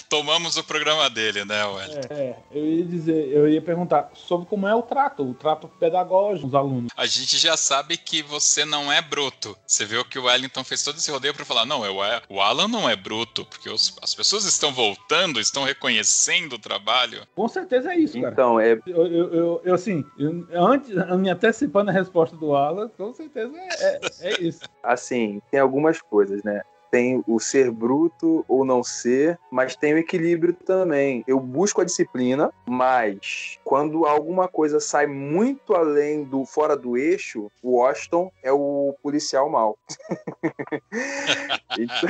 Tomamos 0.08 0.56
o 0.56 0.64
programa 0.64 1.10
dele, 1.10 1.44
né, 1.44 1.64
Wellington? 1.64 2.14
É, 2.14 2.22
é, 2.22 2.36
eu 2.52 2.64
ia 2.64 2.84
dizer, 2.84 3.28
eu 3.28 3.48
ia 3.48 3.60
perguntar 3.60 4.10
sobre 4.14 4.46
como 4.46 4.66
é 4.66 4.74
o 4.74 4.82
trato, 4.82 5.22
o 5.22 5.34
trato 5.34 5.68
pedagógico 5.68 6.46
dos 6.46 6.54
alunos. 6.54 6.92
A 6.96 7.06
gente 7.06 7.38
já 7.38 7.56
sabe 7.56 7.96
que 7.96 8.22
você 8.22 8.64
não 8.64 8.92
é 8.92 9.02
bruto. 9.02 9.56
Você 9.66 9.84
viu 9.84 10.04
que 10.04 10.18
o 10.18 10.24
Wellington 10.24 10.62
fez 10.64 10.82
todo 10.82 10.96
esse 10.96 11.10
rodeio 11.10 11.34
para 11.34 11.44
falar: 11.44 11.64
não, 11.64 11.84
eu, 11.84 11.96
o 12.28 12.40
Alan 12.40 12.68
não 12.68 12.88
é 12.88 12.94
bruto, 12.94 13.44
porque 13.46 13.68
os, 13.68 13.96
as 14.02 14.14
pessoas 14.14 14.44
estão 14.44 14.72
voltando, 14.72 15.40
estão 15.40 15.64
reconhecendo 15.64 16.54
o 16.54 16.58
trabalho. 16.58 17.26
Com 17.34 17.48
certeza 17.48 17.92
é 17.92 17.98
isso, 17.98 18.20
cara. 18.20 18.32
Então, 18.32 18.60
é, 18.60 18.72
Eu, 18.86 19.06
eu, 19.06 19.34
eu, 19.34 19.62
eu, 19.64 19.74
assim, 19.74 20.04
eu- 20.18 20.46
antes, 20.54 20.90
me 21.18 21.30
antecipando 21.30 21.90
a 21.90 21.92
resposta 21.92 22.36
do 22.36 22.54
Alan, 22.54 22.88
com 22.88 23.12
certeza 23.12 23.56
é, 23.56 23.68
é, 23.80 24.00
é 24.20 24.40
isso. 24.40 24.60
assim, 24.82 25.40
tem 25.50 25.60
algumas 25.60 26.00
coisas, 26.00 26.42
né? 26.42 26.62
Tem 26.90 27.22
o 27.26 27.38
ser 27.38 27.70
bruto 27.70 28.44
ou 28.48 28.64
não 28.64 28.82
ser, 28.82 29.38
mas 29.50 29.76
tem 29.76 29.94
o 29.94 29.98
equilíbrio 29.98 30.54
também. 30.54 31.24
Eu 31.26 31.40
busco 31.40 31.80
a 31.80 31.84
disciplina, 31.84 32.52
mas 32.66 33.58
quando 33.64 34.06
alguma 34.06 34.48
coisa 34.48 34.80
sai 34.80 35.06
muito 35.06 35.74
além 35.74 36.24
do 36.24 36.44
fora 36.44 36.76
do 36.76 36.96
eixo, 36.96 37.50
o 37.62 37.76
Washington 37.78 38.30
é 38.42 38.52
o 38.52 38.94
policial 39.02 39.48
mal. 39.48 39.78
então, 41.76 42.08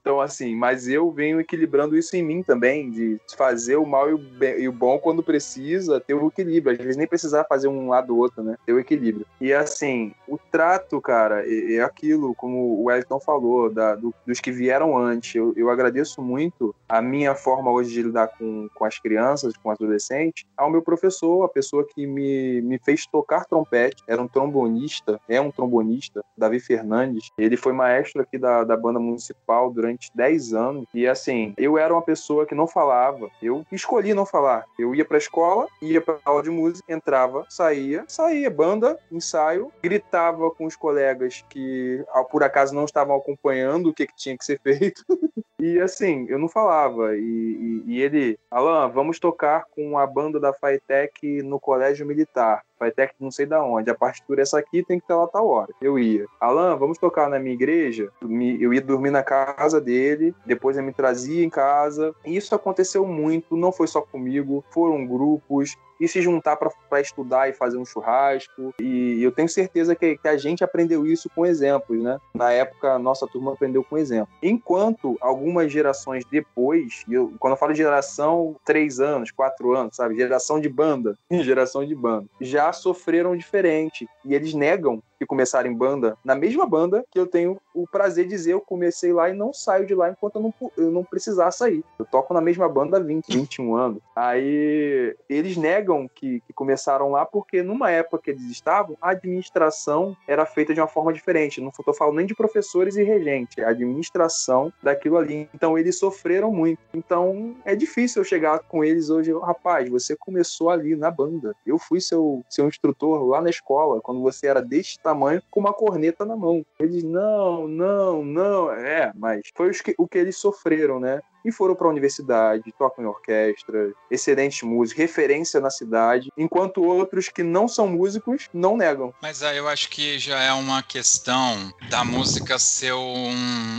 então, 0.00 0.20
assim, 0.20 0.54
mas 0.54 0.88
eu 0.88 1.10
venho 1.10 1.40
equilibrando 1.40 1.96
isso 1.96 2.16
em 2.16 2.22
mim 2.22 2.42
também, 2.42 2.90
de 2.90 3.18
fazer 3.36 3.76
o 3.76 3.86
mal 3.86 4.08
e 4.08 4.14
o, 4.14 4.18
bem- 4.18 4.60
e 4.60 4.68
o 4.68 4.72
bom 4.72 4.98
quando 4.98 5.22
precisa, 5.22 6.00
ter 6.00 6.14
o 6.14 6.28
equilíbrio. 6.28 6.72
Às 6.72 6.78
vezes 6.78 6.96
nem 6.96 7.06
precisar 7.06 7.44
fazer 7.44 7.68
um 7.68 7.88
lado 7.88 8.14
ou 8.14 8.20
outro, 8.20 8.42
né? 8.42 8.56
Ter 8.64 8.72
o 8.72 8.78
equilíbrio. 8.78 9.26
E 9.40 9.52
assim, 9.52 10.12
o 10.26 10.38
trato, 10.38 11.00
cara, 11.00 11.44
é, 11.46 11.74
é 11.74 11.82
aquilo, 11.82 12.34
como 12.34 12.80
o 12.80 12.84
Wellington 12.84 13.20
falou, 13.20 13.70
da- 13.78 13.94
do- 13.94 14.12
dos 14.26 14.40
que 14.40 14.50
vieram 14.50 14.96
antes. 14.98 15.34
Eu, 15.36 15.52
eu 15.56 15.70
agradeço 15.70 16.20
muito 16.20 16.74
a 16.88 17.00
minha 17.00 17.34
forma 17.34 17.70
hoje 17.70 17.92
de 17.92 18.02
lidar 18.02 18.28
com, 18.36 18.68
com 18.74 18.84
as 18.84 18.98
crianças, 18.98 19.56
com 19.56 19.70
adolescentes, 19.70 20.44
ao 20.56 20.68
meu 20.70 20.82
professor, 20.82 21.44
a 21.44 21.48
pessoa 21.48 21.86
que 21.86 22.06
me, 22.06 22.60
me 22.62 22.78
fez 22.84 23.06
tocar 23.06 23.44
trompete, 23.44 24.02
era 24.08 24.20
um 24.20 24.26
trombonista, 24.28 25.20
é 25.28 25.40
um 25.40 25.50
trombonista, 25.50 26.22
Davi 26.36 26.58
Fernandes. 26.58 27.30
Ele 27.38 27.56
foi 27.56 27.72
maestro 27.72 28.22
aqui 28.22 28.36
da, 28.38 28.64
da 28.64 28.76
banda 28.76 28.98
municipal 28.98 29.70
durante 29.70 30.10
10 30.14 30.52
anos. 30.54 30.84
E 30.92 31.06
assim, 31.06 31.54
eu 31.56 31.78
era 31.78 31.92
uma 31.94 32.02
pessoa 32.02 32.44
que 32.46 32.54
não 32.54 32.66
falava. 32.66 33.28
Eu 33.40 33.64
escolhi 33.70 34.12
não 34.14 34.26
falar. 34.26 34.64
Eu 34.78 34.94
ia 34.94 35.04
pra 35.04 35.18
escola, 35.18 35.66
ia 35.80 36.00
pra 36.00 36.18
aula 36.24 36.42
de 36.42 36.50
música, 36.50 36.92
entrava, 36.92 37.44
saía, 37.48 38.04
saía, 38.08 38.50
banda, 38.50 38.98
ensaio, 39.12 39.70
gritava 39.82 40.50
com 40.50 40.66
os 40.66 40.74
colegas 40.76 41.44
que 41.48 42.04
por 42.30 42.42
acaso 42.42 42.74
não 42.74 42.84
estavam 42.84 43.14
acompanhando 43.16 43.67
o 43.76 43.94
que, 43.94 44.06
que 44.06 44.16
tinha 44.16 44.36
que 44.36 44.44
ser 44.44 44.60
feito. 44.60 45.04
E 45.60 45.80
assim, 45.80 46.24
eu 46.28 46.38
não 46.38 46.48
falava. 46.48 47.16
E, 47.16 47.20
e- 47.20 47.82
e 47.88 48.00
ele, 48.00 48.38
Alan, 48.48 48.88
vamos 48.90 49.18
tocar 49.18 49.64
com 49.74 49.98
a 49.98 50.06
banda 50.06 50.38
da 50.38 50.52
Faitec 50.52 51.42
no 51.42 51.58
colégio 51.58 52.06
militar. 52.06 52.62
Faitec 52.78 53.12
não 53.18 53.28
sei 53.32 53.44
da 53.44 53.60
onde. 53.64 53.90
A 53.90 53.94
partitura 53.96 54.40
é 54.40 54.44
essa 54.44 54.56
aqui 54.56 54.84
tem 54.84 55.00
que 55.00 55.04
estar 55.04 55.16
lá 55.16 55.26
tal 55.26 55.48
hora. 55.48 55.72
Eu 55.82 55.98
ia. 55.98 56.26
Alan, 56.40 56.76
vamos 56.76 56.96
tocar 56.96 57.28
na 57.28 57.40
minha 57.40 57.54
igreja? 57.56 58.08
Eu 58.22 58.72
ia 58.72 58.80
dormir 58.80 59.10
na 59.10 59.24
casa 59.24 59.80
dele, 59.80 60.32
depois 60.46 60.76
ele 60.76 60.86
me 60.86 60.92
trazia 60.92 61.44
em 61.44 61.50
casa. 61.50 62.14
E 62.24 62.36
isso 62.36 62.54
aconteceu 62.54 63.04
muito, 63.04 63.56
não 63.56 63.72
foi 63.72 63.88
só 63.88 64.00
comigo, 64.00 64.64
foram 64.70 65.04
grupos. 65.04 65.76
E 66.00 66.06
se 66.08 66.20
juntar 66.20 66.56
para 66.56 67.00
estudar 67.00 67.48
e 67.48 67.52
fazer 67.52 67.78
um 67.78 67.84
churrasco. 67.84 68.74
E 68.80 69.22
eu 69.22 69.32
tenho 69.32 69.48
certeza 69.48 69.94
que, 69.94 70.16
que 70.16 70.28
a 70.28 70.36
gente 70.36 70.62
aprendeu 70.62 71.06
isso 71.06 71.30
com 71.34 71.44
exemplos, 71.44 72.02
né? 72.02 72.18
Na 72.34 72.52
época, 72.52 72.92
a 72.92 72.98
nossa 72.98 73.26
turma 73.26 73.52
aprendeu 73.52 73.82
com 73.84 73.98
exemplo. 73.98 74.32
Enquanto 74.42 75.16
algumas 75.20 75.70
gerações 75.72 76.24
depois, 76.24 77.04
eu, 77.08 77.32
quando 77.38 77.52
eu 77.52 77.58
falo 77.58 77.74
geração, 77.74 78.56
três 78.64 79.00
anos, 79.00 79.30
quatro 79.30 79.74
anos, 79.74 79.96
sabe? 79.96 80.16
Geração 80.16 80.60
de 80.60 80.68
banda, 80.68 81.16
geração 81.30 81.84
de 81.84 81.94
banda, 81.94 82.26
já 82.40 82.72
sofreram 82.72 83.36
diferente. 83.36 84.08
E 84.24 84.34
eles 84.34 84.54
negam 84.54 85.02
que 85.18 85.26
começaram 85.26 85.70
em 85.70 85.74
banda, 85.74 86.16
na 86.24 86.34
mesma 86.34 86.66
banda 86.66 87.04
que 87.10 87.18
eu 87.18 87.26
tenho 87.26 87.60
o 87.74 87.86
prazer 87.86 88.24
de 88.24 88.30
dizer, 88.30 88.52
eu 88.52 88.60
comecei 88.60 89.12
lá 89.12 89.28
e 89.28 89.34
não 89.34 89.52
saio 89.52 89.86
de 89.86 89.94
lá 89.94 90.10
enquanto 90.10 90.36
eu 90.36 90.42
não, 90.42 90.54
eu 90.76 90.90
não 90.90 91.04
precisar 91.04 91.50
sair. 91.50 91.84
Eu 91.98 92.04
toco 92.04 92.32
na 92.32 92.40
mesma 92.40 92.68
banda 92.68 92.96
há 92.96 93.00
20, 93.00 93.36
21 93.36 93.74
anos. 93.74 94.02
Aí 94.14 95.16
eles 95.28 95.56
negam 95.56 96.08
que, 96.08 96.40
que 96.40 96.52
começaram 96.52 97.10
lá 97.10 97.24
porque 97.26 97.62
numa 97.62 97.90
época 97.90 98.22
que 98.22 98.30
eles 98.30 98.50
estavam, 98.50 98.96
a 99.00 99.10
administração 99.10 100.16
era 100.26 100.46
feita 100.46 100.72
de 100.72 100.80
uma 100.80 100.86
forma 100.88 101.12
diferente. 101.12 101.60
Não 101.60 101.68
estou 101.68 101.94
falando 101.94 102.16
nem 102.16 102.26
de 102.26 102.34
professores 102.34 102.96
e 102.96 103.02
regente, 103.02 103.60
é 103.60 103.64
a 103.64 103.70
administração 103.70 104.72
daquilo 104.82 105.16
ali. 105.16 105.48
Então 105.54 105.76
eles 105.76 105.98
sofreram 105.98 106.52
muito. 106.52 106.78
Então 106.94 107.56
é 107.64 107.74
difícil 107.74 108.20
eu 108.22 108.24
chegar 108.24 108.60
com 108.60 108.84
eles 108.84 109.10
hoje, 109.10 109.32
rapaz, 109.32 109.88
você 109.88 110.16
começou 110.16 110.70
ali 110.70 110.94
na 110.94 111.10
banda. 111.10 111.54
Eu 111.66 111.78
fui 111.78 112.00
seu, 112.00 112.44
seu 112.48 112.68
instrutor 112.68 113.24
lá 113.24 113.40
na 113.40 113.50
escola, 113.50 114.00
quando 114.00 114.20
você 114.20 114.46
era 114.46 114.60
deste 114.60 114.98
tamanho, 115.08 115.42
com 115.50 115.60
uma 115.60 115.72
corneta 115.72 116.24
na 116.24 116.36
mão. 116.36 116.64
Eles, 116.78 117.02
não, 117.02 117.66
não, 117.66 118.24
não. 118.24 118.70
É, 118.70 119.12
mas 119.16 119.40
foi 119.56 119.70
que- 119.82 119.94
o 119.96 120.06
que 120.06 120.18
eles 120.18 120.36
sofreram, 120.36 121.00
né? 121.00 121.20
E 121.44 121.52
foram 121.52 121.74
para 121.74 121.86
a 121.86 121.90
universidade, 121.90 122.74
tocam 122.78 123.04
em 123.04 123.08
orquestra, 123.08 123.92
excelentes 124.10 124.62
músicos, 124.62 124.98
referência 124.98 125.60
na 125.60 125.70
cidade, 125.70 126.30
enquanto 126.36 126.82
outros 126.82 127.28
que 127.28 127.42
não 127.42 127.68
são 127.68 127.88
músicos 127.88 128.48
não 128.52 128.76
negam. 128.76 129.12
Mas 129.22 129.42
aí 129.42 129.56
eu 129.56 129.68
acho 129.68 129.88
que 129.88 130.18
já 130.18 130.40
é 130.40 130.52
uma 130.52 130.82
questão 130.82 131.72
da 131.88 132.04
música 132.04 132.58
ser 132.58 132.92
um, 132.92 133.30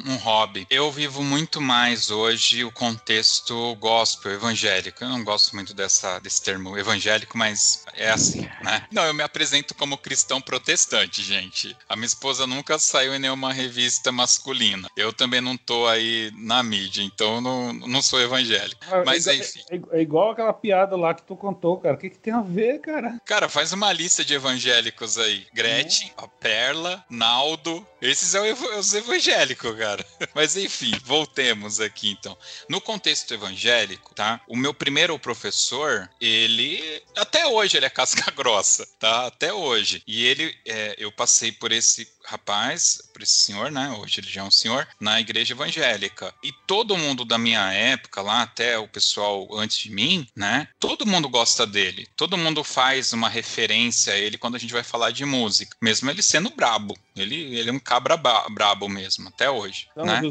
um 0.06 0.16
hobby. 0.18 0.66
Eu 0.70 0.92
vivo 0.92 1.24
muito 1.24 1.62
mais 1.62 2.10
hoje 2.10 2.64
o 2.64 2.72
contexto 2.72 3.76
gospel, 3.76 4.32
evangélico. 4.32 5.04
Eu 5.04 5.10
não 5.10 5.24
gosto 5.24 5.56
muito 5.56 5.74
dessa, 5.74 6.20
desse 6.20 6.42
termo 6.42 6.78
evangélico, 6.78 7.38
mas 7.38 7.86
é 7.96 8.10
assim, 8.10 8.42
né? 8.64 8.88
Não, 8.92 9.04
eu 9.04 9.14
me 9.14 9.24
apresento 9.24 9.76
como 9.76 9.98
cristão 9.98 10.42
protestante, 10.42 11.22
gente. 11.22 11.76
A 11.88 11.96
minha 11.96 12.06
esposa 12.06 12.48
nunca 12.48 12.78
saiu 12.80 13.14
em 13.14 13.20
nenhuma 13.20 13.54
revista 13.54 14.12
masculina. 14.12 14.88
Eu 14.96 15.14
também 15.14 15.42
não 15.42 15.58
tô 15.58 15.88
aí 15.88 16.32
na 16.36 16.64
mídia, 16.64 17.02
então 17.02 17.36
eu 17.36 17.42
não, 17.42 17.49
não 17.74 18.02
sou 18.02 18.20
evangélico. 18.22 18.80
Mas 19.06 19.28
é, 19.28 19.36
enfim. 19.36 19.62
É, 19.70 19.98
é 19.98 20.02
igual 20.02 20.32
aquela 20.32 20.54
piada 20.54 20.96
lá 20.96 21.14
que 21.14 21.24
tu 21.24 21.36
contou, 21.36 21.78
cara. 21.80 21.96
O 21.96 21.98
que, 21.98 22.10
que 22.10 22.18
tem 22.18 22.34
a 22.34 22.42
ver, 22.42 22.80
cara? 22.80 23.20
Cara, 23.26 23.48
faz 23.50 23.72
uma 23.74 23.92
lista 23.94 24.24
de 24.24 24.34
evangélicos 24.34 25.18
aí. 25.18 25.46
Gretchen, 25.54 26.12
a 26.18 26.28
Perla, 26.28 27.04
Naldo. 27.10 27.86
Esses 28.02 28.30
são 28.30 28.46
ev- 28.46 28.78
os 28.78 28.94
evangélicos, 28.94 29.76
cara. 29.78 30.06
Mas 30.34 30.56
enfim, 30.56 30.92
voltemos 31.04 31.80
aqui 31.80 32.10
então. 32.12 32.38
No 32.70 32.80
contexto 32.82 33.34
evangélico, 33.34 34.14
tá? 34.16 34.40
O 34.48 34.56
meu 34.56 34.74
primeiro 34.74 35.18
professor, 35.20 36.10
ele. 36.20 37.02
Até 37.18 37.46
hoje 37.48 37.78
ele 37.78 37.86
é 37.86 37.90
casca 37.92 38.32
grossa, 38.32 38.88
tá? 39.00 39.28
Até 39.28 39.54
hoje. 39.54 40.02
E 40.08 40.26
ele. 40.26 40.56
é, 40.66 40.96
eu 40.98 41.12
passei 41.12 41.52
por 41.52 41.72
esse 41.72 42.08
rapaz, 42.30 43.02
por 43.12 43.24
esse 43.24 43.44
senhor, 43.44 43.72
né? 43.72 43.90
Hoje 44.00 44.20
ele 44.20 44.30
já 44.30 44.42
é 44.42 44.44
um 44.44 44.52
senhor, 44.52 44.88
na 45.00 45.20
igreja 45.20 45.54
evangélica. 45.54 46.34
E 46.44 46.52
todo 46.68 46.98
mundo 46.98 47.26
da 47.26 47.38
minha 47.38 47.72
época, 47.74 48.22
lá 48.22 48.44
até 48.44 48.78
o 48.78 48.88
pessoal 48.88 49.48
antes 49.54 49.78
de 49.80 49.92
mim, 49.92 50.28
né? 50.36 50.68
Todo 50.80 51.06
mundo 51.06 51.28
gosta 51.28 51.66
dele. 51.66 52.08
Todo 52.16 52.38
mundo 52.38 52.64
faz 52.64 53.14
uma 53.14 53.28
referência 53.30 54.14
a 54.14 54.18
ele 54.18 54.38
quando 54.38 54.56
a 54.56 54.60
gente 54.60 54.74
vai 54.74 54.84
falar 54.84 55.12
de 55.12 55.26
música. 55.26 55.76
Mesmo 55.82 56.10
ele 56.10 56.22
sendo 56.22 56.50
brabo. 56.52 56.96
Ele, 57.16 57.36
ele 57.58 57.70
é 57.70 57.74
um 57.74 57.80
cabra 57.80 58.16
brabo 58.16 58.88
mesmo, 58.88 59.28
até 59.28 59.50
hoje. 59.50 59.88
Não, 59.96 60.06
né? 60.06 60.22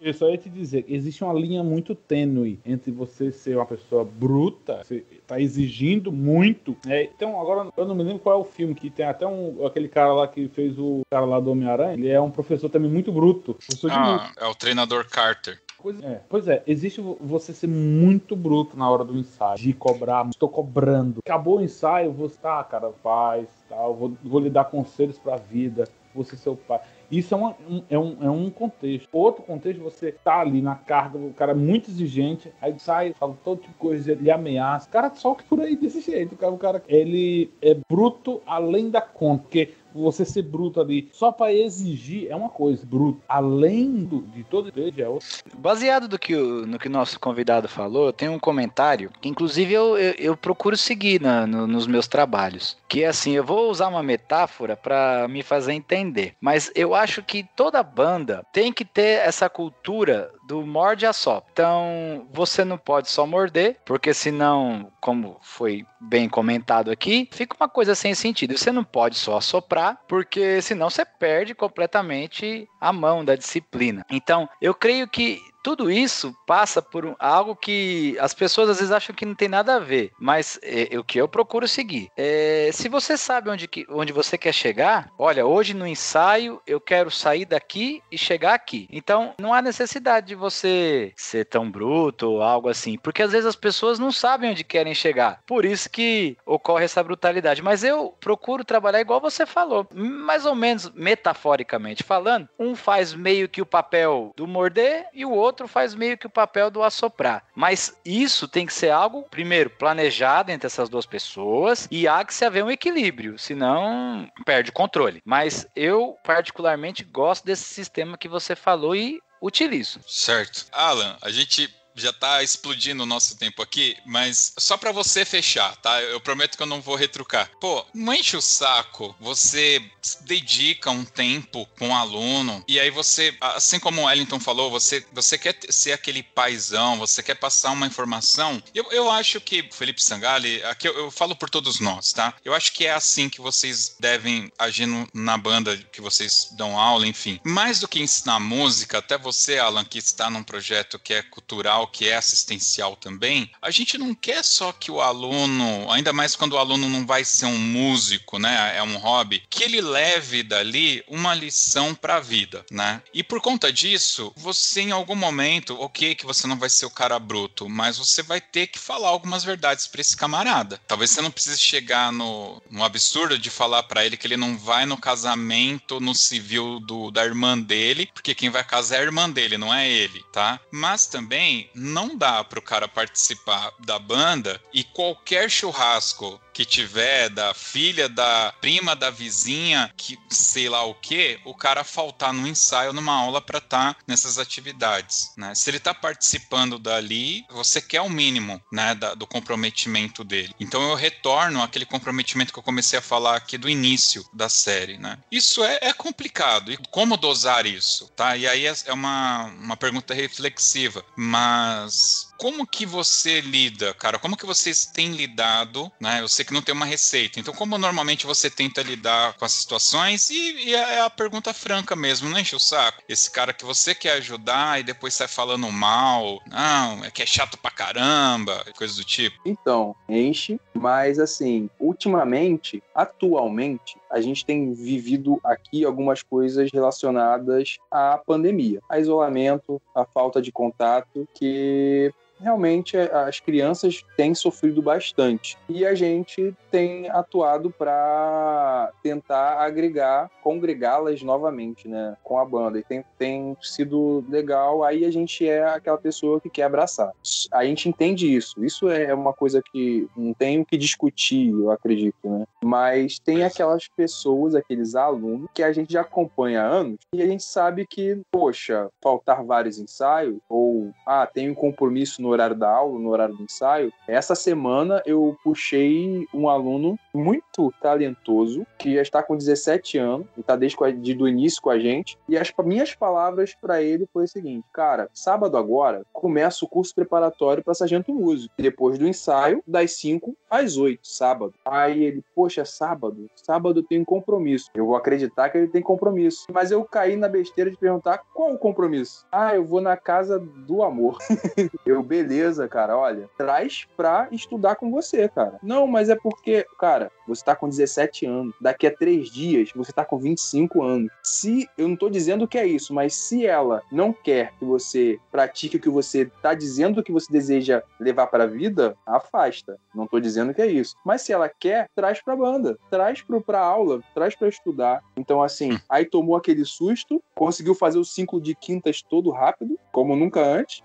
Eu 0.00 0.14
só 0.14 0.28
ia 0.30 0.38
te 0.38 0.48
dizer, 0.48 0.84
existe 0.88 1.22
uma 1.24 1.32
linha 1.34 1.62
muito 1.62 1.94
tênue 1.94 2.60
entre 2.64 2.90
você 2.90 3.30
ser 3.32 3.56
uma 3.56 3.66
pessoa 3.66 4.04
bruta, 4.04 4.82
você 4.84 5.04
tá 5.26 5.40
exigindo 5.40 6.12
muito, 6.12 6.76
né? 6.84 7.04
Então, 7.04 7.40
agora 7.40 7.68
eu 7.76 7.84
não 7.86 7.94
me 7.94 8.02
lembro 8.02 8.20
qual 8.20 8.38
é 8.38 8.40
o 8.40 8.44
filme, 8.44 8.74
que 8.74 8.90
tem 8.90 9.06
até 9.06 9.26
um, 9.26 9.64
aquele 9.66 9.88
cara 9.88 10.12
lá 10.12 10.28
que 10.28 10.48
fez 10.48 10.78
o 10.78 11.00
cara 11.10 11.24
lá 11.24 11.40
do 11.40 11.50
Homem-Aranha, 11.50 11.94
ele 11.94 12.08
é 12.08 12.20
um 12.20 12.30
professor 12.30 12.68
também 12.68 12.90
muito 12.90 13.10
bruto. 13.12 13.56
Ah, 13.90 14.32
é 14.38 14.46
o 14.46 14.54
treinador 14.54 15.06
Carter. 15.08 15.58
Pois 15.80 16.02
é, 16.02 16.20
pois 16.28 16.48
é, 16.48 16.60
existe 16.66 17.00
vo- 17.00 17.16
você 17.20 17.52
ser 17.52 17.68
muito 17.68 18.34
bruto 18.34 18.76
na 18.76 18.90
hora 18.90 19.04
do 19.04 19.16
ensaio, 19.16 19.58
de 19.58 19.72
cobrar, 19.72 20.28
estou 20.28 20.48
cobrando. 20.48 21.20
Acabou 21.24 21.58
o 21.58 21.62
ensaio, 21.62 22.12
você 22.12 22.36
tá, 22.36 22.64
cara, 22.64 22.90
faz, 23.00 23.46
tal, 23.68 23.94
vou, 23.94 24.12
vou 24.24 24.40
lhe 24.40 24.50
dar 24.50 24.64
conselhos 24.64 25.18
pra 25.18 25.36
vida, 25.36 25.84
você 26.12 26.36
seu 26.36 26.56
pai. 26.56 26.80
Isso 27.10 27.34
é, 27.34 27.36
uma- 27.38 27.56
um, 27.68 27.82
é, 27.88 27.98
um, 27.98 28.16
é 28.20 28.30
um 28.30 28.50
contexto. 28.50 29.08
Outro 29.12 29.42
contexto, 29.42 29.82
você 29.82 30.12
tá 30.12 30.40
ali 30.40 30.60
na 30.60 30.74
carga, 30.74 31.18
o 31.18 31.32
cara 31.32 31.52
é 31.52 31.54
muito 31.54 31.90
exigente, 31.90 32.52
aí 32.60 32.78
sai, 32.78 33.14
fala 33.14 33.36
todo 33.42 33.60
tipo 33.60 33.72
de 33.72 33.78
coisa, 33.78 34.12
ele 34.12 34.30
ameaça. 34.30 34.86
O 34.88 34.92
cara 34.92 35.14
solta 35.14 35.42
por 35.48 35.60
aí 35.60 35.74
desse 35.76 36.00
jeito. 36.00 36.34
O 36.34 36.38
cara, 36.38 36.52
o 36.52 36.58
cara, 36.58 36.82
ele 36.86 37.50
é 37.62 37.76
bruto 37.90 38.42
além 38.46 38.90
da 38.90 39.00
conta, 39.00 39.42
porque 39.44 39.70
você 40.02 40.24
ser 40.24 40.42
bruto 40.42 40.80
ali 40.80 41.08
só 41.12 41.30
pra 41.32 41.52
exigir 41.52 42.28
é 42.30 42.36
uma 42.36 42.48
coisa, 42.48 42.84
bruto. 42.86 43.20
Além 43.28 44.04
do, 44.04 44.22
de 44.22 44.44
todo 44.44 44.68
isso 44.68 45.00
é. 45.00 45.56
Baseado 45.56 46.08
do 46.08 46.18
que 46.18 46.34
o- 46.34 46.66
no 46.66 46.78
que 46.78 46.88
o 46.88 46.90
nosso 46.90 47.18
convidado 47.18 47.68
falou, 47.68 48.12
tenho 48.12 48.32
um 48.32 48.38
comentário 48.38 49.10
que, 49.20 49.28
inclusive, 49.28 49.72
eu, 49.72 49.96
eu, 49.98 50.14
eu 50.18 50.36
procuro 50.36 50.76
seguir 50.76 51.20
na- 51.20 51.46
no- 51.46 51.66
nos 51.66 51.86
meus 51.86 52.06
trabalhos. 52.06 52.76
Que 52.88 53.02
é 53.02 53.08
assim, 53.08 53.32
eu 53.32 53.44
vou 53.44 53.70
usar 53.70 53.88
uma 53.88 54.02
metáfora 54.02 54.76
para 54.76 55.26
me 55.28 55.42
fazer 55.42 55.72
entender. 55.72 56.34
Mas 56.40 56.70
eu 56.74 56.94
acho 56.94 57.22
que 57.22 57.44
toda 57.56 57.82
banda 57.82 58.44
tem 58.52 58.72
que 58.72 58.84
ter 58.84 59.20
essa 59.26 59.48
cultura 59.48 60.30
do 60.48 60.66
morde 60.66 61.04
a 61.04 61.12
só. 61.12 61.44
Então, 61.52 62.26
você 62.32 62.64
não 62.64 62.78
pode 62.78 63.10
só 63.10 63.26
morder, 63.26 63.76
porque 63.84 64.14
senão, 64.14 64.90
como 64.98 65.36
foi 65.42 65.84
bem 66.00 66.26
comentado 66.26 66.90
aqui, 66.90 67.28
fica 67.30 67.54
uma 67.60 67.68
coisa 67.68 67.94
sem 67.94 68.14
sentido. 68.14 68.56
Você 68.56 68.72
não 68.72 68.82
pode 68.82 69.16
só 69.16 69.36
assoprar, 69.36 70.00
porque 70.08 70.62
senão 70.62 70.88
você 70.88 71.04
perde 71.04 71.54
completamente 71.54 72.66
a 72.80 72.90
mão 72.94 73.22
da 73.22 73.36
disciplina. 73.36 74.06
Então, 74.10 74.48
eu 74.60 74.72
creio 74.72 75.06
que 75.06 75.38
tudo 75.62 75.90
isso 75.90 76.34
passa 76.46 76.80
por 76.80 77.14
algo 77.18 77.54
que 77.56 78.16
as 78.20 78.34
pessoas 78.34 78.70
às 78.70 78.78
vezes 78.78 78.92
acham 78.92 79.14
que 79.14 79.26
não 79.26 79.34
tem 79.34 79.48
nada 79.48 79.76
a 79.76 79.78
ver, 79.78 80.12
mas 80.18 80.58
é, 80.62 80.94
é 80.94 80.98
o 80.98 81.04
que 81.04 81.20
eu 81.20 81.28
procuro 81.28 81.66
seguir. 81.66 82.10
É, 82.16 82.70
se 82.72 82.88
você 82.88 83.16
sabe 83.16 83.50
onde, 83.50 83.66
que, 83.66 83.86
onde 83.90 84.12
você 84.12 84.38
quer 84.38 84.52
chegar, 84.52 85.10
olha, 85.18 85.44
hoje 85.44 85.74
no 85.74 85.86
ensaio 85.86 86.60
eu 86.66 86.80
quero 86.80 87.10
sair 87.10 87.44
daqui 87.44 88.02
e 88.10 88.16
chegar 88.16 88.54
aqui. 88.54 88.88
Então 88.90 89.34
não 89.38 89.52
há 89.52 89.60
necessidade 89.60 90.28
de 90.28 90.34
você 90.34 91.12
ser 91.16 91.44
tão 91.46 91.70
bruto 91.70 92.30
ou 92.30 92.42
algo 92.42 92.68
assim, 92.68 92.96
porque 92.98 93.22
às 93.22 93.32
vezes 93.32 93.46
as 93.46 93.56
pessoas 93.56 93.98
não 93.98 94.12
sabem 94.12 94.50
onde 94.50 94.64
querem 94.64 94.94
chegar. 94.94 95.40
Por 95.46 95.64
isso 95.64 95.90
que 95.90 96.36
ocorre 96.46 96.84
essa 96.84 97.02
brutalidade. 97.02 97.62
Mas 97.62 97.82
eu 97.82 98.14
procuro 98.20 98.64
trabalhar 98.64 99.00
igual 99.00 99.20
você 99.20 99.44
falou, 99.44 99.86
mais 99.92 100.46
ou 100.46 100.54
menos 100.54 100.90
metaforicamente 100.94 102.02
falando. 102.02 102.48
Um 102.58 102.74
faz 102.74 103.14
meio 103.14 103.48
que 103.48 103.62
o 103.62 103.66
papel 103.66 104.32
do 104.36 104.46
morder 104.46 105.06
e 105.12 105.24
o 105.24 105.32
outro 105.32 105.47
outro 105.48 105.66
faz 105.66 105.94
meio 105.94 106.16
que 106.16 106.26
o 106.26 106.30
papel 106.30 106.70
do 106.70 106.82
assoprar. 106.82 107.44
Mas 107.54 107.94
isso 108.04 108.46
tem 108.46 108.66
que 108.66 108.72
ser 108.72 108.90
algo, 108.90 109.24
primeiro, 109.24 109.70
planejado 109.70 110.52
entre 110.52 110.66
essas 110.66 110.88
duas 110.88 111.06
pessoas 111.06 111.88
e 111.90 112.06
há 112.06 112.24
que 112.24 112.34
se 112.34 112.44
haver 112.44 112.64
um 112.64 112.70
equilíbrio, 112.70 113.38
senão 113.38 114.30
perde 114.44 114.70
o 114.70 114.74
controle. 114.74 115.22
Mas 115.24 115.66
eu, 115.74 116.16
particularmente, 116.22 117.02
gosto 117.02 117.44
desse 117.44 117.64
sistema 117.64 118.18
que 118.18 118.28
você 118.28 118.54
falou 118.54 118.94
e 118.94 119.20
utilizo. 119.40 120.00
Certo. 120.06 120.66
Alan, 120.72 121.16
a 121.22 121.30
gente 121.30 121.74
já 121.98 122.12
tá 122.12 122.42
explodindo 122.42 123.02
o 123.02 123.06
nosso 123.06 123.36
tempo 123.36 123.62
aqui, 123.62 123.96
mas 124.06 124.52
só 124.58 124.76
para 124.76 124.92
você 124.92 125.24
fechar, 125.24 125.76
tá? 125.76 126.00
Eu 126.02 126.20
prometo 126.20 126.56
que 126.56 126.62
eu 126.62 126.66
não 126.66 126.80
vou 126.80 126.94
retrucar. 126.94 127.50
Pô, 127.60 127.84
não 127.94 128.14
enche 128.14 128.36
o 128.36 128.42
saco. 128.42 129.14
Você 129.20 129.82
dedica 130.22 130.90
um 130.90 131.04
tempo 131.04 131.66
com 131.78 131.90
o 131.90 131.94
aluno 131.94 132.64
e 132.66 132.78
aí 132.78 132.90
você, 132.90 133.36
assim 133.40 133.78
como 133.78 134.02
o 134.02 134.04
Wellington 134.04 134.40
falou, 134.40 134.70
você, 134.70 135.04
você 135.12 135.36
quer 135.36 135.58
ser 135.68 135.92
aquele 135.92 136.22
paizão, 136.22 136.98
você 136.98 137.22
quer 137.22 137.34
passar 137.34 137.70
uma 137.70 137.86
informação. 137.86 138.62
Eu, 138.74 138.90
eu 138.90 139.10
acho 139.10 139.40
que, 139.40 139.68
Felipe 139.72 140.02
Sangali, 140.02 140.62
aqui 140.64 140.88
eu, 140.88 140.96
eu 140.96 141.10
falo 141.10 141.36
por 141.36 141.50
todos 141.50 141.80
nós, 141.80 142.12
tá? 142.12 142.34
Eu 142.44 142.54
acho 142.54 142.72
que 142.72 142.86
é 142.86 142.92
assim 142.92 143.28
que 143.28 143.40
vocês 143.40 143.96
devem 143.98 144.52
agir 144.58 144.86
no, 144.86 145.08
na 145.12 145.36
banda 145.36 145.76
que 145.76 146.00
vocês 146.00 146.48
dão 146.52 146.78
aula, 146.78 147.06
enfim. 147.06 147.40
Mais 147.44 147.80
do 147.80 147.88
que 147.88 148.00
ensinar 148.00 148.40
música, 148.40 148.98
até 148.98 149.18
você, 149.18 149.58
Alan, 149.58 149.84
que 149.84 149.98
está 149.98 150.30
num 150.30 150.42
projeto 150.42 150.98
que 150.98 151.14
é 151.14 151.22
cultural, 151.22 151.87
que 151.88 152.08
é 152.08 152.16
assistencial 152.16 152.96
também, 152.96 153.50
a 153.60 153.70
gente 153.70 153.98
não 153.98 154.14
quer 154.14 154.44
só 154.44 154.72
que 154.72 154.90
o 154.90 155.00
aluno, 155.00 155.90
ainda 155.90 156.12
mais 156.12 156.36
quando 156.36 156.52
o 156.52 156.58
aluno 156.58 156.88
não 156.88 157.06
vai 157.06 157.24
ser 157.24 157.46
um 157.46 157.58
músico, 157.58 158.38
né, 158.38 158.76
é 158.76 158.82
um 158.82 158.96
hobby, 158.96 159.42
que 159.50 159.64
ele 159.64 159.80
leve 159.80 160.42
dali 160.42 161.02
uma 161.08 161.34
lição 161.34 161.94
para 161.94 162.16
a 162.16 162.20
vida, 162.20 162.64
né? 162.70 163.02
E 163.12 163.22
por 163.22 163.40
conta 163.40 163.72
disso, 163.72 164.32
você 164.36 164.82
em 164.82 164.92
algum 164.92 165.14
momento, 165.14 165.80
ok, 165.80 166.14
que 166.14 166.26
você 166.26 166.46
não 166.46 166.58
vai 166.58 166.68
ser 166.68 166.86
o 166.86 166.90
cara 166.90 167.18
bruto, 167.18 167.68
mas 167.68 167.98
você 167.98 168.22
vai 168.22 168.40
ter 168.40 168.66
que 168.66 168.78
falar 168.78 169.08
algumas 169.08 169.44
verdades 169.44 169.86
para 169.86 170.00
esse 170.00 170.16
camarada. 170.16 170.80
Talvez 170.86 171.10
você 171.10 171.20
não 171.20 171.30
precise 171.30 171.58
chegar 171.58 172.12
no, 172.12 172.62
no 172.70 172.84
absurdo 172.84 173.38
de 173.38 173.50
falar 173.50 173.82
para 173.84 174.04
ele 174.04 174.16
que 174.16 174.26
ele 174.26 174.36
não 174.36 174.56
vai 174.56 174.86
no 174.86 174.96
casamento 174.96 176.00
no 176.00 176.14
civil 176.14 176.80
do, 176.80 177.10
da 177.10 177.24
irmã 177.24 177.58
dele, 177.58 178.10
porque 178.12 178.34
quem 178.34 178.50
vai 178.50 178.64
casar 178.64 178.96
é 178.96 178.98
a 179.00 179.04
irmã 179.04 179.28
dele, 179.28 179.58
não 179.58 179.72
é 179.72 179.88
ele, 179.88 180.22
tá? 180.32 180.60
Mas 180.70 181.06
também 181.06 181.70
não 181.78 182.16
dá 182.16 182.42
para 182.44 182.58
o 182.58 182.62
cara 182.62 182.88
participar 182.88 183.72
da 183.80 183.98
banda 183.98 184.60
e 184.72 184.82
qualquer 184.84 185.50
churrasco 185.50 186.40
que 186.58 186.64
tiver 186.64 187.28
da 187.28 187.54
filha 187.54 188.08
da 188.08 188.52
prima 188.60 188.96
da 188.96 189.10
vizinha, 189.10 189.92
que 189.96 190.18
sei 190.28 190.68
lá 190.68 190.82
o 190.82 190.92
que, 190.92 191.38
o 191.44 191.54
cara 191.54 191.84
faltar 191.84 192.32
no 192.32 192.48
ensaio, 192.48 192.92
numa 192.92 193.14
aula 193.14 193.40
para 193.40 193.58
estar 193.58 193.94
tá 193.94 194.00
nessas 194.08 194.38
atividades, 194.38 195.30
né? 195.36 195.54
Se 195.54 195.70
ele 195.70 195.76
está 195.76 195.94
participando 195.94 196.76
dali, 196.76 197.44
você 197.48 197.80
quer 197.80 198.00
o 198.00 198.10
mínimo, 198.10 198.60
né, 198.72 198.92
da, 198.96 199.14
do 199.14 199.24
comprometimento 199.24 200.24
dele. 200.24 200.52
Então 200.58 200.82
eu 200.82 200.96
retorno 200.96 201.62
àquele 201.62 201.86
comprometimento 201.86 202.52
que 202.52 202.58
eu 202.58 202.64
comecei 202.64 202.98
a 202.98 203.02
falar 203.02 203.36
aqui 203.36 203.56
do 203.56 203.70
início 203.70 204.28
da 204.32 204.48
série, 204.48 204.98
né? 204.98 205.16
Isso 205.30 205.62
é, 205.62 205.78
é 205.80 205.92
complicado. 205.92 206.72
E 206.72 206.76
como 206.90 207.16
dosar 207.16 207.66
isso, 207.66 208.08
tá? 208.16 208.36
E 208.36 208.48
aí 208.48 208.66
é, 208.66 208.74
é 208.86 208.92
uma, 208.92 209.44
uma 209.44 209.76
pergunta 209.76 210.12
reflexiva, 210.12 211.04
mas 211.14 212.27
como 212.38 212.66
que 212.66 212.86
você 212.86 213.40
lida, 213.40 213.92
cara? 213.94 214.18
Como 214.18 214.36
que 214.36 214.46
vocês 214.46 214.86
têm 214.86 215.10
lidado, 215.10 215.90
né? 216.00 216.20
Eu 216.22 216.28
sei 216.28 216.44
que 216.44 216.52
não 216.54 216.62
tem 216.62 216.74
uma 216.74 216.86
receita. 216.86 217.40
Então, 217.40 217.52
como 217.52 217.76
normalmente 217.76 218.24
você 218.24 218.48
tenta 218.48 218.80
lidar 218.80 219.36
com 219.36 219.44
as 219.44 219.52
situações? 219.52 220.30
E, 220.30 220.68
e 220.68 220.74
é 220.74 221.00
a 221.00 221.10
pergunta 221.10 221.52
franca 221.52 221.96
mesmo, 221.96 222.28
não 222.28 222.38
enche 222.38 222.54
o 222.54 222.60
saco. 222.60 223.02
Esse 223.08 223.30
cara 223.30 223.52
que 223.52 223.64
você 223.64 223.94
quer 223.94 224.12
ajudar 224.12 224.78
e 224.78 224.84
depois 224.84 225.14
sai 225.14 225.26
falando 225.26 225.70
mal, 225.72 226.40
não, 226.46 227.04
é 227.04 227.10
que 227.10 227.22
é 227.22 227.26
chato 227.26 227.58
pra 227.58 227.72
caramba, 227.72 228.64
coisa 228.76 228.94
do 228.94 229.04
tipo. 229.04 229.36
Então, 229.44 229.96
enche, 230.08 230.60
mas 230.72 231.18
assim, 231.18 231.68
ultimamente, 231.80 232.82
atualmente, 232.94 233.96
a 234.10 234.20
gente 234.20 234.44
tem 234.44 234.72
vivido 234.72 235.40
aqui 235.42 235.84
algumas 235.84 236.22
coisas 236.22 236.70
relacionadas 236.72 237.78
à 237.90 238.16
pandemia, 238.24 238.80
a 238.88 238.98
isolamento, 239.00 239.82
a 239.94 240.04
falta 240.04 240.40
de 240.40 240.52
contato, 240.52 241.26
que 241.34 242.12
realmente 242.40 242.96
é, 242.96 243.12
as 243.12 243.40
crianças 243.40 244.04
têm 244.16 244.34
sofrido 244.34 244.80
bastante. 244.82 245.56
E 245.68 245.84
a 245.84 245.94
gente 245.94 246.54
tem 246.70 247.08
atuado 247.10 247.70
para 247.70 248.92
tentar 249.02 249.60
agregar, 249.60 250.30
congregá-las 250.42 251.22
novamente, 251.22 251.88
né, 251.88 252.16
com 252.22 252.38
a 252.38 252.44
banda. 252.44 252.78
E 252.78 252.82
tem, 252.82 253.04
tem 253.18 253.56
sido 253.60 254.24
legal. 254.28 254.84
Aí 254.84 255.04
a 255.04 255.10
gente 255.10 255.46
é 255.46 255.66
aquela 255.66 255.98
pessoa 255.98 256.40
que 256.40 256.50
quer 256.50 256.64
abraçar. 256.64 257.12
A 257.52 257.64
gente 257.64 257.88
entende 257.88 258.34
isso. 258.34 258.64
Isso 258.64 258.88
é 258.88 259.12
uma 259.14 259.32
coisa 259.32 259.62
que 259.72 260.08
não 260.16 260.32
tem 260.32 260.60
o 260.60 260.64
que 260.64 260.76
discutir, 260.76 261.50
eu 261.50 261.70
acredito, 261.70 262.16
né? 262.24 262.44
Mas 262.62 263.18
tem 263.18 263.44
aquelas 263.44 263.88
pessoas, 263.88 264.54
aqueles 264.54 264.94
alunos 264.94 265.48
que 265.54 265.62
a 265.62 265.72
gente 265.72 265.92
já 265.92 266.02
acompanha 266.02 266.62
há 266.62 266.66
anos 266.66 266.98
e 267.12 267.22
a 267.22 267.26
gente 267.26 267.42
sabe 267.42 267.86
que, 267.86 268.20
poxa, 268.30 268.88
faltar 269.02 269.44
vários 269.44 269.78
ensaios 269.78 270.38
ou 270.48 270.90
ah, 271.06 271.26
tem 271.26 271.50
um 271.50 271.54
compromisso 271.54 272.20
no 272.20 272.27
no 272.28 272.32
horário 272.32 272.54
da 272.54 272.70
aula, 272.70 272.98
no 272.98 273.08
horário 273.08 273.34
do 273.34 273.42
ensaio, 273.42 273.92
essa 274.06 274.34
semana 274.34 275.02
eu 275.06 275.36
puxei 275.42 276.26
um 276.34 276.48
aluno 276.48 276.98
muito 277.14 277.72
talentoso, 277.80 278.66
que 278.78 278.94
já 278.94 279.02
está 279.02 279.22
com 279.22 279.36
17 279.36 279.96
anos, 279.96 280.26
e 280.36 280.40
está 280.40 280.54
desde 280.54 280.76
o 281.22 281.28
início 281.28 281.62
com 281.62 281.70
a 281.70 281.78
gente, 281.78 282.18
e 282.28 282.36
as 282.36 282.52
minhas 282.64 282.94
palavras 282.94 283.54
para 283.54 283.82
ele 283.82 284.06
foi 284.12 284.24
o 284.24 284.28
seguinte, 284.28 284.66
cara, 284.72 285.08
sábado 285.14 285.56
agora 285.56 286.04
começa 286.12 286.64
o 286.64 286.68
curso 286.68 286.94
preparatório 286.94 287.64
para 287.64 287.72
sargento 287.72 288.12
músico, 288.12 288.52
depois 288.58 288.98
do 288.98 289.08
ensaio, 289.08 289.62
das 289.66 289.92
5 289.92 290.36
às 290.50 290.76
8, 290.76 291.00
sábado. 291.02 291.54
Aí 291.64 292.04
ele, 292.04 292.22
poxa, 292.34 292.64
sábado? 292.64 293.30
Sábado 293.36 293.80
eu 293.80 293.84
tenho 293.84 294.04
compromisso. 294.04 294.70
Eu 294.74 294.86
vou 294.86 294.96
acreditar 294.96 295.48
que 295.48 295.58
ele 295.58 295.68
tem 295.68 295.82
compromisso. 295.82 296.46
Mas 296.52 296.70
eu 296.70 296.84
caí 296.84 297.16
na 297.16 297.28
besteira 297.28 297.70
de 297.70 297.76
perguntar 297.76 298.18
qual 298.34 298.52
o 298.52 298.58
compromisso? 298.58 299.26
Ah, 299.30 299.54
eu 299.54 299.64
vou 299.64 299.80
na 299.80 299.96
casa 299.96 300.38
do 300.38 300.82
amor. 300.82 301.18
eu, 301.86 302.02
beleza, 302.22 302.68
cara, 302.68 302.96
olha, 302.96 303.28
traz 303.36 303.86
pra 303.96 304.28
estudar 304.32 304.76
com 304.76 304.90
você, 304.90 305.28
cara. 305.28 305.58
Não, 305.62 305.86
mas 305.86 306.08
é 306.08 306.16
porque, 306.16 306.66
cara, 306.78 307.10
você 307.26 307.44
tá 307.44 307.54
com 307.54 307.68
17 307.68 308.26
anos. 308.26 308.54
Daqui 308.60 308.86
a 308.86 308.94
três 308.94 309.30
dias, 309.30 309.70
você 309.74 309.92
tá 309.92 310.04
com 310.04 310.18
25 310.18 310.82
anos. 310.82 311.12
Se, 311.22 311.68
eu 311.76 311.86
não 311.86 311.96
tô 311.96 312.08
dizendo 312.08 312.48
que 312.48 312.58
é 312.58 312.66
isso, 312.66 312.92
mas 312.92 313.14
se 313.14 313.46
ela 313.46 313.82
não 313.92 314.12
quer 314.12 314.52
que 314.58 314.64
você 314.64 315.18
pratique 315.30 315.76
o 315.76 315.80
que 315.80 315.88
você 315.88 316.26
tá 316.42 316.54
dizendo 316.54 317.02
que 317.02 317.12
você 317.12 317.30
deseja 317.30 317.82
levar 318.00 318.26
pra 318.26 318.46
vida, 318.46 318.96
afasta. 319.06 319.78
Não 319.94 320.06
tô 320.06 320.18
dizendo 320.18 320.54
que 320.54 320.62
é 320.62 320.66
isso. 320.66 320.96
Mas 321.04 321.22
se 321.22 321.32
ela 321.32 321.48
quer, 321.48 321.88
traz 321.94 322.22
pra 322.22 322.34
banda, 322.34 322.78
traz 322.90 323.22
pro, 323.22 323.40
pra 323.40 323.60
aula, 323.60 324.00
traz 324.14 324.34
pra 324.34 324.48
estudar. 324.48 325.02
Então, 325.16 325.42
assim, 325.42 325.78
aí 325.88 326.04
tomou 326.04 326.36
aquele 326.36 326.64
susto, 326.64 327.22
conseguiu 327.34 327.74
fazer 327.74 327.98
o 327.98 328.04
cinco 328.04 328.40
de 328.40 328.54
quintas 328.54 329.02
todo 329.02 329.30
rápido, 329.30 329.78
como 329.92 330.16
nunca 330.16 330.40
antes. 330.40 330.82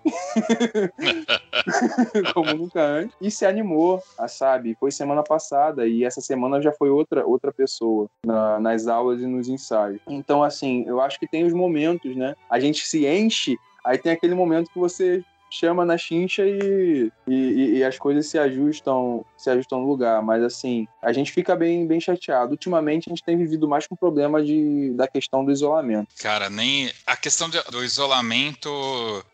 como 2.34 2.54
nunca 2.54 2.82
antes. 2.82 3.16
E 3.22 3.32
se 3.32 3.46
animou, 3.46 4.02
a, 4.18 4.28
sabe? 4.28 4.76
Foi 4.80 4.92
semana 4.92 5.24
passada 5.24 5.88
e 5.88 6.04
essa 6.04 6.22
semana 6.22 6.62
já 6.62 6.72
foi 6.72 6.90
outra, 6.90 7.26
outra 7.26 7.52
pessoa 7.52 8.08
na, 8.26 8.60
nas 8.60 8.88
aulas 8.88 9.22
e 9.22 9.28
nos 9.28 9.48
ensaios. 9.48 10.02
Então, 10.08 10.44
assim, 10.44 10.84
eu 10.88 11.02
acho 11.02 11.20
que 11.20 11.28
tem 11.28 11.46
os 11.46 11.54
momentos, 11.54 12.16
né? 12.16 12.36
A 12.50 12.60
gente 12.60 12.86
se 12.86 13.06
enche, 13.06 13.58
aí 13.86 13.98
tem 13.98 14.12
aquele 14.12 14.36
momento 14.36 14.72
que 14.72 14.80
você 14.80 15.24
chama 15.54 15.86
na 15.86 15.98
chincha 15.98 16.44
e, 16.46 17.12
e, 17.28 17.78
e, 17.78 17.84
as 17.84 17.98
coisas 17.98 18.28
se 18.28 18.38
ajustam 18.40 19.26
se 19.38 19.50
ajustam 19.50 19.82
no 19.82 19.88
lugar. 19.88 20.22
Mas 20.22 20.44
assim, 20.44 20.88
a 21.02 21.12
gente 21.14 21.32
fica 21.32 21.56
bem, 21.56 21.86
bem 21.86 22.00
chateado. 22.00 22.52
Ultimamente 22.52 23.10
a 23.10 23.12
gente 23.12 23.24
tem 23.24 23.38
vivido 23.38 23.68
mais 23.68 23.86
com 23.86 23.94
o 23.94 23.98
problema 23.98 24.44
de, 24.44 24.92
da 24.96 25.08
questão 25.08 25.46
do 25.46 25.52
isolamento. 25.52 26.08
Cara, 26.20 26.50
nem. 26.50 26.92
A 27.06 27.16
questão 27.16 27.50
do 27.50 27.84
isolamento 27.84 28.70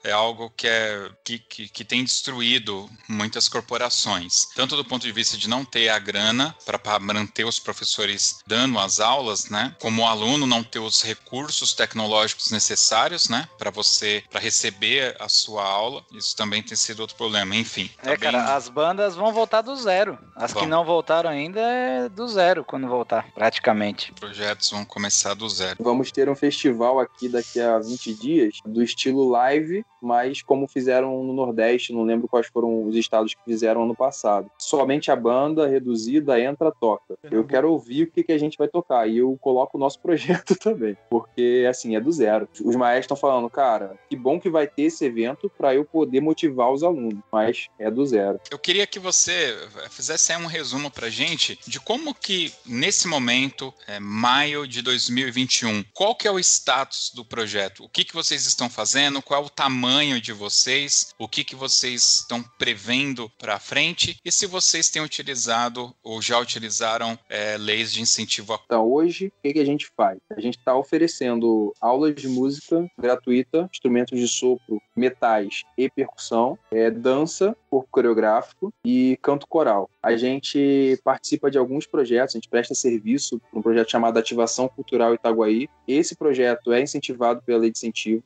é 0.03 0.11
algo 0.11 0.51
que, 0.55 0.67
é, 0.67 1.09
que, 1.23 1.39
que, 1.39 1.69
que 1.69 1.85
tem 1.85 2.03
destruído 2.03 2.89
muitas 3.07 3.47
corporações. 3.47 4.47
Tanto 4.55 4.75
do 4.75 4.83
ponto 4.83 5.03
de 5.03 5.11
vista 5.11 5.37
de 5.37 5.47
não 5.47 5.63
ter 5.63 5.89
a 5.89 5.99
grana 5.99 6.55
para 6.65 6.99
manter 6.99 7.45
os 7.45 7.59
professores 7.59 8.39
dando 8.45 8.79
as 8.79 8.99
aulas, 8.99 9.49
né? 9.49 9.75
Como 9.79 10.01
o 10.01 10.05
aluno 10.05 10.45
não 10.45 10.63
ter 10.63 10.79
os 10.79 11.01
recursos 11.01 11.73
tecnológicos 11.73 12.51
necessários, 12.51 13.29
né? 13.29 13.47
Para 13.57 13.69
você, 13.69 14.23
para 14.29 14.39
receber 14.39 15.15
a 15.19 15.29
sua 15.29 15.63
aula. 15.63 16.03
Isso 16.11 16.35
também 16.35 16.61
tem 16.63 16.75
sido 16.75 17.01
outro 17.01 17.15
problema. 17.15 17.55
Enfim. 17.55 17.89
É, 18.03 18.17
cara, 18.17 18.55
as 18.55 18.67
bandas 18.67 19.15
vão 19.15 19.31
voltar 19.31 19.61
do 19.61 19.75
zero. 19.75 20.17
As 20.35 20.53
Bom. 20.53 20.61
que 20.61 20.65
não 20.65 20.83
voltaram 20.83 21.29
ainda 21.29 21.59
é 21.59 22.09
do 22.09 22.27
zero 22.27 22.63
quando 22.63 22.87
voltar, 22.87 23.31
praticamente. 23.33 24.11
Projetos 24.13 24.71
vão 24.71 24.83
começar 24.85 25.33
do 25.33 25.47
zero. 25.47 25.77
Vamos 25.79 26.11
ter 26.11 26.29
um 26.29 26.35
festival 26.35 26.99
aqui 26.99 27.29
daqui 27.29 27.59
a 27.59 27.79
20 27.79 28.13
dias 28.13 28.55
do 28.65 28.81
estilo 28.81 29.29
live, 29.29 29.85
mas 30.01 30.41
como 30.41 30.67
fizeram 30.67 31.23
no 31.23 31.33
Nordeste, 31.33 31.93
não 31.93 32.03
lembro 32.03 32.27
quais 32.27 32.47
foram 32.47 32.85
os 32.85 32.95
estados 32.95 33.33
que 33.33 33.43
fizeram 33.45 33.83
ano 33.83 33.95
passado. 33.95 34.49
Somente 34.57 35.11
a 35.11 35.15
banda 35.15 35.67
reduzida 35.67 36.39
entra, 36.39 36.71
toca. 36.71 37.17
Eu 37.29 37.43
quero 37.43 37.71
ouvir 37.71 38.03
o 38.03 38.11
que, 38.11 38.23
que 38.23 38.31
a 38.31 38.37
gente 38.37 38.57
vai 38.57 38.67
tocar 38.67 39.07
e 39.07 39.17
eu 39.17 39.37
coloco 39.41 39.77
o 39.77 39.79
nosso 39.79 39.99
projeto 40.01 40.55
também, 40.55 40.97
porque 41.09 41.65
assim 41.69 41.95
é 41.95 41.99
do 41.99 42.11
zero. 42.11 42.47
Os 42.63 42.75
maestros 42.75 43.05
estão 43.05 43.17
falando, 43.17 43.49
cara, 43.49 43.97
que 44.09 44.15
bom 44.15 44.39
que 44.39 44.49
vai 44.49 44.67
ter 44.67 44.83
esse 44.83 45.05
evento 45.05 45.51
para 45.57 45.75
eu 45.75 45.83
poder 45.83 46.21
motivar 46.21 46.71
os 46.71 46.83
alunos, 46.83 47.19
mas 47.31 47.67
é 47.77 47.89
do 47.89 48.05
zero. 48.05 48.39
Eu 48.49 48.57
queria 48.57 48.87
que 48.87 48.99
você 48.99 49.55
fizesse 49.89 50.29
um 50.37 50.45
resumo 50.45 50.91
pra 50.91 51.09
gente 51.09 51.59
de 51.67 51.79
como 51.79 52.13
que 52.13 52.53
nesse 52.65 53.07
momento, 53.07 53.73
é, 53.87 53.99
maio 53.99 54.67
de 54.67 54.81
2021, 54.81 55.83
qual 55.93 56.15
que 56.15 56.27
é 56.27 56.31
o 56.31 56.39
status 56.39 57.11
do 57.13 57.25
projeto? 57.25 57.83
O 57.83 57.89
que 57.89 58.03
que 58.03 58.13
vocês 58.13 58.45
estão 58.45 58.69
fazendo? 58.69 59.21
Qual 59.21 59.41
é 59.41 59.45
o 59.45 59.49
tamanho 59.49 59.88
de 59.89 60.33
vocês? 60.33 61.15
O 61.17 61.27
que 61.27 61.43
que 61.43 61.55
vocês 61.55 62.19
estão 62.21 62.43
prevendo 62.59 63.27
para 63.39 63.59
frente? 63.59 64.19
E 64.23 64.31
se 64.31 64.45
vocês 64.45 64.89
têm 64.89 65.01
utilizado 65.01 65.93
ou 66.03 66.21
já 66.21 66.37
utilizaram 66.39 67.17
é, 67.27 67.57
leis 67.57 67.91
de 67.91 67.99
incentivo? 67.99 68.53
A... 68.53 68.59
Então, 68.65 68.87
hoje, 68.87 69.27
o 69.27 69.41
que, 69.41 69.53
que 69.53 69.59
a 69.59 69.65
gente 69.65 69.91
faz? 69.97 70.19
A 70.29 70.39
gente 70.39 70.59
está 70.59 70.75
oferecendo 70.75 71.73
aulas 71.81 72.13
de 72.13 72.27
música 72.27 72.89
gratuita, 72.99 73.67
instrumentos 73.71 74.17
de 74.19 74.27
sopro, 74.27 74.79
metais 74.95 75.63
e 75.75 75.89
percussão, 75.89 76.57
é, 76.71 76.91
dança, 76.91 77.57
corpo 77.69 77.89
coreográfico 77.89 78.71
e 78.85 79.17
canto 79.23 79.47
coral. 79.47 79.89
A 80.03 80.15
gente 80.15 80.99
participa 81.03 81.49
de 81.49 81.57
alguns 81.57 81.87
projetos, 81.87 82.35
a 82.35 82.37
gente 82.37 82.49
presta 82.49 82.75
serviço 82.75 83.39
para 83.39 83.59
um 83.59 83.63
projeto 83.63 83.89
chamado 83.89 84.17
Ativação 84.17 84.69
Cultural 84.69 85.15
Itaguaí. 85.15 85.67
Esse 85.87 86.15
projeto 86.15 86.71
é 86.71 86.79
incentivado 86.79 87.41
pela 87.41 87.59
Lei 87.59 87.71
de 87.71 87.79
Incentivo 87.79 88.23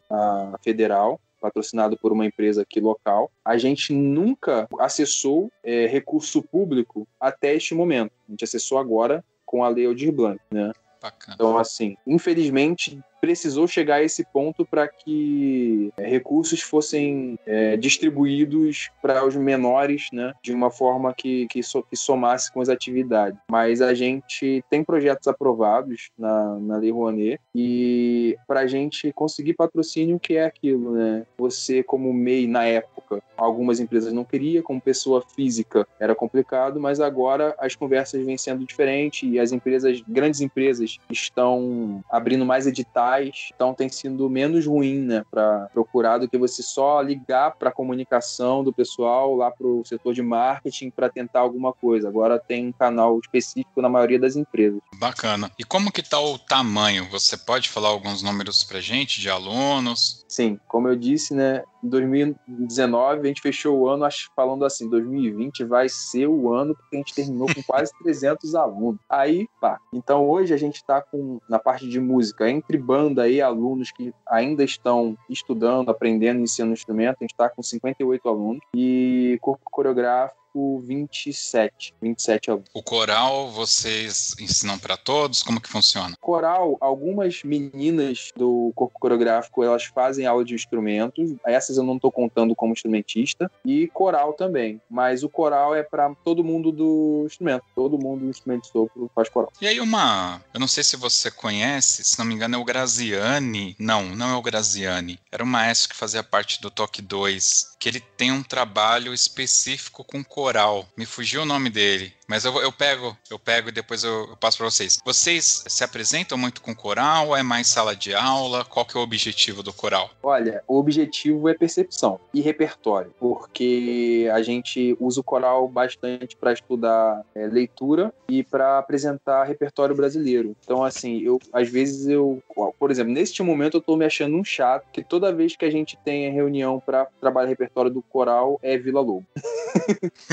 Federal 0.62 1.20
patrocinado 1.44 1.98
por 1.98 2.14
uma 2.14 2.26
empresa 2.26 2.62
aqui 2.62 2.80
local. 2.80 3.30
A 3.44 3.58
gente 3.58 3.94
nunca 3.94 4.66
acessou 4.80 5.52
é, 5.62 5.86
recurso 5.88 6.42
público 6.42 7.06
até 7.20 7.54
este 7.54 7.76
momento. 7.76 8.14
A 8.30 8.32
gente 8.32 8.46
acessou 8.46 8.78
agora 8.78 9.26
com 9.46 9.62
a 9.62 9.68
Lei 9.68 9.86
Aldir 9.86 10.14
Blanc, 10.14 10.40
né? 10.50 10.72
Bacana. 11.02 11.36
Então, 11.36 11.58
assim, 11.58 11.98
infelizmente, 12.08 12.98
precisou 13.24 13.70
chegar 13.70 13.96
a 13.96 14.04
esse 14.04 14.26
ponto 14.26 14.66
para 14.66 14.86
que 14.86 15.94
é, 15.96 16.06
recursos 16.06 16.62
fossem 16.62 17.40
é, 17.48 17.78
distribuídos 17.78 18.92
para 19.02 19.26
os 19.26 19.34
menores, 19.34 20.10
né, 20.12 20.34
de 20.44 20.52
uma 20.52 20.70
forma 20.70 21.14
que, 21.14 21.48
que, 21.48 21.64
so, 21.64 21.84
que, 21.84 21.96
somasse 21.96 22.52
com 22.52 22.60
as 22.60 22.68
atividades. 22.68 23.40
Mas 23.50 23.82
a 23.82 23.94
gente 23.94 24.62
tem 24.70 24.84
projetos 24.84 25.26
aprovados 25.30 26.10
na, 26.20 26.60
na 26.60 26.76
Lei 26.76 26.92
Rouanet 26.92 27.40
e 27.56 28.38
para 28.46 28.60
a 28.60 28.68
gente 28.68 29.14
conseguir 29.14 29.54
patrocínio, 29.54 30.20
que 30.20 30.36
é 30.36 30.44
aquilo, 30.44 30.92
né? 30.92 31.26
Você, 31.38 31.82
como 31.82 32.12
MEI 32.12 32.46
na 32.46 32.66
época, 32.66 33.24
algumas 33.38 33.80
empresas 33.80 34.12
não 34.12 34.26
queriam, 34.26 34.62
como 34.62 34.82
pessoa 34.82 35.24
física 35.34 35.88
era 35.98 36.14
complicado, 36.14 36.78
mas 36.78 37.00
agora 37.00 37.56
as 37.58 37.74
conversas 37.74 38.26
vêm 38.26 38.38
sendo 38.38 38.66
diferentes 38.66 39.32
e 39.32 39.40
as 39.40 39.54
empresas, 39.54 40.02
grandes 40.06 40.42
empresas, 40.42 40.98
estão 41.10 42.04
abrindo 42.12 42.46
mais 42.46 42.68
editais 42.68 43.13
então 43.22 43.74
tem 43.74 43.90
sido 43.90 44.30
menos 44.30 44.66
ruim, 44.66 45.00
né, 45.00 45.24
para 45.30 45.68
procurar 45.74 46.18
do 46.18 46.28
que 46.28 46.38
você 46.38 46.64
só 46.64 47.02
ligar 47.02 47.56
para 47.56 47.70
a 47.70 47.74
comunicação 47.74 48.64
do 48.64 48.74
pessoal 48.74 49.36
lá 49.36 49.52
para 49.52 49.68
o 49.68 49.84
setor 49.86 50.14
de 50.14 50.22
marketing 50.22 50.90
para 50.90 51.10
tentar 51.10 51.42
alguma 51.42 51.74
coisa. 51.74 52.08
Agora 52.08 52.40
tem 52.40 52.68
um 52.68 52.72
canal 52.72 53.20
específico 53.20 53.82
na 53.82 53.90
maioria 53.90 54.20
das 54.20 54.36
empresas. 54.36 54.80
Bacana. 54.96 55.52
E 55.58 55.64
como 55.64 55.92
que 55.92 56.02
está 56.02 56.20
o 56.20 56.38
tamanho? 56.38 57.08
Você 57.10 57.38
pode 57.38 57.70
falar 57.70 57.90
alguns 57.90 58.22
números 58.22 58.64
para 58.64 58.80
gente 58.80 59.20
de 59.20 59.30
alunos? 59.30 60.24
Sim, 60.28 60.60
como 60.68 60.88
eu 60.88 60.96
disse, 60.96 61.34
né, 61.34 61.64
em 61.84 61.90
2019 61.90 63.22
a 63.22 63.24
gente 63.26 63.42
fechou 63.42 63.80
o 63.80 63.90
ano 63.90 64.08
falando 64.36 64.66
assim, 64.66 64.90
2020 64.90 65.64
vai 65.66 65.88
ser 65.90 66.28
o 66.28 66.54
ano 66.54 66.76
porque 66.76 66.96
a 66.96 67.00
gente 67.00 67.14
terminou 67.14 67.48
com 67.54 67.62
quase 67.64 67.92
300 68.02 68.56
alunos. 68.56 69.00
Aí, 69.10 69.48
pá. 69.60 69.80
Então 69.94 70.28
hoje 70.28 70.54
a 70.54 70.58
gente 70.58 70.76
está 70.76 71.02
com 71.02 71.40
na 71.50 71.60
parte 71.60 71.88
de 71.88 72.00
música 72.00 72.50
entre 72.50 72.78
banda 72.78 73.28
e 73.28 73.42
alunos 73.42 73.92
que 73.92 74.14
ainda 74.28 74.64
estão 74.64 75.18
estudando, 75.30 75.90
aprendendo, 75.90 76.42
ensinando 76.42 76.74
instrumento, 76.74 77.18
a 77.20 77.24
gente 77.24 77.34
está 77.34 77.50
com 77.50 77.62
58 77.62 78.30
alunos 78.30 78.62
e 78.76 79.38
corpo 79.42 79.64
coreográfico 79.70 80.43
27, 80.56 81.96
27 82.02 82.52
alunos. 82.52 82.70
O 82.74 82.84
coral 82.84 83.50
vocês 83.50 84.36
ensinam 84.40 84.78
para 84.78 84.96
todos? 84.96 85.42
Como 85.42 85.60
que 85.60 85.70
funciona? 85.70 86.16
Coral, 86.22 86.78
algumas 86.80 87.44
meninas 87.44 88.32
do 88.36 88.72
corpo 88.76 89.00
coreográfico, 89.00 89.64
elas 89.64 89.86
fazem 89.86 90.26
aula 90.26 90.46
de 90.46 90.54
instrumentos. 90.54 91.34
Essas 91.46 91.78
eu 91.78 91.84
não 91.84 91.96
estou 91.96 92.12
contando 92.12 92.56
como 92.56 92.74
instrumentista 92.74 93.52
e 93.66 93.88
coral 93.88 94.34
também, 94.34 94.80
mas 94.90 95.24
o 95.24 95.30
coral 95.30 95.76
é 95.76 95.84
para 95.84 96.14
todo 96.24 96.44
mundo 96.44 96.72
do 96.72 97.24
instrumento. 97.26 97.64
Todo 97.76 97.98
mundo 97.98 98.22
do 98.22 98.30
instrumento 98.30 98.64
de 98.64 98.70
sopro 98.70 99.12
faz 99.16 99.30
coral. 99.30 99.52
E 99.60 99.68
aí 99.68 99.80
uma, 99.80 100.42
eu 100.54 100.60
não 100.60 100.68
sei 100.68 100.84
se 100.84 100.96
você 100.96 101.32
conhece, 101.32 102.04
se 102.04 102.20
não 102.20 102.26
me 102.26 102.36
engano 102.36 102.56
é 102.56 102.58
o 102.58 102.64
Graziani. 102.64 103.76
Não, 103.80 104.04
não 104.16 104.30
é 104.30 104.36
o 104.36 104.42
Graziani. 104.42 105.20
Era 105.32 105.44
um 105.44 105.48
maestro 105.48 105.90
que 105.90 105.96
fazia 105.96 106.24
parte 106.24 106.62
do 106.62 106.70
Toque 106.70 107.02
2, 107.02 107.76
que 107.80 107.90
ele 107.90 108.00
tem 108.00 108.32
um 108.32 108.44
trabalho 108.44 109.14
específico 109.14 110.04
com 110.04 110.24
coral 110.24 110.43
coral. 110.44 110.86
Me 110.98 111.06
fugiu 111.06 111.44
o 111.44 111.46
nome 111.46 111.70
dele. 111.70 112.12
Mas 112.28 112.46
eu, 112.46 112.54
eu 112.62 112.72
pego, 112.72 113.16
eu 113.30 113.38
pego 113.38 113.70
e 113.70 113.72
depois 113.72 114.04
eu, 114.04 114.28
eu 114.30 114.38
passo 114.38 114.58
para 114.58 114.70
vocês. 114.70 114.98
Vocês 115.06 115.64
se 115.68 115.84
apresentam 115.84 116.38
muito 116.38 116.62
com 116.62 116.74
coral? 116.74 117.36
É 117.36 117.44
mais 117.44 117.68
sala 117.68 117.96
de 117.96 118.14
aula? 118.14 118.66
Qual 118.66 118.86
que 118.86 118.98
é 118.98 119.00
o 119.00 119.04
objetivo 119.04 119.62
do 119.62 119.72
coral? 119.72 120.10
Olha, 120.22 120.64
o 120.68 120.78
objetivo 120.78 121.48
é 121.48 121.54
percepção 121.54 122.20
e 122.34 122.42
repertório, 122.42 123.14
porque 123.20 124.30
a 124.34 124.42
gente 124.42 124.98
usa 125.00 125.20
o 125.20 125.24
coral 125.24 125.68
bastante 125.68 126.36
para 126.36 126.54
estudar 126.54 127.22
é, 127.36 127.46
leitura 127.46 128.14
e 128.28 128.44
para 128.44 128.80
apresentar 128.80 129.44
repertório 129.44 129.96
brasileiro. 129.96 130.56
Então, 130.64 130.84
assim, 130.84 131.22
eu 131.22 131.40
às 131.52 131.70
vezes 131.70 132.08
eu, 132.08 132.42
por 132.80 132.90
exemplo, 132.90 133.14
neste 133.14 133.44
momento 133.44 133.76
eu 133.76 133.80
estou 133.80 133.96
me 133.96 134.06
achando 134.06 134.36
um 134.36 134.44
chato 134.44 134.88
que 134.92 135.04
toda 135.04 135.34
vez 135.34 135.56
que 135.56 135.66
a 135.66 135.70
gente 135.70 135.98
tem 136.04 136.32
reunião 136.32 136.80
para 136.80 137.06
trabalhar 137.20 137.50
repertório 137.50 137.92
do 137.92 138.02
coral 138.02 138.60
é 138.64 138.78
Vila 138.78 139.02
Lobo. 139.02 139.26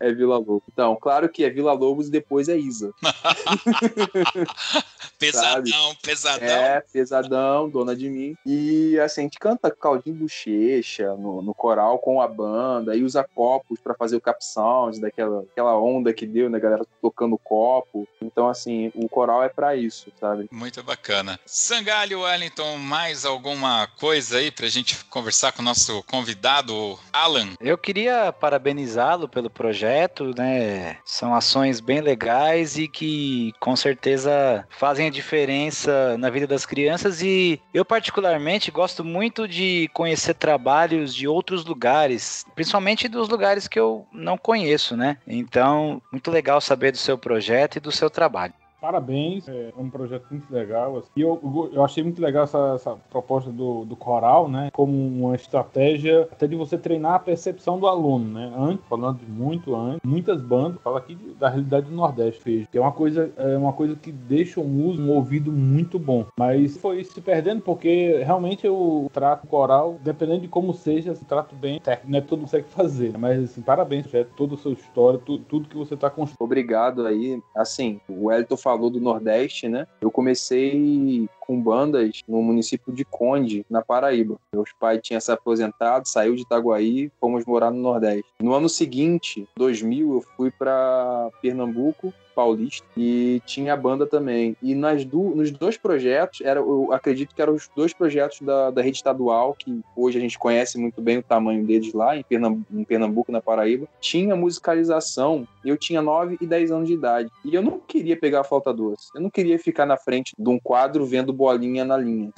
é 0.00 0.12
Vila 0.12 0.38
Lobo. 0.38 0.62
Então, 0.72 0.96
claro 0.96 1.28
que 1.28 1.44
é 1.44 1.50
Vila 1.50 1.72
Lobos 1.72 2.08
e 2.08 2.10
depois 2.10 2.48
é 2.48 2.56
Isa. 2.56 2.92
pesadão, 5.18 5.94
pesadão. 6.02 6.46
É, 6.46 6.80
pesadão, 6.92 7.68
dona 7.68 7.94
de 7.94 8.08
mim. 8.08 8.36
E 8.44 8.98
assim, 8.98 9.22
a 9.22 9.24
gente 9.24 9.38
canta 9.38 9.70
Caldinho 9.70 10.16
Bochecha 10.16 11.14
no, 11.14 11.42
no 11.42 11.54
coral 11.54 11.98
com 11.98 12.20
a 12.20 12.28
banda 12.28 12.96
e 12.96 13.02
usa 13.02 13.26
copos 13.34 13.78
para 13.80 13.94
fazer 13.94 14.16
o 14.16 14.20
cap 14.20 14.44
sound, 14.44 15.00
daquela 15.00 15.44
aquela 15.50 15.76
onda 15.76 16.12
que 16.12 16.26
deu, 16.26 16.48
né, 16.48 16.58
galera 16.58 16.84
tocando 17.00 17.38
copo. 17.38 18.08
Então, 18.20 18.48
assim, 18.48 18.90
o 18.94 19.08
coral 19.08 19.42
é 19.42 19.48
para 19.48 19.76
isso, 19.76 20.12
sabe? 20.18 20.48
Muito 20.50 20.82
bacana. 20.82 21.38
Sangalho 21.44 22.22
Wellington, 22.22 22.78
mais 22.78 23.24
alguma 23.24 23.86
coisa 23.98 24.38
aí 24.38 24.50
pra 24.50 24.68
gente 24.68 25.04
conversar 25.06 25.52
com 25.52 25.62
o 25.62 25.64
nosso 25.64 26.02
convidado, 26.04 26.98
Alan? 27.12 27.54
Eu 27.60 27.76
queria 27.76 28.32
parabenizá-lo 28.32 29.28
pelo 29.30 29.48
projeto, 29.48 30.34
né? 30.36 30.96
São 31.04 31.34
ações 31.34 31.80
bem 31.80 32.00
legais 32.00 32.76
e 32.76 32.88
que 32.88 33.52
com 33.60 33.74
certeza 33.76 34.66
fazem 34.68 35.06
a 35.06 35.10
diferença 35.10 36.18
na 36.18 36.28
vida 36.28 36.46
das 36.46 36.66
crianças 36.66 37.22
e 37.22 37.60
eu 37.72 37.84
particularmente 37.84 38.70
gosto 38.70 39.04
muito 39.04 39.46
de 39.46 39.88
conhecer 39.94 40.34
trabalhos 40.34 41.14
de 41.14 41.26
outros 41.26 41.64
lugares, 41.64 42.44
principalmente 42.54 43.08
dos 43.08 43.28
lugares 43.28 43.68
que 43.68 43.78
eu 43.78 44.06
não 44.12 44.36
conheço, 44.36 44.96
né? 44.96 45.16
Então, 45.26 46.02
muito 46.12 46.30
legal 46.30 46.60
saber 46.60 46.92
do 46.92 46.98
seu 46.98 47.16
projeto 47.16 47.76
e 47.76 47.80
do 47.80 47.92
seu 47.92 48.10
trabalho. 48.10 48.54
Parabéns, 48.80 49.48
é 49.48 49.72
um 49.76 49.90
projeto 49.90 50.26
muito 50.30 50.52
legal. 50.52 50.98
Assim. 50.98 51.08
E 51.16 51.22
eu, 51.22 51.70
eu 51.72 51.84
achei 51.84 52.02
muito 52.02 52.20
legal 52.20 52.44
essa, 52.44 52.72
essa 52.74 52.96
proposta 53.10 53.50
do, 53.50 53.84
do 53.84 53.96
coral, 53.96 54.48
né? 54.48 54.70
Como 54.72 54.92
uma 54.92 55.34
estratégia 55.34 56.28
até 56.30 56.46
de 56.46 56.56
você 56.56 56.76
treinar 56.78 57.14
a 57.14 57.18
percepção 57.18 57.78
do 57.78 57.86
aluno, 57.86 58.32
né? 58.32 58.52
Antes, 58.56 58.84
falando 58.86 59.18
de 59.18 59.30
muito 59.30 59.74
antes, 59.74 60.00
muitas 60.04 60.42
bandas, 60.42 60.80
fala 60.82 60.98
aqui 60.98 61.14
da 61.38 61.48
realidade 61.48 61.86
do 61.86 61.94
Nordeste, 61.94 62.42
fez, 62.42 62.66
que 62.66 62.78
é 62.78 62.80
uma 62.80 62.92
coisa, 62.92 63.32
é 63.36 63.56
uma 63.56 63.72
coisa 63.72 63.94
que 63.96 64.12
deixa 64.12 64.60
o 64.60 64.64
músico 64.64 65.02
um 65.02 65.10
ouvido 65.10 65.52
muito 65.52 65.98
bom. 65.98 66.26
Mas 66.38 66.76
foi 66.76 67.02
se 67.04 67.20
perdendo 67.20 67.62
porque 67.62 68.22
realmente 68.24 68.66
eu 68.66 69.10
trato 69.12 69.46
coral, 69.46 69.96
dependendo 70.02 70.42
de 70.42 70.48
como 70.48 70.72
seja, 70.72 71.14
se 71.14 71.24
trato 71.24 71.54
bem 71.54 71.80
técnico, 71.80 72.16
é 72.16 72.20
todo 72.20 72.40
consegue 72.50 72.68
fazer. 72.68 73.16
Mas 73.16 73.44
assim, 73.44 73.62
parabéns, 73.62 74.12
é 74.12 74.24
toda 74.24 74.54
a 74.54 74.58
sua 74.58 74.72
história, 74.72 75.20
tu, 75.24 75.38
tudo 75.38 75.68
que 75.68 75.76
você 75.76 75.94
está 75.94 76.10
construindo. 76.10 76.40
Obrigado 76.40 77.06
aí. 77.06 77.40
Assim, 77.54 78.00
o 78.08 78.30
Elton 78.32 78.56
falou 78.56 78.69
do 78.78 79.00
Nordeste, 79.00 79.68
né? 79.68 79.86
Eu 80.00 80.10
comecei 80.10 81.28
com 81.50 81.60
bandas 81.60 82.22
no 82.28 82.40
município 82.40 82.92
de 82.92 83.04
Conde, 83.04 83.66
na 83.68 83.82
Paraíba. 83.82 84.38
Meus 84.54 84.72
pais 84.72 85.00
tinham 85.02 85.20
se 85.20 85.32
aposentado, 85.32 86.06
saiu 86.06 86.36
de 86.36 86.42
Itaguaí, 86.42 87.10
fomos 87.20 87.44
morar 87.44 87.72
no 87.72 87.80
Nordeste. 87.82 88.30
No 88.40 88.54
ano 88.54 88.68
seguinte, 88.68 89.48
2000, 89.56 90.14
eu 90.14 90.24
fui 90.36 90.52
para 90.52 91.28
Pernambuco 91.42 92.14
Paulista 92.40 92.86
e 92.96 93.42
tinha 93.44 93.74
a 93.74 93.76
banda 93.76 94.06
também. 94.06 94.56
E 94.62 94.74
nas 94.74 95.04
do, 95.04 95.34
nos 95.34 95.50
dois 95.50 95.76
projetos, 95.76 96.40
era, 96.40 96.60
eu 96.60 96.90
acredito 96.92 97.34
que 97.34 97.42
eram 97.42 97.54
os 97.54 97.68
dois 97.76 97.92
projetos 97.92 98.40
da, 98.40 98.70
da 98.70 98.80
rede 98.80 98.96
estadual, 98.96 99.54
que 99.54 99.80
hoje 99.94 100.16
a 100.16 100.20
gente 100.20 100.38
conhece 100.38 100.78
muito 100.78 101.02
bem 101.02 101.18
o 101.18 101.22
tamanho 101.22 101.64
deles 101.66 101.92
lá, 101.92 102.16
em 102.16 102.22
Pernambuco, 102.22 102.66
em 102.72 102.84
Pernambuco 102.84 103.32
na 103.32 103.42
Paraíba. 103.42 103.86
Tinha 104.00 104.34
musicalização, 104.34 105.46
eu 105.64 105.76
tinha 105.76 106.00
9 106.00 106.38
e 106.40 106.46
10 106.46 106.72
anos 106.72 106.88
de 106.88 106.94
idade. 106.94 107.30
E 107.44 107.54
eu 107.54 107.62
não 107.62 107.78
queria 107.78 108.16
pegar 108.16 108.40
a 108.40 108.44
flauta 108.44 108.72
doce. 108.72 109.08
Eu 109.14 109.20
não 109.20 109.30
queria 109.30 109.58
ficar 109.58 109.84
na 109.84 109.98
frente 109.98 110.34
de 110.38 110.48
um 110.48 110.58
quadro 110.58 111.04
vendo 111.04 111.32
bolinha 111.40 111.86
na 111.86 111.96
linha. 111.96 112.30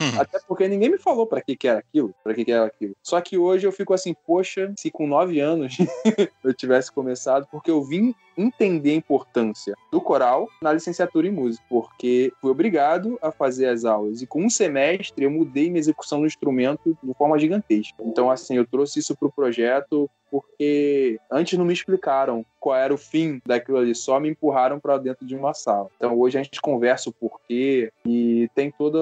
Hum. 0.00 0.20
Até 0.20 0.38
porque 0.46 0.68
ninguém 0.68 0.90
me 0.90 0.98
falou 0.98 1.26
para 1.26 1.40
que, 1.40 1.56
que 1.56 1.66
era 1.66 1.80
aquilo, 1.80 2.14
para 2.22 2.32
que, 2.32 2.44
que 2.44 2.52
era 2.52 2.66
aquilo. 2.66 2.94
Só 3.02 3.20
que 3.20 3.36
hoje 3.36 3.66
eu 3.66 3.72
fico 3.72 3.92
assim, 3.92 4.14
poxa, 4.14 4.72
se 4.78 4.92
com 4.92 5.08
9 5.08 5.40
anos 5.40 5.76
eu 6.44 6.54
tivesse 6.54 6.92
começado, 6.92 7.48
porque 7.50 7.70
eu 7.70 7.82
vim 7.82 8.14
entender 8.36 8.90
a 8.90 8.94
importância 8.94 9.74
do 9.90 10.00
coral 10.00 10.48
na 10.62 10.72
licenciatura 10.72 11.26
em 11.26 11.30
música, 11.30 11.64
porque 11.68 12.32
fui 12.40 12.50
obrigado 12.50 13.18
a 13.22 13.30
fazer 13.30 13.66
as 13.66 13.84
aulas 13.84 14.22
e 14.22 14.26
com 14.26 14.44
um 14.44 14.50
semestre 14.50 15.24
eu 15.24 15.30
mudei 15.30 15.68
minha 15.68 15.80
execução 15.80 16.20
do 16.20 16.26
instrumento 16.26 16.96
de 17.02 17.14
forma 17.14 17.38
gigantesca. 17.38 17.94
Então, 18.00 18.30
assim, 18.30 18.56
eu 18.56 18.66
trouxe 18.66 18.98
isso 18.98 19.16
para 19.16 19.28
o 19.28 19.32
projeto 19.32 20.10
porque 20.34 21.20
antes 21.30 21.56
não 21.56 21.64
me 21.64 21.72
explicaram 21.72 22.44
qual 22.58 22.76
era 22.76 22.92
o 22.92 22.98
fim 22.98 23.40
daquilo 23.46 23.78
ali, 23.78 23.94
só 23.94 24.18
me 24.18 24.30
empurraram 24.30 24.80
para 24.80 24.98
dentro 24.98 25.24
de 25.24 25.36
uma 25.36 25.54
sala. 25.54 25.88
Então 25.96 26.18
hoje 26.18 26.38
a 26.38 26.42
gente 26.42 26.60
conversa 26.60 27.10
o 27.10 27.12
porquê 27.12 27.92
e 28.04 28.48
tem 28.54 28.70
toda 28.70 28.98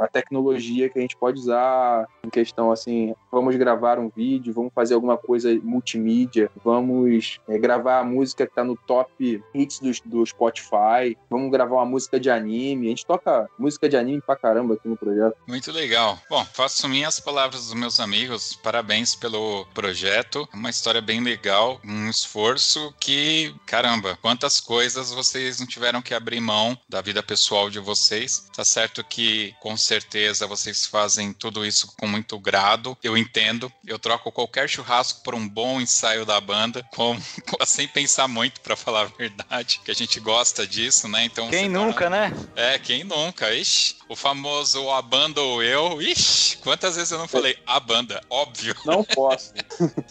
a 0.00 0.08
tecnologia 0.08 0.88
que 0.88 0.98
a 0.98 1.02
gente 1.02 1.16
pode 1.18 1.38
usar 1.38 2.06
em 2.24 2.30
questão 2.30 2.72
assim, 2.72 3.14
vamos 3.30 3.56
gravar 3.56 3.98
um 3.98 4.08
vídeo, 4.08 4.54
vamos 4.54 4.72
fazer 4.72 4.94
alguma 4.94 5.18
coisa 5.18 5.52
multimídia, 5.62 6.50
vamos 6.64 7.40
é, 7.48 7.58
gravar 7.58 7.98
a 7.98 8.04
música 8.04 8.46
que 8.46 8.52
está 8.52 8.64
no 8.64 8.69
top 8.76 9.42
hits 9.54 9.78
do, 9.78 9.90
do 10.04 10.26
Spotify, 10.26 11.16
vamos 11.28 11.50
gravar 11.50 11.76
uma 11.76 11.86
música 11.86 12.18
de 12.18 12.30
anime, 12.30 12.86
a 12.86 12.90
gente 12.90 13.06
toca 13.06 13.48
música 13.58 13.88
de 13.88 13.96
anime 13.96 14.20
pra 14.20 14.36
caramba 14.36 14.74
aqui 14.74 14.88
no 14.88 14.96
projeto. 14.96 15.36
Muito 15.46 15.70
legal. 15.72 16.18
Bom, 16.28 16.44
faço 16.52 16.88
minhas 16.88 17.20
palavras 17.20 17.66
dos 17.66 17.74
meus 17.74 18.00
amigos, 18.00 18.54
parabéns 18.62 19.14
pelo 19.14 19.66
projeto, 19.74 20.48
uma 20.52 20.70
história 20.70 21.00
bem 21.00 21.20
legal, 21.20 21.80
um 21.84 22.08
esforço 22.08 22.94
que, 22.98 23.54
caramba, 23.66 24.18
quantas 24.20 24.60
coisas 24.60 25.12
vocês 25.12 25.60
não 25.60 25.66
tiveram 25.66 26.02
que 26.02 26.14
abrir 26.14 26.40
mão 26.40 26.78
da 26.88 27.00
vida 27.00 27.22
pessoal 27.22 27.70
de 27.70 27.78
vocês. 27.78 28.48
Tá 28.54 28.64
certo 28.64 29.02
que, 29.04 29.54
com 29.60 29.76
certeza, 29.76 30.46
vocês 30.46 30.86
fazem 30.86 31.32
tudo 31.32 31.64
isso 31.64 31.94
com 31.98 32.06
muito 32.06 32.38
grado. 32.38 32.96
Eu 33.02 33.16
entendo. 33.16 33.72
Eu 33.86 33.98
troco 33.98 34.32
qualquer 34.32 34.68
churrasco 34.68 35.22
por 35.22 35.34
um 35.34 35.48
bom 35.48 35.80
ensaio 35.80 36.24
da 36.24 36.40
banda, 36.40 36.84
sem 37.66 37.88
pensar 37.88 38.28
muito, 38.28 38.59
para 38.70 38.76
falar 38.76 39.02
a 39.02 39.04
verdade, 39.04 39.80
que 39.84 39.90
a 39.90 39.94
gente 39.94 40.20
gosta 40.20 40.66
disso, 40.66 41.08
né? 41.08 41.24
Então, 41.24 41.48
quem 41.48 41.68
nunca, 41.68 42.08
né? 42.08 42.32
É, 42.54 42.78
quem 42.78 43.04
nunca. 43.04 43.52
Ixi, 43.52 43.96
o 44.08 44.16
famoso 44.16 44.90
a 44.90 45.02
banda 45.02 45.40
ou 45.40 45.62
eu. 45.62 46.00
Ixi, 46.00 46.58
quantas 46.58 46.96
vezes 46.96 47.10
eu 47.10 47.18
não 47.18 47.28
falei 47.28 47.56
a 47.66 47.78
banda? 47.80 48.20
Óbvio. 48.28 48.74
Não 48.84 49.02
posso. 49.04 49.52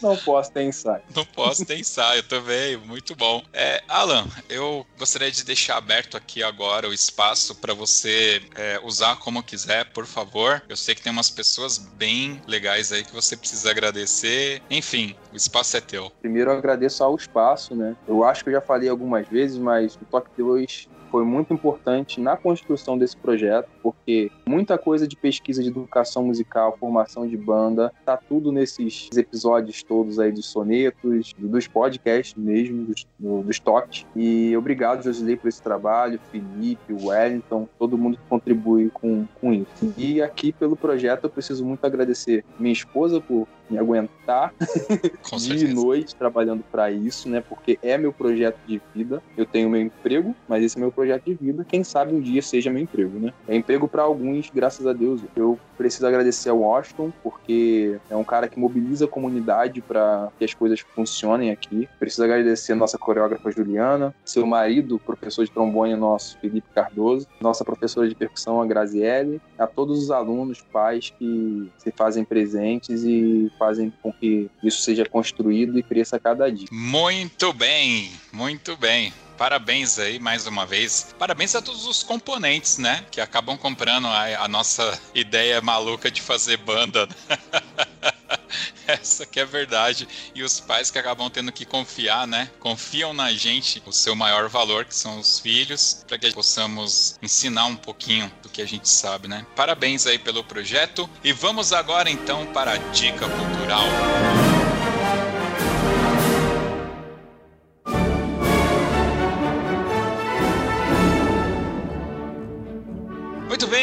não 0.02 0.18
posso 0.18 0.52
ter 0.52 0.64
ensaio. 0.64 1.04
Não 1.16 1.26
posso 1.26 1.66
ter 1.66 1.80
ensaio 1.80 2.24
também 2.24 2.78
muito 2.78 3.16
bom. 3.16 3.44
É, 3.54 3.84
Alan, 3.88 4.28
eu 4.50 4.86
gostaria 4.98 5.32
de 5.32 5.44
deixar 5.44 5.78
aberto 5.78 6.18
aqui 6.18 6.44
agora 6.44 6.88
o 6.88 6.94
espaço 6.94 7.56
para 7.56 7.74
você 7.74 8.42
é, 8.56 8.80
usar 8.84 9.18
como 9.18 9.44
quiser, 9.44 9.86
por 9.92 10.06
favor. 10.06 10.62
Eu 10.68 10.76
sei 10.76 10.96
que 10.96 11.02
tem 11.02 11.12
umas 11.12 11.30
pessoas 11.30 11.78
bem 11.78 12.42
legais 12.48 12.92
aí 12.92 13.04
que 13.04 13.14
você 13.14 13.36
precisa 13.36 13.70
agradecer. 13.70 14.62
Enfim, 14.70 15.16
o 15.32 15.36
espaço 15.36 15.78
é 15.78 15.82
teu. 15.82 16.12
Primeiro 16.22 16.52
eu 16.52 16.58
agradeço 16.58 17.04
ao 17.04 17.16
espaço, 17.16 17.76
né? 17.76 17.96
Eu 18.08 18.24
acho 18.24 18.39
que 18.44 18.50
eu 18.50 18.54
já 18.54 18.62
falei 18.62 18.90
algumas 18.90 19.28
vezes, 19.28 19.58
mas 19.58 19.96
o 19.96 20.06
Toque 20.06 20.30
2 20.38 20.90
foi 21.12 21.26
muito 21.26 21.54
importante 21.54 22.22
na 22.22 22.38
construção 22.38 22.98
desse 22.98 23.18
projeto, 23.18 23.70
porque 23.82 24.32
muita 24.48 24.78
coisa 24.78 25.08
de 25.08 25.16
pesquisa 25.16 25.62
de 25.62 25.70
educação 25.70 26.24
musical, 26.24 26.78
formação 26.80 27.28
de 27.28 27.38
banda, 27.38 27.92
tá 28.06 28.18
tudo 28.18 28.52
nesses 28.52 29.10
episódios 29.16 29.84
todos 29.84 30.20
aí 30.20 30.32
dos 30.32 30.46
sonetos, 30.46 31.34
dos 31.38 31.68
podcasts 31.68 32.36
mesmo, 32.36 32.86
dos, 32.86 33.08
dos 33.20 33.60
toques. 33.60 34.06
E 34.16 34.56
obrigado, 34.56 35.04
Josilei, 35.04 35.36
por 35.36 35.48
esse 35.48 35.62
trabalho, 35.62 36.20
Felipe, 36.32 36.94
Wellington, 36.94 37.68
todo 37.78 37.98
mundo 37.98 38.18
que 38.18 38.24
contribui 38.30 38.90
com, 38.90 39.26
com 39.40 39.54
isso. 39.54 39.94
E 39.98 40.22
aqui 40.22 40.52
pelo 40.52 40.76
projeto 40.76 41.26
eu 41.26 41.30
preciso 41.30 41.66
muito 41.66 41.86
agradecer 41.86 42.44
minha 42.60 42.74
esposa 42.74 43.22
por 43.22 43.48
me 43.70 43.78
aguentar 43.78 44.54
dia 45.38 45.70
e 45.70 45.74
noite 45.74 46.16
trabalhando 46.16 46.64
para 46.72 46.92
isso, 46.92 47.30
né? 47.30 47.42
Porque 47.48 47.78
é 47.84 47.98
meu 47.98 48.12
projeto 48.12 48.58
de 48.66 48.82
vida. 48.94 49.22
Eu 49.38 49.46
tenho 49.46 49.70
meu 49.70 49.80
emprego, 49.80 50.36
mas 50.48 50.64
esse 50.64 50.78
é 50.78 50.82
meu 50.82 50.92
projeto 50.92 51.26
de 51.26 51.34
vida. 51.36 51.64
Quem 51.64 51.84
sabe 51.84 52.14
um 52.14 52.20
dia 52.20 52.42
seja 52.42 52.72
meu 52.72 52.82
emprego, 52.82 53.20
né? 53.20 53.34
É 53.48 53.56
emprego 53.56 53.79
para 53.88 54.04
alguns, 54.04 54.50
graças 54.50 54.86
a 54.86 54.94
Deus. 54.94 55.22
Eu 55.36 55.60
preciso 55.78 56.06
agradecer 56.06 56.50
ao 56.50 56.60
Washington, 56.60 57.12
porque 57.24 57.98
é 58.10 58.16
um 58.16 58.24
cara 58.24 58.48
que 58.48 58.60
mobiliza 58.60 59.06
a 59.06 59.08
comunidade 59.08 59.82
para 59.82 60.30
que 60.38 60.46
as 60.46 60.54
coisas 60.54 60.80
funcionem 60.80 61.52
aqui. 61.52 61.88
Preciso 62.00 62.24
agradecer 62.24 62.74
a 62.74 62.76
nossa 62.76 62.98
coreógrafa 62.98 63.52
Juliana, 63.52 64.14
seu 64.26 64.46
marido, 64.46 65.00
professor 65.00 65.46
de 65.46 65.52
trombone 65.52 65.96
nosso, 65.96 66.38
Felipe 66.40 66.68
Cardoso, 66.74 67.28
nossa 67.40 67.64
professora 67.64 68.08
de 68.08 68.16
percussão, 68.16 68.62
a 68.62 68.66
Graziele, 68.66 69.42
a 69.58 69.66
todos 69.66 70.04
os 70.04 70.12
alunos, 70.12 70.62
pais 70.62 71.14
que 71.18 71.72
se 71.78 71.92
fazem 71.92 72.24
presentes 72.24 73.04
e 73.04 73.52
fazem 73.58 73.94
com 74.02 74.12
que 74.12 74.50
isso 74.62 74.82
seja 74.82 75.06
construído 75.06 75.78
e 75.80 75.84
cresça 75.84 76.18
a 76.18 76.20
cada 76.20 76.52
dia. 76.52 76.68
Muito 76.72 77.54
bem, 77.54 78.12
muito 78.34 78.76
bem 78.76 79.14
parabéns 79.40 79.98
aí 79.98 80.20
mais 80.20 80.46
uma 80.46 80.66
vez. 80.66 81.16
Parabéns 81.18 81.56
a 81.56 81.62
todos 81.62 81.86
os 81.86 82.04
componentes, 82.04 82.78
né? 82.78 83.06
Que 83.10 83.22
acabam 83.22 83.58
comprando 83.58 84.08
a, 84.08 84.44
a 84.44 84.48
nossa 84.50 85.00
ideia 85.16 85.62
maluca 85.62 86.12
de 86.12 86.22
fazer 86.22 86.58
banda. 86.58 87.08
Essa 88.86 89.26
que 89.26 89.40
é 89.40 89.44
a 89.44 89.46
verdade. 89.46 90.08
E 90.36 90.44
os 90.44 90.60
pais 90.60 90.92
que 90.92 91.00
acabam 91.00 91.30
tendo 91.30 91.54
que 91.54 91.64
confiar, 91.64 92.28
né? 92.28 92.52
Confiam 92.60 93.14
na 93.14 93.32
gente 93.32 93.82
o 93.86 93.94
seu 93.94 94.14
maior 94.14 94.50
valor, 94.50 94.84
que 94.84 94.96
são 94.96 95.20
os 95.20 95.40
filhos, 95.40 96.04
para 96.06 96.18
que 96.18 96.34
possamos 96.34 97.18
ensinar 97.22 97.66
um 97.68 97.78
pouquinho 97.78 98.30
do 98.42 98.50
que 98.50 98.62
a 98.62 98.68
gente 98.68 98.90
sabe, 98.90 99.30
né? 99.30 99.46
Parabéns 99.56 100.06
aí 100.06 100.20
pelo 100.20 100.44
projeto. 100.44 101.10
E 101.24 101.32
vamos 101.32 101.72
agora 101.72 102.10
então 102.10 102.46
para 102.48 102.74
a 102.74 102.78
dica 102.78 103.30
cultural. 103.30 103.84
Muito 103.84 104.59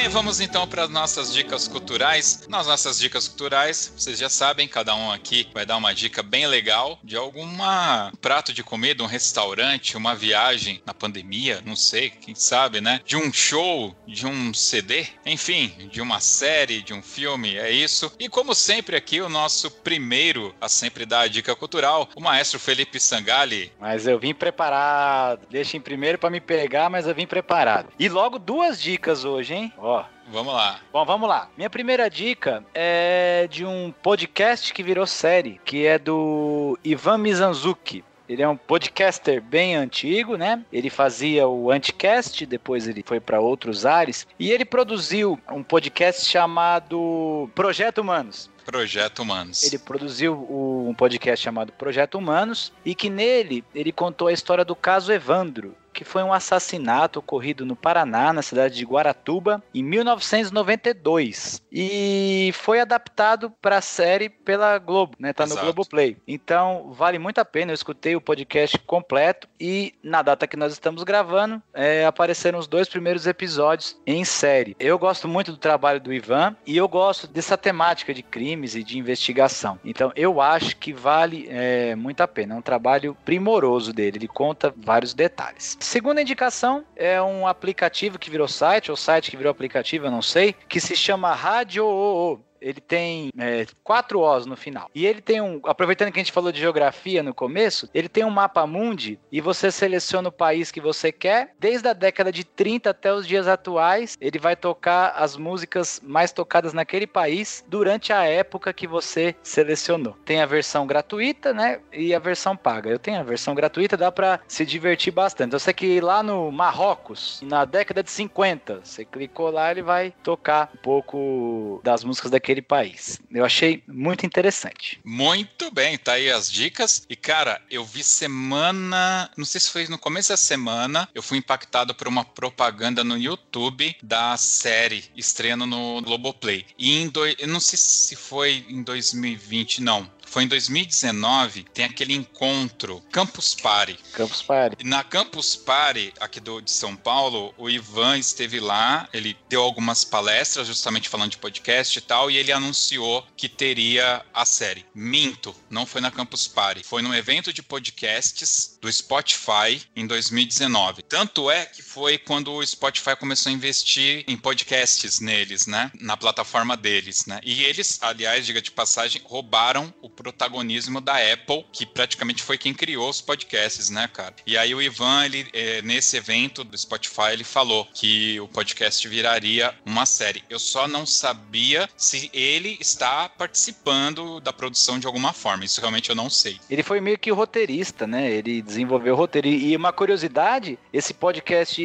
vamos 0.09 0.40
então 0.40 0.66
para 0.68 0.84
as 0.84 0.90
nossas 0.90 1.32
dicas 1.32 1.66
culturais. 1.66 2.46
Nas 2.48 2.66
nossas 2.66 2.98
dicas 2.98 3.26
culturais, 3.26 3.92
vocês 3.96 4.18
já 4.18 4.28
sabem, 4.28 4.68
cada 4.68 4.94
um 4.94 5.11
aqui 5.11 5.48
vai 5.52 5.66
dar 5.66 5.76
uma 5.76 5.94
dica 5.94 6.22
bem 6.22 6.46
legal 6.46 6.98
de 7.02 7.16
alguma 7.16 8.12
prato 8.20 8.52
de 8.52 8.62
comida, 8.62 9.02
um 9.02 9.07
restaurante, 9.07 9.96
uma 9.96 10.14
viagem 10.14 10.82
na 10.86 10.94
pandemia, 10.94 11.62
não 11.64 11.74
sei, 11.74 12.11
quem 12.11 12.34
sabe, 12.34 12.80
né? 12.80 13.00
De 13.04 13.16
um 13.16 13.32
show, 13.32 13.96
de 14.07 14.26
um 14.26 14.54
CD, 14.54 15.07
enfim, 15.24 15.72
de 15.90 16.00
uma 16.00 16.20
série, 16.20 16.82
de 16.82 16.94
um 16.94 17.02
filme, 17.02 17.57
é 17.57 17.70
isso. 17.70 18.12
E 18.18 18.28
como 18.28 18.54
sempre 18.54 18.96
aqui, 18.96 19.20
o 19.20 19.28
nosso 19.28 19.70
primeiro 19.70 20.54
a 20.61 20.68
sempre 20.68 21.04
dar 21.04 21.20
a 21.20 21.28
dica 21.28 21.57
cultural, 21.57 22.09
o 22.14 22.20
maestro 22.20 22.61
Felipe 22.61 23.00
Sangali. 23.00 23.72
Mas 23.80 24.07
eu 24.07 24.18
vim 24.18 24.34
preparado, 24.34 25.46
deixa 25.50 25.76
em 25.76 25.80
primeiro 25.80 26.18
para 26.18 26.30
me 26.30 26.40
pegar, 26.40 26.88
mas 26.88 27.07
eu 27.07 27.14
vim 27.14 27.26
preparado. 27.26 27.88
E 27.98 28.09
logo 28.09 28.38
duas 28.38 28.80
dicas 28.80 29.24
hoje, 29.24 29.54
hein? 29.54 29.72
Ó. 29.78 29.95
Vamos 30.28 30.52
lá. 30.52 30.80
Bom, 30.92 31.04
vamos 31.04 31.28
lá. 31.28 31.48
Minha 31.56 31.70
primeira 31.70 32.10
dica 32.10 32.64
é 32.74 33.46
de 33.50 33.64
um 33.64 33.92
podcast 34.02 34.72
que 34.72 34.82
virou 34.82 35.06
série, 35.06 35.60
que 35.64 35.86
é 35.86 35.98
do 35.98 36.78
Ivan 36.84 37.18
Mizanzuki. 37.18 38.04
Ele 38.28 38.42
é 38.42 38.48
um 38.48 38.56
podcaster 38.56 39.40
bem 39.40 39.76
antigo, 39.76 40.36
né? 40.36 40.64
Ele 40.72 40.90
fazia 40.90 41.46
o 41.46 41.70
Anticast, 41.70 42.44
depois 42.44 42.88
ele 42.88 43.04
foi 43.06 43.20
para 43.20 43.40
outros 43.40 43.86
ares. 43.86 44.26
E 44.38 44.50
ele 44.50 44.64
produziu 44.64 45.38
um 45.50 45.62
podcast 45.62 46.28
chamado 46.28 47.48
Projeto 47.54 47.98
Humanos. 47.98 48.50
Projeto 48.64 49.20
Humanos. 49.20 49.62
Ele 49.62 49.78
produziu 49.78 50.34
um 50.50 50.92
podcast 50.92 51.44
chamado 51.44 51.70
Projeto 51.70 52.18
Humanos 52.18 52.72
e 52.84 52.96
que 52.96 53.08
nele 53.08 53.62
ele 53.72 53.92
contou 53.92 54.26
a 54.26 54.32
história 54.32 54.64
do 54.64 54.74
caso 54.74 55.12
Evandro, 55.12 55.76
que 55.97 56.05
foi 56.05 56.22
um 56.22 56.32
assassinato 56.32 57.20
ocorrido 57.20 57.64
no 57.64 57.74
Paraná, 57.74 58.30
na 58.30 58.42
cidade 58.42 58.76
de 58.76 58.84
Guaratuba, 58.84 59.62
em 59.74 59.82
1992. 59.82 61.62
E 61.72 62.51
foi 62.53 62.80
adaptado 62.80 63.51
para 63.62 63.78
a 63.78 63.80
série 63.80 64.28
pela 64.28 64.76
Globo, 64.78 65.16
né? 65.18 65.32
Tá 65.32 65.44
Exato. 65.44 65.59
no 65.59 65.64
Globoplay. 65.64 66.18
Então, 66.28 66.92
vale 66.92 67.18
muito 67.18 67.38
a 67.38 67.47
pena. 67.47 67.72
Eu 67.72 67.74
escutei 67.74 68.14
o 68.14 68.20
podcast 68.20 68.78
completo 68.80 69.49
e 69.59 69.94
na 70.03 70.20
data 70.20 70.47
que 70.47 70.57
nós 70.57 70.74
estamos 70.74 71.03
gravando, 71.03 71.62
é, 71.72 72.05
apareceram 72.05 72.59
os 72.59 72.66
dois 72.66 72.88
primeiros 72.90 73.26
episódios 73.26 73.99
em 74.07 74.22
série. 74.22 74.76
Eu 74.78 74.99
gosto 74.99 75.26
muito 75.26 75.51
do 75.51 75.59
trabalho 75.59 75.99
do 75.99 76.12
Ivan 76.12 76.55
e 76.66 76.76
eu 76.76 76.86
gosto 76.86 77.26
dessa 77.26 77.57
temática 77.57 78.12
de 78.12 78.22
crimes 78.22 78.74
e 78.74 78.84
de 78.84 78.99
investigação. 78.99 79.78
Então, 79.82 80.12
eu 80.14 80.42
acho 80.42 80.76
que 80.76 80.92
vale 80.92 81.47
é, 81.49 81.94
muito 81.94 82.20
a 82.20 82.28
pena. 82.28 82.55
É 82.55 82.59
um 82.59 82.62
trabalho 82.62 83.16
primoroso 83.24 83.94
dele. 83.94 84.18
Ele 84.18 84.28
conta 84.28 84.74
vários 84.76 85.14
detalhes. 85.14 85.78
Segunda 85.87 86.20
indicação 86.20 86.84
é 86.97 87.22
um 87.22 87.47
aplicativo 87.47 88.18
que 88.18 88.28
virou 88.28 88.49
site, 88.49 88.91
ou 88.91 88.97
site 88.97 89.30
que 89.30 89.37
virou 89.37 89.53
aplicativo, 89.53 90.07
eu 90.07 90.11
não 90.11 90.20
sei, 90.20 90.53
que 90.68 90.80
se 90.80 90.97
chama 90.97 91.32
Radio 91.32 92.41
ele 92.61 92.80
tem 92.80 93.30
é, 93.38 93.66
quatro 93.82 94.20
Os 94.20 94.46
no 94.46 94.57
final. 94.57 94.90
E 94.94 95.07
ele 95.07 95.20
tem 95.20 95.40
um. 95.40 95.61
Aproveitando 95.64 96.12
que 96.12 96.18
a 96.18 96.22
gente 96.22 96.32
falou 96.32 96.52
de 96.52 96.61
geografia 96.61 97.22
no 97.22 97.34
começo, 97.34 97.88
ele 97.94 98.09
tem 98.09 98.24
um 98.24 98.30
mapa 98.30 98.66
mundi 98.66 99.18
e 99.30 99.40
você 99.40 99.70
seleciona 99.70 100.28
o 100.28 100.32
país 100.32 100.70
que 100.70 100.80
você 100.80 101.11
quer. 101.11 101.54
Desde 101.59 101.88
a 101.88 101.92
década 101.92 102.30
de 102.32 102.44
30 102.44 102.90
até 102.90 103.12
os 103.12 103.26
dias 103.26 103.48
atuais, 103.48 104.16
ele 104.20 104.38
vai 104.38 104.57
tocar 104.57 105.14
as 105.16 105.36
músicas 105.36 106.00
mais 106.02 106.32
tocadas 106.32 106.72
naquele 106.72 107.07
país 107.07 107.64
durante 107.68 108.12
a 108.12 108.24
época 108.24 108.72
que 108.72 108.86
você 108.86 109.34
selecionou. 109.42 110.16
Tem 110.24 110.40
a 110.40 110.46
versão 110.46 110.86
gratuita, 110.86 111.52
né? 111.52 111.80
E 111.92 112.14
a 112.14 112.18
versão 112.18 112.57
paga. 112.57 112.90
Eu 112.90 112.98
tenho 112.98 113.20
a 113.20 113.24
versão 113.24 113.54
gratuita, 113.54 113.96
dá 113.96 114.11
para 114.11 114.40
se 114.46 114.64
divertir 114.64 115.12
bastante. 115.12 115.52
Eu 115.52 115.61
sei 115.61 115.74
que 115.74 116.00
lá 116.00 116.22
no 116.22 116.50
Marrocos, 116.50 117.40
na 117.42 117.64
década 117.64 118.02
de 118.02 118.11
50, 118.11 118.80
você 118.82 119.04
clicou 119.04 119.50
lá, 119.50 119.70
ele 119.70 119.82
vai 119.82 120.12
tocar 120.22 120.70
um 120.74 120.78
pouco 120.78 121.80
das 121.82 122.04
músicas 122.04 122.30
daquele 122.30 122.45
daquele 122.47 122.62
país. 122.62 123.20
Eu 123.32 123.44
achei 123.44 123.82
muito 123.88 124.24
interessante. 124.24 125.01
Muito 125.05 125.70
bem, 125.72 125.99
tá 125.99 126.12
aí 126.12 126.30
as 126.30 126.51
dicas. 126.51 127.05
E 127.11 127.16
cara, 127.16 127.61
eu 127.68 127.84
vi 127.84 128.05
semana, 128.05 129.28
não 129.36 129.44
sei 129.44 129.61
se 129.61 129.70
foi 129.70 129.88
no 129.88 129.99
começo 129.99 130.28
da 130.28 130.36
semana, 130.36 131.09
eu 131.12 131.22
fui 131.22 131.38
impactado 131.38 131.92
por 131.94 132.07
uma 132.07 132.24
propaganda 132.24 133.03
no 133.03 133.18
YouTube 133.18 133.97
da 134.01 134.36
série 134.36 135.05
estreando 135.16 135.66
no 135.66 136.01
Globoplay. 136.03 136.64
E 136.78 137.03
em 137.03 137.09
do... 137.09 137.26
eu 137.26 137.49
não 137.49 137.59
sei 137.59 137.78
se 137.78 138.14
foi 138.14 138.64
em 138.68 138.82
2020, 138.82 139.82
não 139.82 140.15
foi 140.37 140.45
em 140.45 140.49
2019, 140.49 141.62
tem 141.72 141.87
aquele 141.87 142.12
encontro 142.12 143.03
Campus 143.11 143.55
Party. 143.55 143.99
Campus 144.12 144.43
Party. 144.43 144.84
Na 144.84 145.03
Campus 145.03 145.57
Party, 145.57 146.12
aqui 146.20 146.41
do, 146.41 146.61
de 146.61 146.70
São 146.70 146.95
Paulo, 146.95 147.55
o 147.57 147.70
Ivan 147.70 148.18
esteve 148.18 148.61
lá, 148.61 149.09
ele 149.14 149.34
deu 149.49 149.62
algumas 149.62 150.05
palestras 150.05 150.66
justamente 150.66 151.09
falando 151.09 151.30
de 151.30 151.39
podcast 151.39 151.99
e 151.99 152.03
tal, 152.03 152.30
e 152.30 152.37
ele 152.37 152.53
anunciou 152.53 153.26
que 153.34 153.49
teria 153.49 154.22
a 154.34 154.45
série. 154.45 154.84
Minto, 154.95 155.57
não 155.70 155.87
foi 155.87 156.03
na 156.03 156.11
Campus 156.11 156.47
Party, 156.47 156.84
foi 156.84 157.01
num 157.01 157.14
evento 157.14 157.51
de 157.51 157.62
podcasts 157.62 158.76
do 158.78 158.93
Spotify 158.93 159.80
em 159.97 160.07
2019. 160.07 161.03
Tanto 161.05 161.51
é 161.51 161.64
que 161.64 161.80
foi 161.80 162.18
quando 162.18 162.53
o 162.53 162.66
Spotify 162.66 163.16
começou 163.16 163.49
a 163.49 163.55
investir 163.55 164.22
em 164.28 164.37
podcasts 164.37 165.18
neles, 165.18 165.66
né? 165.66 165.91
Na 165.99 166.14
plataforma 166.14 166.76
deles, 166.76 167.24
né? 167.24 167.41
E 167.43 167.64
eles, 167.64 167.99
aliás, 168.03 168.45
diga 168.45 168.61
de 168.61 168.70
passagem, 168.70 169.22
roubaram 169.24 169.95
o 170.03 170.11
protagonismo 170.26 171.00
da 171.00 171.14
Apple, 171.32 171.64
que 171.72 171.86
praticamente 171.86 172.42
foi 172.42 172.58
quem 172.58 172.74
criou 172.74 173.08
os 173.08 173.20
podcasts, 173.20 173.90
né, 173.90 174.08
cara? 174.12 174.34
E 174.44 174.58
aí 174.58 174.74
o 174.74 174.82
Ivan, 174.82 175.24
ele, 175.24 175.46
é, 175.52 175.80
nesse 175.82 176.16
evento 176.16 176.64
do 176.64 176.76
Spotify, 176.76 177.30
ele 177.32 177.44
falou 177.44 177.86
que 177.94 178.40
o 178.40 178.48
podcast 178.48 179.06
viraria 179.06 179.72
uma 179.84 180.04
série. 180.04 180.42
Eu 180.50 180.58
só 180.58 180.88
não 180.88 181.06
sabia 181.06 181.88
se 181.96 182.28
ele 182.32 182.76
está 182.80 183.28
participando 183.28 184.40
da 184.40 184.52
produção 184.52 184.98
de 184.98 185.06
alguma 185.06 185.32
forma. 185.32 185.64
Isso 185.64 185.80
realmente 185.80 186.10
eu 186.10 186.16
não 186.16 186.28
sei. 186.28 186.58
Ele 186.68 186.82
foi 186.82 187.00
meio 187.00 187.18
que 187.18 187.30
roteirista, 187.30 188.04
né? 188.04 188.28
Ele 188.28 188.60
desenvolveu 188.60 189.14
o 189.14 189.16
roteiro. 189.16 189.46
E 189.46 189.76
uma 189.76 189.92
curiosidade, 189.92 190.76
esse 190.92 191.14
podcast 191.14 191.80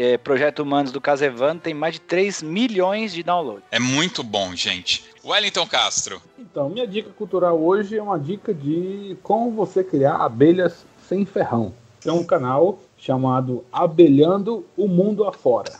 é, 0.00 0.16
Projeto 0.16 0.60
Humanos 0.60 0.90
do 0.90 1.00
Casevan 1.00 1.58
tem 1.58 1.74
mais 1.74 1.94
de 1.94 2.00
3 2.00 2.42
milhões 2.42 3.12
de 3.12 3.22
downloads. 3.22 3.64
É 3.70 3.78
muito 3.78 4.22
bom, 4.22 4.56
gente. 4.56 5.11
Wellington 5.24 5.66
Castro. 5.66 6.20
Então, 6.38 6.68
minha 6.68 6.86
dica 6.86 7.10
cultural 7.10 7.60
hoje 7.62 7.96
é 7.96 8.02
uma 8.02 8.18
dica 8.18 8.52
de 8.52 9.16
como 9.22 9.52
você 9.52 9.84
criar 9.84 10.16
abelhas 10.16 10.84
sem 11.08 11.24
ferrão. 11.24 11.72
Tem 12.00 12.12
um 12.12 12.24
canal 12.24 12.80
chamado 12.96 13.64
Abelhando 13.72 14.66
o 14.76 14.88
Mundo 14.88 15.24
Afora. 15.24 15.72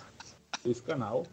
Esse 0.65 0.81
canal. 0.81 1.25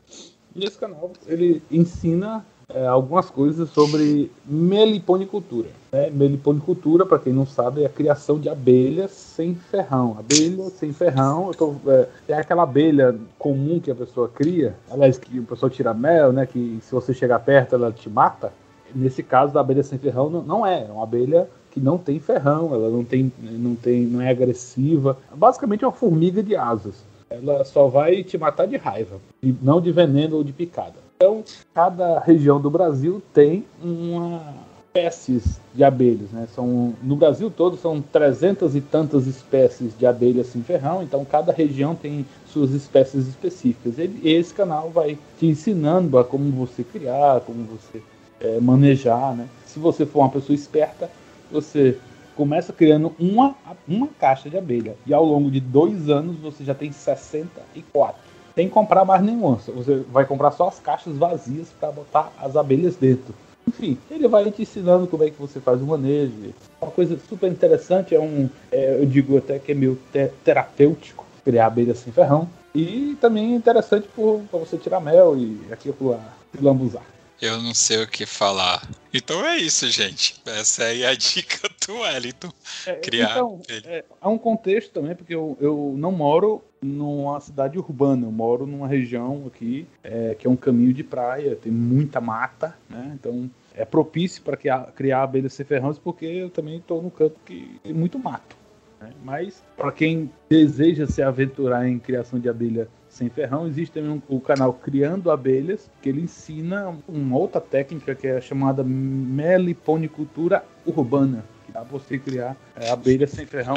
Nesse 0.56 0.78
canal 0.78 1.12
ele 1.28 1.62
ensina 1.70 2.44
é, 2.74 2.86
algumas 2.86 3.30
coisas 3.30 3.70
sobre 3.70 4.32
meliponicultura. 4.46 5.70
Né? 5.92 6.10
Meliponicultura, 6.12 7.06
para 7.06 7.20
quem 7.20 7.34
não 7.34 7.46
sabe, 7.46 7.84
é 7.84 7.88
a 7.88 7.90
criação 7.90 8.40
de 8.40 8.48
abelhas 8.48 9.12
sem 9.12 9.56
ferrão. 9.56 10.16
Abelha 10.20 10.70
sem 10.70 10.94
ferrão, 10.94 11.52
tô, 11.52 11.76
é, 11.88 12.08
é, 12.28 12.34
aquela 12.36 12.64
abelha 12.64 13.16
comum 13.38 13.80
que 13.80 13.90
a 13.90 13.96
pessoa 13.96 14.30
cria, 14.30 14.76
aliás, 14.90 15.18
que 15.18 15.40
o 15.40 15.44
pessoal 15.44 15.70
tira 15.70 15.94
mel, 15.94 16.32
né? 16.32 16.46
que 16.46 16.80
se 16.82 16.92
você 16.92 17.14
chegar 17.14 17.40
perto 17.40 17.76
ela 17.76 17.92
te 17.92 18.10
mata. 18.10 18.54
Nesse 18.94 19.22
caso 19.22 19.54
da 19.54 19.60
abelha 19.60 19.84
sem 19.84 20.00
ferrão, 20.00 20.30
não, 20.30 20.42
não 20.42 20.66
é. 20.66 20.84
É 20.84 20.92
uma 20.92 21.04
abelha 21.04 21.48
que 21.72 21.80
não 21.80 21.98
tem 21.98 22.20
ferrão, 22.20 22.74
ela 22.74 22.90
não 22.90 23.04
tem, 23.04 23.32
não 23.40 23.76
tem, 23.76 24.02
não 24.02 24.22
é 24.22 24.30
agressiva. 24.30 25.18
Basicamente 25.34 25.84
é 25.84 25.88
uma 25.88 25.94
formiga 25.94 26.42
de 26.42 26.56
asas. 26.56 26.96
Ela 27.30 27.64
só 27.64 27.88
vai 27.88 28.24
te 28.24 28.38
matar 28.40 28.66
de 28.66 28.76
raiva, 28.78 29.18
não 29.62 29.80
de 29.80 29.92
veneno 29.92 30.38
ou 30.38 30.44
de 30.44 30.52
picada. 30.52 31.09
Então, 31.22 31.44
cada 31.74 32.18
região 32.18 32.62
do 32.62 32.70
Brasil 32.70 33.22
tem 33.34 33.66
uma 33.84 34.54
espécies 34.88 35.60
de 35.76 35.84
abelhas, 35.84 36.32
né? 36.32 36.48
São 36.56 36.96
no 37.04 37.18
Brasil 37.18 37.52
todo 37.52 37.76
são 37.76 38.02
trezentas 38.02 38.74
e 38.74 38.80
tantas 38.80 39.28
espécies 39.28 39.92
de 40.00 40.06
abelhas 40.06 40.48
sem 40.48 40.64
ferrão, 40.64 41.04
então 41.04 41.26
cada 41.26 41.52
região 41.52 41.94
tem 41.94 42.26
suas 42.48 42.72
espécies 42.72 43.28
específicas. 43.28 44.00
Ele, 44.00 44.18
esse 44.30 44.54
canal 44.54 44.90
vai 44.92 45.18
te 45.38 45.46
ensinando 45.46 46.18
a 46.18 46.24
como 46.24 46.50
você 46.52 46.86
criar, 46.86 47.42
como 47.42 47.66
você 47.66 48.02
é, 48.40 48.58
manejar, 48.62 49.36
né? 49.36 49.50
Se 49.66 49.78
você 49.78 50.06
for 50.06 50.20
uma 50.20 50.30
pessoa 50.30 50.56
esperta, 50.56 51.10
você 51.52 51.98
começa 52.34 52.72
criando 52.72 53.14
uma, 53.20 53.56
uma 53.86 54.08
caixa 54.18 54.50
de 54.50 54.58
abelha 54.58 54.96
e 55.06 55.14
ao 55.14 55.26
longo 55.26 55.52
de 55.52 55.60
dois 55.60 56.10
anos 56.10 56.38
você 56.38 56.64
já 56.64 56.74
tem 56.74 56.94
64 56.94 58.29
sem 58.60 58.68
comprar 58.68 59.06
mais 59.06 59.24
nenhuma. 59.24 59.56
Você 59.56 60.04
vai 60.12 60.26
comprar 60.26 60.52
só 60.52 60.68
as 60.68 60.80
caixas 60.80 61.16
vazias 61.16 61.70
para 61.80 61.94
botar 61.94 62.30
as 62.38 62.58
abelhas 62.58 62.98
dentro. 62.98 63.34
Enfim, 63.66 63.98
ele 64.12 64.28
vai 64.28 64.52
te 64.52 64.64
ensinando 64.64 65.08
como 65.08 65.24
é 65.24 65.30
que 65.30 65.40
você 65.40 65.62
faz 65.62 65.82
o 65.82 65.86
manejo. 65.86 66.34
Uma 66.82 66.92
coisa 66.92 67.18
super 67.30 67.50
interessante, 67.50 68.14
é 68.14 68.20
um, 68.20 68.50
é, 68.70 68.96
eu 69.00 69.06
digo 69.06 69.38
até 69.38 69.60
que 69.60 69.72
é 69.72 69.76
meio 69.76 69.98
te 70.12 70.28
terapêutico 70.44 71.26
criar 71.46 71.68
abelhas 71.68 72.00
sem 72.00 72.12
ferrão. 72.12 72.50
E 72.76 73.18
também 73.22 73.56
interessante 73.56 74.10
para 74.14 74.60
você 74.60 74.78
tirar 74.78 75.00
mel 75.00 75.38
e 75.38 75.58
aquilo 75.72 76.10
lá, 76.10 76.22
lambuzar. 76.62 77.04
Eu 77.42 77.62
não 77.62 77.74
sei 77.74 78.04
o 78.04 78.08
que 78.08 78.26
falar. 78.26 78.86
Então 79.14 79.46
é 79.46 79.56
isso, 79.56 79.90
gente. 79.90 80.36
Essa 80.46 80.84
aí 80.84 81.04
é 81.04 81.08
a 81.08 81.16
dica 81.16 81.70
do 81.88 82.00
Wellington. 82.00 82.52
É, 82.86 82.96
criar 82.96 83.32
então, 83.32 83.62
é, 83.70 84.04
há 84.20 84.28
um 84.28 84.38
contexto 84.38 84.92
também, 84.92 85.16
porque 85.16 85.34
eu, 85.34 85.58
eu 85.62 85.94
não 85.98 86.12
moro 86.12 86.62
numa 86.82 87.40
cidade 87.40 87.78
urbana, 87.78 88.26
eu 88.26 88.32
moro 88.32 88.66
numa 88.66 88.88
região 88.88 89.44
aqui 89.48 89.88
é, 90.04 90.36
que 90.36 90.48
é 90.48 90.50
um 90.50 90.56
caminho 90.56 90.94
de 90.94 91.04
praia, 91.04 91.56
tem 91.56 91.72
muita 91.72 92.22
mata, 92.22 92.76
né? 92.90 93.12
Então 93.20 93.50
é 93.74 93.86
propício 93.86 94.42
para 94.44 94.58
criar, 94.92 95.24
abelhas 95.24 95.54
sem 95.54 95.66
ferrões, 95.66 95.98
porque 95.98 96.26
eu 96.26 96.50
também 96.50 96.78
estou 96.78 97.02
no 97.02 97.12
campo 97.12 97.36
que 97.46 97.80
tem 97.84 97.94
muito 97.94 98.18
mato. 98.18 98.56
Né? 99.00 99.12
Mas 99.24 99.64
para 99.78 99.92
quem 99.92 100.30
deseja 100.50 101.08
se 101.08 101.22
aventurar 101.22 101.88
em 101.88 102.00
criação 102.00 102.40
de 102.40 102.50
abelha 102.50 102.88
sem 103.10 103.28
ferrão. 103.30 103.68
Existe 103.68 103.94
também 103.94 104.12
um, 104.12 104.22
o 104.28 104.40
canal 104.40 104.72
Criando 104.74 105.32
Abelhas, 105.32 105.90
que 106.02 106.10
ele 106.10 106.22
ensina 106.22 106.96
uma 107.08 107.38
outra 107.38 107.60
técnica 107.60 108.16
que 108.16 108.28
é 108.28 108.40
chamada 108.40 108.84
meliponicultura 108.84 110.64
urbana, 110.86 111.44
que 111.66 111.72
dá 111.72 111.82
pra 111.82 111.98
você 111.98 112.18
criar 112.18 112.56
é, 112.76 112.90
abelhas 112.90 113.32
sem 113.32 113.46
ferrão 113.46 113.76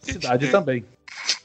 cidade 0.00 0.50
também. 0.50 0.84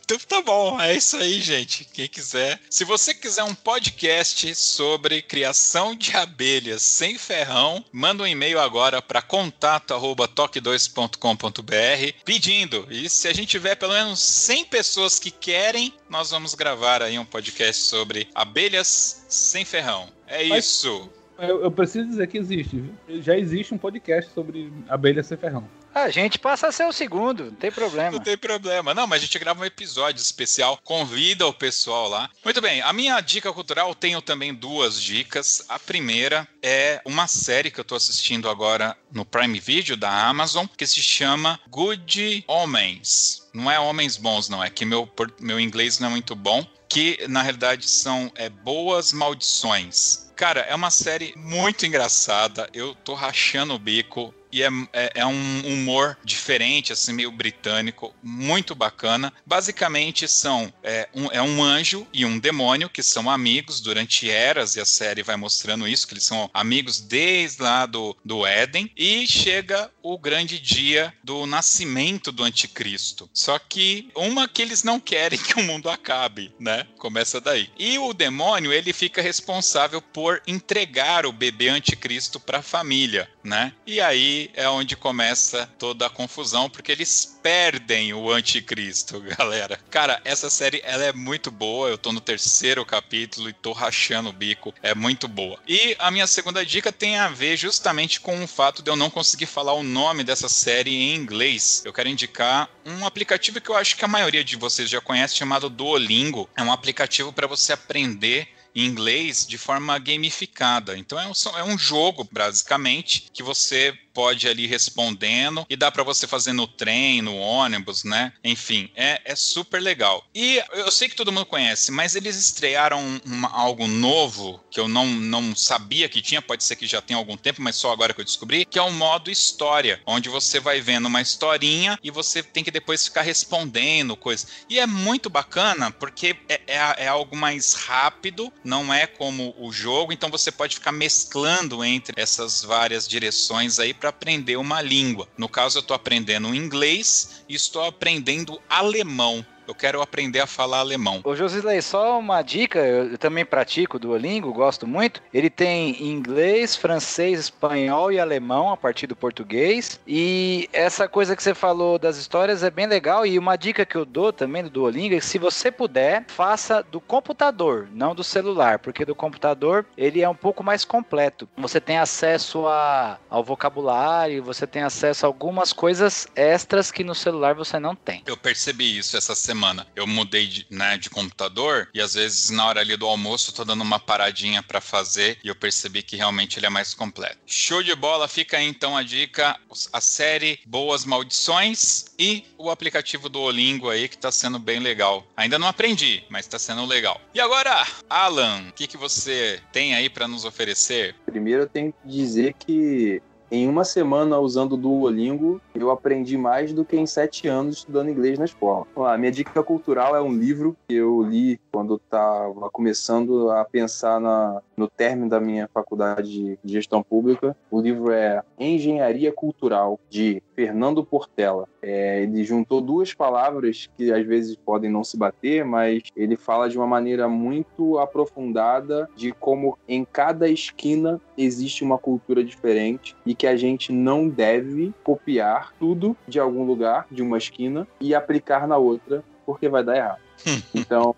Então 0.06 0.18
tá 0.20 0.40
bom, 0.40 0.80
é 0.80 0.96
isso 0.96 1.18
aí, 1.18 1.42
gente. 1.42 1.84
Quem 1.86 2.08
quiser. 2.08 2.60
Se 2.70 2.86
você 2.86 3.12
quiser 3.12 3.44
um 3.44 3.56
podcast 3.56 4.54
sobre 4.54 5.24
criação 5.24 5.96
de 5.96 6.16
abelhas 6.16 6.84
sem 6.84 7.18
ferrão, 7.18 7.84
manda 7.92 8.22
um 8.22 8.28
e-mail 8.28 8.60
agora 8.60 9.02
para 9.02 9.24
contato@toque2.com.br 9.24 12.20
pedindo. 12.24 12.86
E 12.92 13.10
se 13.10 13.28
a 13.28 13.34
gente 13.34 13.48
tiver 13.48 13.74
pelo 13.76 13.94
menos 13.94 14.20
100 14.20 14.66
pessoas 14.66 15.18
que 15.18 15.32
querem, 15.32 15.92
nós 16.08 16.30
vamos 16.30 16.54
gravar 16.54 17.02
aí 17.02 17.18
um 17.18 17.26
podcast 17.26 17.82
sobre 17.82 18.28
abelhas 18.36 19.26
sem 19.28 19.66
ferrão. 19.66 20.08
É 20.28 20.46
Mas... 20.46 20.66
isso. 20.66 21.10
Eu, 21.38 21.64
eu, 21.64 21.72
preciso 21.72 22.08
dizer 22.08 22.28
que 22.28 22.38
existe. 22.38 22.82
Já 23.22 23.38
existe 23.38 23.74
um 23.74 23.78
podcast 23.78 24.32
sobre 24.34 24.72
abelhas 24.88 25.28
sem 25.28 25.38
ferrão. 25.38 25.68
A 25.96 26.10
gente 26.10 26.38
passa 26.38 26.68
a 26.68 26.72
ser 26.74 26.86
o 26.86 26.92
segundo, 26.92 27.46
não 27.46 27.56
tem 27.56 27.72
problema. 27.72 28.12
Não 28.12 28.20
tem 28.20 28.38
problema. 28.38 28.94
Não, 28.94 29.08
mas 29.08 29.22
a 29.22 29.26
gente 29.26 29.40
grava 29.40 29.62
um 29.62 29.66
episódio 29.66 30.22
especial, 30.22 30.78
convida 30.84 31.48
o 31.48 31.54
pessoal 31.54 32.10
lá. 32.10 32.30
Muito 32.44 32.60
bem, 32.60 32.82
a 32.82 32.92
minha 32.92 33.22
dica 33.22 33.54
cultural 33.54 33.96
tenho 33.96 34.22
também 34.22 34.54
duas 34.54 35.02
dicas. 35.02 35.64
A 35.70 35.80
primeira 35.80 36.46
é 36.62 37.02
uma 37.06 37.28
série 37.28 37.72
que 37.72 37.80
eu 37.80 37.86
tô 37.86 37.96
assistindo 37.96 38.50
agora 38.50 38.98
no 39.10 39.24
Prime 39.24 39.58
Video 39.58 39.96
da 39.96 40.28
Amazon, 40.28 40.66
que 40.76 40.86
se 40.86 41.02
chama 41.02 41.62
Good 41.70 42.44
Homens. 42.46 43.48
Não 43.54 43.72
é 43.72 43.80
Homens 43.80 44.18
Bons, 44.18 44.50
não, 44.50 44.62
é 44.62 44.70
que 44.70 44.84
meu, 44.84 45.10
meu 45.40 45.58
inglês 45.62 45.98
não 46.00 46.10
é 46.10 46.12
muito 46.12 46.36
bom. 46.36 46.68
Que 46.90 47.26
na 47.30 47.42
realidade 47.42 47.90
são 47.90 48.30
é, 48.36 48.50
boas 48.50 49.14
maldições. 49.14 50.30
Cara, 50.36 50.60
é 50.62 50.76
uma 50.76 50.92
série 50.92 51.34
muito 51.38 51.86
engraçada. 51.86 52.70
Eu 52.74 52.94
tô 52.94 53.14
rachando 53.14 53.74
o 53.74 53.80
bico 53.80 54.34
e 54.56 54.64
é, 54.64 54.70
é, 54.94 55.12
é, 55.16 55.26
um 55.26 55.68
humor 55.68 56.18
diferente, 56.24 56.94
assim, 56.94 57.12
meio 57.12 57.30
britânico, 57.30 58.16
muito 58.24 58.74
bacana. 58.74 59.34
Basicamente 59.46 60.30
são 60.30 60.74
é 60.82 61.10
um, 61.14 61.28
é 61.30 61.42
um 61.42 61.62
anjo 61.62 62.08
e 62.14 62.26
um 62.26 62.40
demônio 62.40 62.90
que 62.90 63.04
são 63.04 63.30
amigos 63.30 63.82
durante 63.82 64.30
eras, 64.30 64.78
e 64.78 64.80
a 64.80 64.86
série 64.86 65.24
vai 65.24 65.36
mostrando 65.36 65.86
isso, 65.86 66.08
que 66.08 66.14
eles 66.14 66.24
são 66.24 66.50
amigos 66.54 67.02
desde 67.02 67.62
lá 67.62 67.86
do, 67.86 68.16
do 68.24 68.46
Éden, 68.46 68.90
e 68.96 69.28
chega 69.28 69.92
o 70.02 70.18
grande 70.18 70.58
dia 70.58 71.14
do 71.22 71.46
nascimento 71.46 72.32
do 72.32 72.44
anticristo. 72.44 73.30
Só 73.34 73.60
que 73.60 74.10
uma 74.16 74.48
que 74.48 74.62
eles 74.62 74.84
não 74.84 75.02
querem 75.02 75.38
que 75.38 75.60
o 75.60 75.64
mundo 75.64 75.90
acabe, 75.90 76.56
né? 76.58 76.88
Começa 76.98 77.42
daí. 77.42 77.70
E 77.78 78.00
o 78.00 78.14
demônio, 78.14 78.72
ele 78.72 78.94
fica 78.94 79.22
responsável 79.22 80.02
por 80.02 80.42
entregar 80.48 81.26
o 81.26 81.34
bebê 81.34 81.68
anticristo 81.68 82.40
para 82.40 82.60
a 82.60 82.64
família, 82.64 83.30
né? 83.44 83.74
E 83.86 84.00
aí 84.00 84.45
é 84.54 84.68
onde 84.70 84.96
começa 84.96 85.70
toda 85.78 86.06
a 86.06 86.10
confusão, 86.10 86.70
porque 86.70 86.92
eles 86.92 87.38
perdem 87.42 88.14
o 88.14 88.32
anticristo, 88.32 89.20
galera. 89.38 89.80
Cara, 89.90 90.22
essa 90.26 90.50
série 90.50 90.82
ela 90.84 91.04
é 91.04 91.14
muito 91.14 91.52
boa. 91.52 91.90
Eu 91.90 91.98
tô 91.98 92.12
no 92.12 92.20
terceiro 92.20 92.86
capítulo 92.86 93.50
e 93.50 93.54
tô 93.54 93.72
rachando 93.72 94.30
o 94.30 94.34
bico. 94.34 94.74
É 94.82 94.96
muito 94.96 95.28
boa. 95.28 95.60
E 95.68 95.96
a 96.00 96.10
minha 96.10 96.28
segunda 96.28 96.66
dica 96.66 96.92
tem 96.92 97.18
a 97.18 97.28
ver 97.28 97.58
justamente 97.58 98.20
com 98.20 98.44
o 98.44 98.48
fato 98.48 98.82
de 98.82 98.90
eu 98.90 98.96
não 98.96 99.10
conseguir 99.10 99.46
falar 99.46 99.74
o 99.74 99.84
nome 99.84 100.24
dessa 100.24 100.50
série 100.50 100.96
em 100.96 101.16
inglês. 101.16 101.82
Eu 101.86 101.94
quero 101.94 102.10
indicar 102.10 102.70
um 102.86 103.06
aplicativo 103.06 103.62
que 103.62 103.70
eu 103.70 103.76
acho 103.76 103.96
que 103.96 104.06
a 104.06 104.08
maioria 104.08 104.44
de 104.44 104.56
vocês 104.56 104.90
já 104.90 105.02
conhece, 105.02 105.36
chamado 105.36 105.70
Duolingo. 105.70 106.50
É 106.56 106.64
um 106.64 106.72
aplicativo 106.72 107.32
para 107.32 107.48
você 107.48 107.74
aprender 107.74 108.48
inglês 108.76 109.46
de 109.48 109.58
forma 109.58 109.98
gamificada. 109.98 110.98
Então 110.98 111.20
é 111.20 111.28
um, 111.28 111.34
é 111.58 111.64
um 111.64 111.78
jogo, 111.78 112.28
basicamente, 112.30 113.30
que 113.34 113.42
você 113.42 113.98
pode 114.16 114.48
ali 114.48 114.66
respondendo 114.66 115.66
e 115.70 115.76
dá 115.76 115.92
para 115.92 116.02
você 116.02 116.26
fazer 116.26 116.54
no 116.54 116.66
trem, 116.66 117.22
no 117.22 117.36
ônibus, 117.36 118.06
né? 118.06 118.32
Enfim, 118.44 118.90
é, 118.96 119.22
é 119.26 119.36
super 119.36 119.82
legal. 119.82 120.26
E 120.34 120.64
eu 120.72 120.90
sei 120.90 121.10
que 121.10 121.16
todo 121.16 121.32
mundo 121.34 121.46
conhece, 121.46 121.92
mas 121.92 122.16
eles 122.16 122.38
estrearam 122.38 123.22
uma, 123.26 123.50
algo 123.52 123.88
novo 123.88 124.64
que 124.72 124.80
eu 124.80 124.88
não, 124.88 125.06
não 125.06 125.54
sabia 125.56 126.08
que 126.08 126.22
tinha, 126.22 126.42
pode 126.42 126.64
ser 126.64 126.78
que 126.78 126.88
já 126.88 127.02
tenha 127.02 127.18
algum 127.18 127.36
tempo, 127.36 127.62
mas 127.62 127.76
só 127.76 127.92
agora 127.92 128.14
que 128.14 128.22
eu 128.22 128.26
descobri, 128.26 128.64
que 128.64 128.80
é 128.80 128.82
o 128.82 128.92
modo 128.92 129.30
história, 129.30 130.02
onde 130.06 130.30
você 130.30 130.60
vai 130.60 130.80
vendo 130.80 131.08
uma 131.08 131.22
historinha 131.22 132.00
e 132.02 132.10
você 132.10 132.42
tem 132.42 132.64
que 132.64 132.72
depois 132.72 133.06
ficar 133.06 133.22
respondendo 133.22 134.16
coisas. 134.16 134.48
E 134.70 134.80
é 134.80 134.88
muito 134.88 135.30
bacana 135.30 135.92
porque 135.92 136.38
é, 136.48 136.62
é, 136.68 137.04
é 137.06 137.08
algo 137.08 137.36
mais 137.36 137.74
rápido, 137.74 138.52
não 138.64 138.94
é 138.94 139.06
como 139.06 139.54
o 139.58 139.74
jogo, 139.74 140.14
então 140.14 140.30
você 140.30 140.52
pode 140.52 140.76
ficar 140.76 140.94
mesclando 140.94 141.84
entre 141.84 142.14
essas 142.22 142.64
várias 142.64 143.08
direções 143.08 143.80
aí 143.80 143.94
para 144.06 144.10
aprender 144.12 144.56
uma 144.58 144.84
língua. 144.84 145.28
No 145.36 145.50
caso, 145.50 145.80
eu 145.80 145.82
estou 145.82 145.96
aprendendo 145.96 146.54
inglês 146.54 147.44
e 147.50 147.56
estou 147.56 147.84
aprendendo 147.84 148.62
alemão 148.70 149.44
eu 149.68 149.76
quero 149.76 150.02
aprender 150.02 150.40
a 150.40 150.48
falar 150.48 150.80
alemão. 150.80 151.22
Ô 151.24 151.36
Josilei, 151.36 151.82
só 151.82 152.20
uma 152.20 152.42
dica, 152.42 152.80
eu 152.80 153.18
também 153.18 153.46
pratico 153.46 154.00
Duolingo, 154.00 154.54
gosto 154.54 154.88
muito. 154.88 155.22
Ele 155.34 155.50
tem 155.50 156.04
inglês, 156.04 156.76
francês, 156.76 157.40
espanhol 157.40 158.12
e 158.12 158.20
alemão 158.20 158.72
a 158.72 158.78
partir 158.78 159.08
do 159.08 159.16
português. 159.16 160.00
E 160.08 160.70
essa 160.72 161.08
coisa 161.08 161.36
que 161.36 161.44
você 161.44 161.54
falou 161.54 161.98
das 161.98 162.18
histórias 162.18 162.64
é 162.64 162.70
bem 162.70 162.86
legal. 162.86 163.26
E 163.26 163.40
uma 163.40 163.56
dica 163.56 163.86
que 163.86 163.96
eu 163.96 164.06
dou 164.06 164.32
também 164.32 164.64
do 164.64 164.70
Duolingo 164.70 165.16
é 165.16 165.20
que 165.20 165.26
se 165.26 165.40
você 165.40 165.72
puder, 165.72 166.26
faça 166.28 166.84
do 166.84 167.02
computador, 167.02 167.88
não 167.92 168.14
do 168.14 168.24
celular, 168.24 168.80
porque 168.80 169.06
do 169.06 169.16
computador 169.16 169.86
ele 169.98 170.22
é 170.22 170.30
um 170.30 170.36
pouco 170.36 170.64
mais 170.64 170.86
completo. 170.86 171.48
Você 171.58 171.82
tem 171.82 171.98
acesso 171.98 172.68
a, 172.68 173.18
ao 173.30 173.44
vocabulário, 173.44 174.44
você 174.44 174.68
tem 174.68 174.84
acesso 174.84 175.26
a 175.26 175.30
algumas 175.30 175.74
coisas 175.74 176.28
extras 176.36 176.92
que 176.92 177.04
no 177.04 177.16
celular 177.16 177.56
você 177.56 177.80
não 177.80 177.96
tem. 177.96 178.24
Eu 178.26 178.38
percebi 178.38 178.98
isso 178.98 179.18
essa 179.18 179.34
semana 179.34 179.55
semana 179.56 179.88
eu 179.96 180.06
mudei 180.06 180.48
de, 180.48 180.68
né, 180.70 180.98
de 180.98 181.10
computador 181.10 181.88
e 181.94 182.02
às 182.02 182.14
vezes 182.14 182.50
na 182.50 182.68
hora 182.68 182.82
ali 182.82 182.98
do 182.98 183.06
almoço 183.06 183.52
eu 183.52 183.56
tô 183.56 183.64
dando 183.64 183.82
uma 183.82 184.00
paradinha 184.00 184.62
para 184.62 184.82
fazer 184.82 185.38
e 185.44 185.48
eu 185.48 185.56
percebi 185.56 186.04
que 186.04 186.18
realmente 186.18 186.60
ele 186.60 186.66
é 186.66 186.70
mais 186.70 186.94
completo. 186.94 187.38
Show 187.46 187.82
de 187.82 187.96
bola, 187.96 188.28
fica 188.28 188.58
aí 188.58 188.68
então 188.68 188.98
a 188.98 189.02
dica, 189.02 189.58
a 189.94 190.02
série 190.02 190.60
Boas 190.66 191.06
Maldições 191.06 192.06
e 192.20 192.44
o 192.58 192.70
aplicativo 192.70 193.30
do 193.30 193.40
Olingo 193.40 193.90
aí 193.90 194.10
que 194.10 194.18
tá 194.18 194.32
sendo 194.32 194.60
bem 194.60 194.80
legal. 194.80 195.26
Ainda 195.38 195.58
não 195.58 195.68
aprendi, 195.68 196.24
mas 196.30 196.48
tá 196.48 196.60
sendo 196.60 196.86
legal. 196.86 197.22
E 197.34 197.40
agora, 197.40 197.88
Alan, 198.10 198.68
o 198.70 198.74
que, 198.74 198.88
que 198.88 198.98
você 198.98 199.62
tem 199.72 199.96
aí 199.96 200.10
para 200.10 200.28
nos 200.28 200.44
oferecer? 200.44 201.16
Primeiro 201.26 201.64
eu 201.64 201.70
tenho 201.70 201.94
que 201.94 202.08
dizer 202.10 202.54
que 202.54 203.22
em 203.52 203.68
uma 203.68 203.84
semana 203.84 204.40
usando 204.40 204.74
o 204.74 204.78
Duolingo, 204.78 205.62
eu 205.74 205.92
aprendi 205.92 206.38
mais 206.38 206.74
do 206.74 206.84
que 206.84 206.98
em 206.98 207.06
sete 207.06 207.48
anos 207.48 207.78
estudando 207.78 208.10
inglês 208.10 208.40
na 208.40 208.46
escola. 208.46 208.86
A 208.96 209.18
minha 209.18 209.32
dica 209.32 209.62
cultural 209.64 210.16
é 210.16 210.22
um 210.22 210.34
livro 210.34 210.76
que 210.88 210.96
eu 210.96 211.22
li 211.22 211.60
quando 211.72 211.96
estava 211.96 212.70
começando 212.70 213.50
a 213.52 213.64
pensar 213.64 214.20
na, 214.20 214.62
no 214.76 214.88
término 214.88 215.30
da 215.30 215.40
minha 215.40 215.68
faculdade 215.68 216.58
de 216.64 216.74
gestão 216.74 217.04
pública. 217.04 217.56
O 217.70 217.80
livro 217.80 218.12
é 218.12 218.42
Engenharia 218.60 219.32
Cultural, 219.32 220.00
de 220.10 220.42
Fernando 220.56 221.04
Portela. 221.04 221.68
É, 221.82 222.24
ele 222.24 222.44
juntou 222.44 222.82
duas 222.82 223.14
palavras 223.14 223.90
que 223.98 224.12
às 224.12 224.26
vezes 224.26 224.56
podem 224.56 224.90
não 224.90 225.04
se 225.04 225.18
bater, 225.18 225.66
mas 225.66 226.04
ele 226.16 226.36
fala 226.36 226.70
de 226.70 226.78
uma 226.78 226.88
maneira 226.88 227.28
muito 227.28 228.00
aprofundada 228.00 229.10
de 229.16 229.32
como 229.32 229.78
em 229.88 230.06
cada 230.06 230.48
esquina 230.48 231.20
existe 231.38 231.84
uma 231.84 231.98
cultura 231.98 232.44
diferente 232.44 233.16
e 233.26 233.36
que 233.36 233.48
a 233.48 233.56
gente 233.56 233.92
não 233.92 234.28
deve 234.28 234.94
copiar 235.04 235.74
tudo 235.80 236.16
de 236.28 236.40
algum 236.40 236.66
lugar, 236.66 237.08
de 237.12 237.22
uma 237.22 237.38
esquina, 237.38 237.88
e 238.00 238.16
aplicar 238.16 238.68
na 238.68 238.78
outra, 238.78 239.24
porque 239.46 239.68
vai 239.68 239.84
dar 239.84 239.98
errado. 239.98 240.26
Então, 240.76 241.16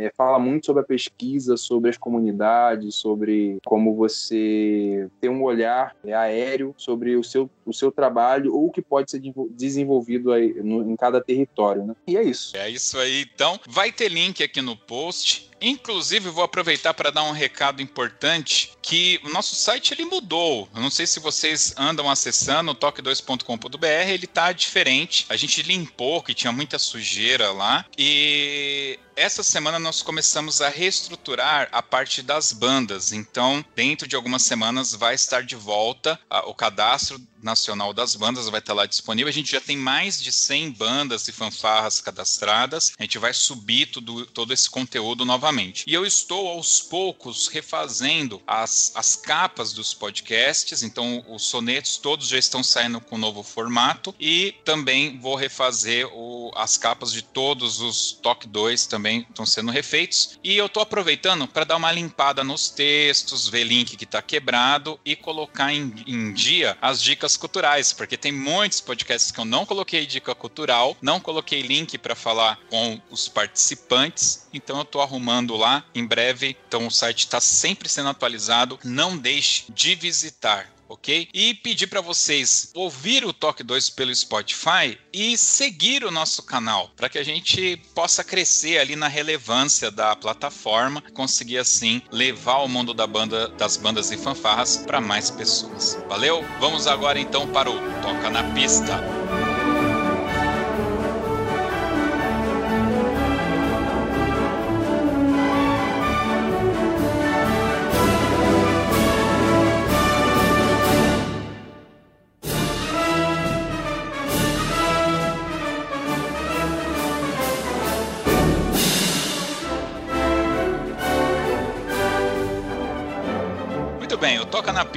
é, 0.00 0.12
fala 0.16 0.38
muito 0.38 0.66
sobre 0.66 0.82
a 0.82 0.86
pesquisa, 0.86 1.56
sobre 1.56 1.90
as 1.90 1.98
comunidades, 1.98 2.94
sobre 2.94 3.58
como 3.64 3.94
você 3.94 5.08
ter 5.20 5.28
um 5.28 5.42
olhar 5.42 5.94
é, 6.04 6.14
aéreo 6.14 6.74
sobre 6.78 7.16
o 7.16 7.22
seu, 7.22 7.50
o 7.66 7.72
seu 7.72 7.92
trabalho 7.92 8.54
ou 8.54 8.68
o 8.68 8.70
que 8.70 8.80
pode 8.80 9.10
ser 9.10 9.20
desenvolvido 9.50 10.32
aí 10.32 10.54
no, 10.62 10.90
em 10.90 10.96
cada 10.96 11.20
território. 11.20 11.84
Né? 11.84 11.94
E 12.06 12.16
é 12.16 12.22
isso. 12.22 12.56
É 12.56 12.70
isso 12.70 12.98
aí. 12.98 13.26
Então, 13.34 13.60
vai 13.68 13.92
ter 13.92 14.08
link 14.08 14.42
aqui 14.42 14.62
no 14.62 14.74
post 14.74 15.49
Inclusive, 15.60 16.30
vou 16.30 16.44
aproveitar 16.44 16.94
para 16.94 17.10
dar 17.10 17.22
um 17.24 17.32
recado 17.32 17.82
importante 17.82 18.72
que 18.82 19.20
o 19.24 19.28
nosso 19.28 19.54
site 19.54 19.92
ele 19.92 20.04
mudou. 20.04 20.68
Eu 20.74 20.80
não 20.80 20.90
sei 20.90 21.06
se 21.06 21.20
vocês 21.20 21.74
andam 21.76 22.10
acessando 22.10 22.72
o 22.72 22.74
toque2.com.br, 22.74 23.86
ele 23.86 24.26
tá 24.26 24.52
diferente. 24.52 25.26
A 25.28 25.36
gente 25.36 25.62
limpou 25.62 26.22
que 26.22 26.34
tinha 26.34 26.52
muita 26.52 26.78
sujeira 26.78 27.52
lá 27.52 27.84
e 27.96 28.98
essa 29.14 29.42
semana 29.42 29.78
nós 29.78 30.00
começamos 30.00 30.62
a 30.62 30.68
reestruturar 30.68 31.68
a 31.72 31.82
parte 31.82 32.22
das 32.22 32.52
bandas. 32.52 33.12
Então, 33.12 33.64
dentro 33.76 34.08
de 34.08 34.16
algumas 34.16 34.42
semanas 34.42 34.94
vai 34.94 35.14
estar 35.14 35.42
de 35.42 35.56
volta 35.56 36.18
o 36.46 36.54
cadastro 36.54 37.20
nacional 37.42 37.92
das 37.92 38.14
bandas 38.14 38.48
vai 38.48 38.60
estar 38.60 38.74
lá 38.74 38.86
disponível. 38.86 39.28
A 39.28 39.32
gente 39.32 39.52
já 39.52 39.60
tem 39.60 39.76
mais 39.76 40.20
de 40.20 40.32
100 40.32 40.72
bandas 40.72 41.28
e 41.28 41.32
fanfarras 41.32 42.00
cadastradas. 42.00 42.92
A 42.98 43.02
gente 43.02 43.18
vai 43.18 43.32
subir 43.32 43.86
tudo, 43.86 44.26
todo 44.26 44.52
esse 44.52 44.68
conteúdo 44.68 45.24
novamente. 45.24 45.84
E 45.86 45.94
eu 45.94 46.06
estou 46.06 46.48
aos 46.48 46.80
poucos 46.80 47.48
refazendo 47.48 48.42
as, 48.46 48.92
as 48.94 49.16
capas 49.16 49.72
dos 49.72 49.94
podcasts, 49.94 50.82
então 50.82 51.24
os 51.28 51.44
sonetos 51.44 51.96
todos 51.96 52.28
já 52.28 52.38
estão 52.38 52.62
saindo 52.62 53.00
com 53.00 53.16
um 53.16 53.18
novo 53.18 53.42
formato 53.42 54.14
e 54.18 54.54
também 54.64 55.18
vou 55.18 55.34
refazer 55.34 56.06
o, 56.12 56.39
as 56.56 56.76
capas 56.76 57.12
de 57.12 57.22
todos 57.22 57.80
os 57.80 58.12
Toque 58.12 58.46
2 58.46 58.86
também 58.86 59.26
estão 59.28 59.46
sendo 59.46 59.70
refeitos. 59.70 60.38
E 60.42 60.56
eu 60.56 60.66
estou 60.66 60.82
aproveitando 60.82 61.46
para 61.46 61.64
dar 61.64 61.76
uma 61.76 61.92
limpada 61.92 62.44
nos 62.44 62.70
textos, 62.70 63.48
ver 63.48 63.64
link 63.64 63.96
que 63.96 64.04
está 64.04 64.22
quebrado 64.22 64.98
e 65.04 65.16
colocar 65.16 65.72
em, 65.72 65.94
em 66.06 66.32
dia 66.32 66.76
as 66.80 67.02
dicas 67.02 67.36
culturais, 67.36 67.92
porque 67.92 68.16
tem 68.16 68.32
muitos 68.32 68.80
podcasts 68.80 69.30
que 69.30 69.40
eu 69.40 69.44
não 69.44 69.66
coloquei 69.66 70.06
dica 70.06 70.34
cultural, 70.34 70.96
não 71.00 71.20
coloquei 71.20 71.62
link 71.62 71.96
para 71.98 72.14
falar 72.14 72.58
com 72.68 73.00
os 73.10 73.28
participantes, 73.28 74.46
então 74.52 74.76
eu 74.76 74.82
estou 74.82 75.00
arrumando 75.00 75.56
lá 75.56 75.84
em 75.94 76.04
breve. 76.04 76.56
Então 76.68 76.86
o 76.86 76.90
site 76.90 77.20
está 77.20 77.40
sempre 77.40 77.88
sendo 77.88 78.08
atualizado. 78.08 78.78
Não 78.84 79.16
deixe 79.16 79.64
de 79.72 79.94
visitar 79.94 80.70
ok? 80.90 81.28
E 81.32 81.54
pedir 81.54 81.86
para 81.86 82.00
vocês 82.00 82.70
ouvir 82.74 83.24
o 83.24 83.32
Toque 83.32 83.62
2 83.62 83.90
pelo 83.90 84.14
Spotify 84.14 84.98
e 85.12 85.38
seguir 85.38 86.04
o 86.04 86.10
nosso 86.10 86.42
canal, 86.42 86.90
para 86.96 87.08
que 87.08 87.18
a 87.18 87.24
gente 87.24 87.80
possa 87.94 88.24
crescer 88.24 88.78
ali 88.78 88.96
na 88.96 89.08
relevância 89.08 89.90
da 89.90 90.16
plataforma, 90.16 91.02
conseguir 91.14 91.58
assim 91.58 92.02
levar 92.10 92.58
o 92.58 92.68
mundo 92.68 92.92
da 92.92 93.06
banda, 93.06 93.48
das 93.48 93.76
bandas 93.76 94.10
e 94.10 94.16
fanfarras 94.16 94.78
para 94.78 95.00
mais 95.00 95.30
pessoas. 95.30 95.96
Valeu? 96.08 96.44
Vamos 96.58 96.86
agora 96.86 97.18
então 97.18 97.46
para 97.48 97.70
o 97.70 97.78
Toca 98.02 98.28
na 98.28 98.42
Pista. 98.52 99.00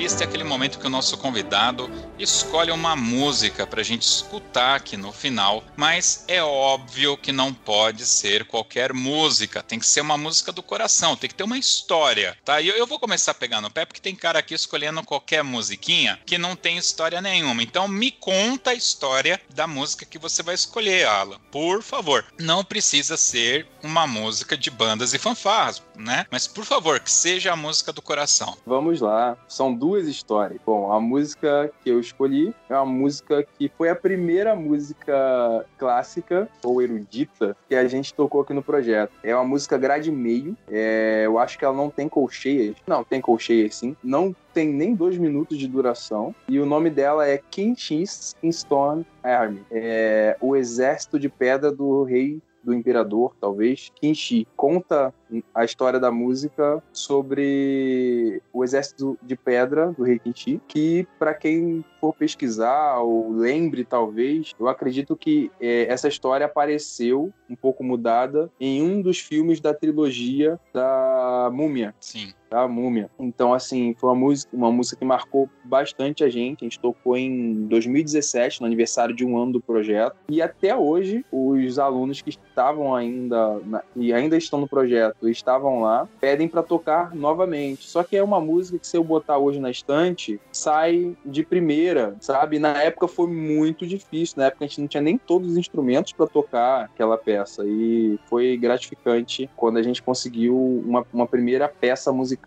Pista 0.03 0.25
é 0.25 0.27
aquele 0.27 0.43
momento 0.43 0.79
que 0.79 0.85
o 0.85 0.89
nosso 0.89 1.17
convidado 1.17 1.89
escolhe 2.19 2.71
uma 2.71 2.93
música 2.93 3.65
para 3.65 3.79
a 3.79 3.83
gente 3.85 4.01
escutar 4.01 4.75
aqui 4.75 4.97
no 4.97 5.13
final, 5.13 5.63
mas 5.77 6.25
é 6.27 6.43
óbvio 6.43 7.15
que 7.15 7.31
não 7.31 7.53
pode 7.53 8.05
ser 8.05 8.43
qualquer 8.43 8.91
música, 8.91 9.63
tem 9.63 9.79
que 9.79 9.85
ser 9.85 10.01
uma 10.01 10.17
música 10.17 10.51
do 10.51 10.61
coração, 10.61 11.15
tem 11.15 11.29
que 11.29 11.35
ter 11.35 11.45
uma 11.45 11.57
história, 11.57 12.37
tá? 12.43 12.59
E 12.59 12.67
eu 12.67 12.85
vou 12.85 12.99
começar 12.99 13.31
a 13.31 13.33
pegar 13.33 13.61
no 13.61 13.71
pé 13.71 13.85
porque 13.85 14.01
tem 14.01 14.13
cara 14.13 14.39
aqui 14.39 14.53
escolhendo 14.53 15.01
qualquer 15.03 15.41
musiquinha 15.41 16.19
que 16.25 16.37
não 16.37 16.53
tem 16.53 16.77
história 16.77 17.21
nenhuma. 17.21 17.63
Então 17.63 17.87
me 17.87 18.11
conta 18.11 18.71
a 18.71 18.75
história 18.75 19.39
da 19.55 19.67
música 19.67 20.05
que 20.05 20.19
você 20.19 20.43
vai 20.43 20.55
escolher, 20.55 21.07
Alan. 21.07 21.39
Por 21.49 21.81
favor, 21.81 22.25
não 22.37 22.61
precisa 22.61 23.15
ser 23.15 23.65
uma 23.81 24.05
música 24.05 24.57
de 24.57 24.69
bandas 24.69 25.13
e 25.13 25.17
fanfarras, 25.17 25.81
né? 25.95 26.25
Mas 26.29 26.45
por 26.45 26.65
favor, 26.65 26.99
que 26.99 27.11
seja 27.11 27.53
a 27.53 27.55
música 27.55 27.93
do 27.93 28.01
coração. 28.01 28.57
Vamos 28.65 28.99
lá 28.99 29.37
são 29.47 29.73
duas 29.73 29.92
histórias. 30.01 30.59
Bom, 30.65 30.91
a 30.91 30.99
música 30.99 31.71
que 31.83 31.89
eu 31.89 31.99
escolhi 31.99 32.53
é 32.69 32.75
uma 32.75 32.85
música 32.85 33.43
que 33.57 33.71
foi 33.77 33.89
a 33.89 33.95
primeira 33.95 34.55
música 34.55 35.65
clássica 35.77 36.49
ou 36.63 36.81
erudita 36.81 37.55
que 37.67 37.75
a 37.75 37.87
gente 37.87 38.13
tocou 38.13 38.41
aqui 38.41 38.53
no 38.53 38.63
projeto. 38.63 39.11
É 39.23 39.35
uma 39.35 39.45
música 39.45 39.77
grade 39.77 40.11
meio. 40.11 40.57
É, 40.69 41.23
eu 41.25 41.37
acho 41.37 41.57
que 41.57 41.65
ela 41.65 41.75
não 41.75 41.89
tem 41.89 42.09
colcheias. 42.09 42.75
Não, 42.87 43.03
tem 43.03 43.21
colcheias 43.21 43.75
sim. 43.75 43.95
Não 44.03 44.35
tem 44.53 44.69
nem 44.69 44.93
dois 44.93 45.17
minutos 45.17 45.57
de 45.57 45.67
duração. 45.67 46.33
E 46.47 46.59
o 46.59 46.65
nome 46.65 46.89
dela 46.89 47.27
é 47.27 47.37
King 47.37 47.79
X 47.79 48.35
Stone 48.51 49.05
Army. 49.23 49.61
É 49.71 50.37
o 50.39 50.55
exército 50.55 51.19
de 51.19 51.29
pedra 51.29 51.71
do 51.71 52.03
rei 52.03 52.41
do 52.63 52.73
imperador, 52.73 53.35
talvez, 53.39 53.91
Kinshi 53.95 54.47
conta 54.55 55.13
a 55.53 55.65
história 55.65 55.99
da 55.99 56.11
música 56.11 56.81
sobre 56.91 58.41
o 58.51 58.63
exército 58.63 59.17
de 59.21 59.35
pedra 59.35 59.91
do 59.91 60.03
rei 60.03 60.19
Kinshi, 60.19 60.61
que 60.67 61.07
para 61.17 61.33
quem 61.33 61.83
for 61.99 62.13
pesquisar 62.13 62.99
ou 62.99 63.31
lembre 63.31 63.83
talvez, 63.83 64.53
eu 64.59 64.67
acredito 64.67 65.15
que 65.15 65.51
é, 65.59 65.91
essa 65.91 66.07
história 66.07 66.45
apareceu 66.45 67.33
um 67.49 67.55
pouco 67.55 67.83
mudada 67.83 68.51
em 68.59 68.81
um 68.81 69.01
dos 69.01 69.19
filmes 69.19 69.59
da 69.59 69.73
trilogia 69.73 70.59
da 70.73 71.49
Múmia. 71.51 71.93
Sim 71.99 72.33
da 72.53 72.67
Múmia. 72.67 73.09
Então, 73.19 73.51
assim, 73.51 73.95
foi 73.97 74.09
uma 74.11 74.15
música, 74.15 74.55
uma 74.55 74.71
música 74.71 74.97
que 74.97 75.05
marcou 75.05 75.49
bastante 75.63 76.23
a 76.23 76.29
gente. 76.29 76.63
A 76.63 76.65
gente 76.65 76.79
tocou 76.79 77.17
em 77.17 77.65
2017, 77.65 78.61
no 78.61 78.67
aniversário 78.67 79.15
de 79.15 79.25
um 79.25 79.37
ano 79.41 79.53
do 79.53 79.61
projeto. 79.61 80.15
E 80.29 80.39
até 80.39 80.75
hoje, 80.75 81.25
os 81.31 81.79
alunos 81.79 82.21
que 82.21 82.29
estavam 82.29 82.93
ainda 82.95 83.59
na, 83.65 83.83
e 83.95 84.13
ainda 84.13 84.37
estão 84.37 84.59
no 84.59 84.67
projeto 84.67 85.27
estavam 85.27 85.81
lá, 85.81 86.07
pedem 86.19 86.47
para 86.47 86.61
tocar 86.61 87.15
novamente. 87.15 87.87
Só 87.87 88.03
que 88.03 88.15
é 88.15 88.23
uma 88.23 88.39
música 88.39 88.77
que 88.77 88.85
se 88.85 88.95
eu 88.95 89.03
botar 89.03 89.39
hoje 89.39 89.59
na 89.59 89.71
estante, 89.71 90.39
sai 90.51 91.17
de 91.25 91.43
primeira, 91.43 92.15
sabe? 92.19 92.59
Na 92.59 92.83
época 92.83 93.07
foi 93.07 93.27
muito 93.27 93.87
difícil. 93.87 94.35
Na 94.37 94.45
época 94.45 94.65
a 94.65 94.67
gente 94.67 94.81
não 94.81 94.87
tinha 94.87 95.01
nem 95.01 95.17
todos 95.17 95.51
os 95.51 95.57
instrumentos 95.57 96.13
para 96.13 96.27
tocar 96.27 96.83
aquela 96.83 97.17
peça. 97.17 97.63
E 97.65 98.19
foi 98.27 98.55
gratificante 98.57 99.49
quando 99.55 99.77
a 99.77 99.83
gente 99.83 100.03
conseguiu 100.03 100.55
uma, 100.55 101.03
uma 101.11 101.25
primeira 101.25 101.67
peça 101.67 102.11
musical, 102.11 102.42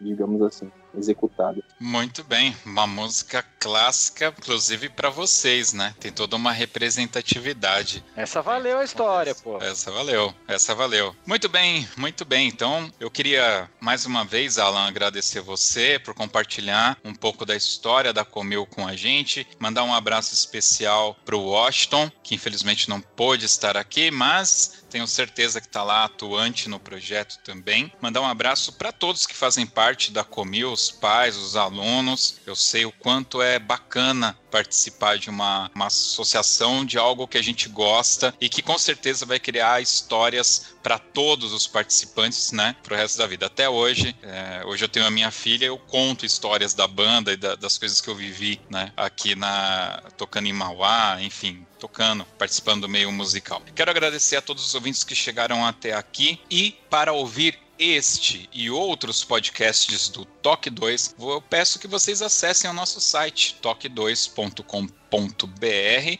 digamos 0.00 0.42
assim 0.42 0.70
executada. 0.96 1.62
Muito 1.78 2.22
bem, 2.24 2.56
uma 2.64 2.86
música 2.86 3.44
clássica, 3.58 4.34
inclusive 4.38 4.88
para 4.88 5.10
vocês, 5.10 5.72
né? 5.72 5.94
Tem 5.98 6.12
toda 6.12 6.36
uma 6.36 6.52
representatividade. 6.52 8.04
Essa 8.14 8.42
valeu 8.42 8.78
a 8.78 8.84
história, 8.84 9.34
pô. 9.34 9.58
Essa 9.58 9.90
valeu, 9.90 10.34
essa 10.46 10.74
valeu. 10.74 11.14
Muito 11.26 11.48
bem, 11.48 11.88
muito 11.96 12.24
bem. 12.24 12.48
Então, 12.48 12.90
eu 13.00 13.10
queria 13.10 13.68
mais 13.80 14.06
uma 14.06 14.24
vez, 14.24 14.58
Alan, 14.58 14.86
agradecer 14.86 15.40
você 15.40 15.98
por 15.98 16.14
compartilhar 16.14 16.98
um 17.04 17.14
pouco 17.14 17.44
da 17.44 17.56
história 17.56 18.12
da 18.12 18.24
Comil 18.24 18.66
com 18.66 18.86
a 18.86 18.94
gente, 18.94 19.46
mandar 19.58 19.84
um 19.84 19.94
abraço 19.94 20.34
especial 20.34 21.16
para 21.24 21.36
o 21.36 21.46
Washington, 21.46 22.10
que 22.22 22.34
infelizmente 22.34 22.88
não 22.88 23.00
pôde 23.00 23.46
estar 23.46 23.76
aqui, 23.76 24.10
mas 24.10 24.83
tenho 24.94 25.08
certeza 25.08 25.60
que 25.60 25.66
está 25.66 25.82
lá 25.82 26.04
atuante 26.04 26.68
no 26.68 26.78
projeto 26.78 27.40
também. 27.42 27.92
Mandar 28.00 28.20
um 28.20 28.26
abraço 28.26 28.72
para 28.74 28.92
todos 28.92 29.26
que 29.26 29.34
fazem 29.34 29.66
parte 29.66 30.12
da 30.12 30.22
Comil, 30.22 30.70
os 30.70 30.88
pais, 30.88 31.36
os 31.36 31.56
alunos. 31.56 32.36
Eu 32.46 32.54
sei 32.54 32.84
o 32.84 32.92
quanto 32.92 33.42
é 33.42 33.58
bacana 33.58 34.38
participar 34.52 35.18
de 35.18 35.28
uma, 35.28 35.68
uma 35.74 35.86
associação 35.88 36.84
de 36.84 36.96
algo 36.96 37.26
que 37.26 37.36
a 37.36 37.42
gente 37.42 37.68
gosta 37.68 38.32
e 38.40 38.48
que 38.48 38.62
com 38.62 38.78
certeza 38.78 39.26
vai 39.26 39.40
criar 39.40 39.82
histórias 39.82 40.73
para 40.84 40.98
todos 40.98 41.54
os 41.54 41.66
participantes, 41.66 42.52
né, 42.52 42.76
para 42.82 42.94
o 42.94 42.96
resto 42.96 43.16
da 43.16 43.26
vida. 43.26 43.46
Até 43.46 43.66
hoje, 43.70 44.14
é, 44.22 44.62
hoje 44.66 44.84
eu 44.84 44.88
tenho 44.88 45.06
a 45.06 45.10
minha 45.10 45.30
filha, 45.30 45.64
eu 45.64 45.78
conto 45.78 46.26
histórias 46.26 46.74
da 46.74 46.86
banda 46.86 47.32
e 47.32 47.38
da, 47.38 47.54
das 47.54 47.78
coisas 47.78 48.02
que 48.02 48.08
eu 48.08 48.14
vivi, 48.14 48.60
né, 48.68 48.92
aqui 48.94 49.34
na 49.34 50.02
tocando 50.18 50.46
em 50.46 50.52
Mauá, 50.52 51.16
enfim, 51.22 51.66
tocando, 51.80 52.26
participando 52.38 52.82
do 52.82 52.88
meio 52.88 53.10
musical. 53.10 53.62
Quero 53.74 53.90
agradecer 53.90 54.36
a 54.36 54.42
todos 54.42 54.66
os 54.66 54.74
ouvintes 54.74 55.02
que 55.02 55.14
chegaram 55.14 55.64
até 55.64 55.94
aqui 55.94 56.38
e 56.50 56.76
para 56.90 57.14
ouvir 57.14 57.58
este 57.78 58.48
e 58.52 58.70
outros 58.70 59.24
podcasts 59.24 60.08
do 60.10 60.24
Toque 60.24 60.68
2, 60.68 61.16
eu 61.18 61.40
peço 61.40 61.78
que 61.78 61.88
vocês 61.88 62.20
acessem 62.20 62.68
o 62.68 62.74
nosso 62.74 63.00
site 63.00 63.56
toque2.com.br 63.62 65.03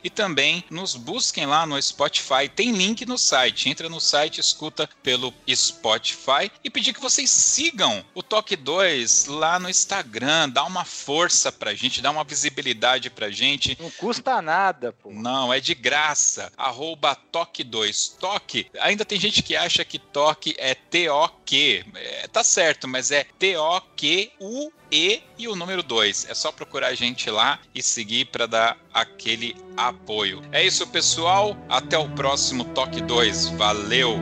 e 0.03 0.11
também 0.11 0.65
nos 0.71 0.95
busquem 0.95 1.47
lá 1.47 1.67
no 1.67 1.81
Spotify. 1.81 2.49
Tem 2.55 2.73
link 2.73 3.05
no 3.05 3.19
site. 3.19 3.69
Entra 3.69 3.89
no 3.89 4.01
site, 4.01 4.41
escuta 4.41 4.89
pelo 5.03 5.33
Spotify 5.49 6.51
e 6.63 6.71
pedir 6.71 6.93
que 6.93 7.01
vocês 7.01 7.31
sigam 7.31 8.05
o 8.15 8.23
Toque 8.23 8.57
2 8.57 9.27
lá 9.27 9.59
no 9.59 9.69
Instagram. 9.69 10.49
Dá 10.49 10.65
uma 10.65 10.85
força 10.85 11.51
pra 11.51 11.75
gente, 11.75 12.01
dá 12.01 12.11
uma 12.11 12.25
visibilidade 12.25 13.11
pra 13.11 13.31
gente. 13.31 13.77
Não 13.81 13.91
custa 13.91 14.41
nada, 14.41 14.93
pô. 14.93 15.11
Não, 15.11 15.53
é 15.53 15.61
de 15.61 15.75
graça. 15.75 16.53
Arroba 16.57 17.15
Toque 17.15 17.65
2. 17.65 18.17
Toque. 18.21 18.67
Ainda 18.81 19.05
tem 19.05 19.19
gente 19.19 19.43
que 19.43 19.57
acha 19.57 19.85
que 19.85 19.99
toque 19.99 20.55
é 20.59 20.75
T-O-Q. 20.75 21.85
É, 21.95 22.29
tá 22.29 22.45
certo, 22.45 22.87
mas 22.87 23.11
é 23.11 23.25
T-O-Q-U 23.39 24.73
e 24.95 25.21
e 25.37 25.49
o 25.49 25.57
número 25.57 25.83
2. 25.83 26.31
É 26.31 26.35
só 26.35 26.53
procurar 26.53 26.87
a 26.87 26.95
gente 26.95 27.29
lá 27.29 27.59
e 27.75 27.83
seguir 27.83 28.27
para 28.27 28.47
dar 28.47 28.79
aquele 28.93 29.57
apoio. 29.77 30.41
É 30.53 30.65
isso, 30.65 30.87
pessoal. 30.87 31.57
Até 31.69 31.99
o 31.99 32.09
próximo 32.11 32.65
Toque 32.67 33.01
2. 33.01 33.49
Valeu! 33.51 34.17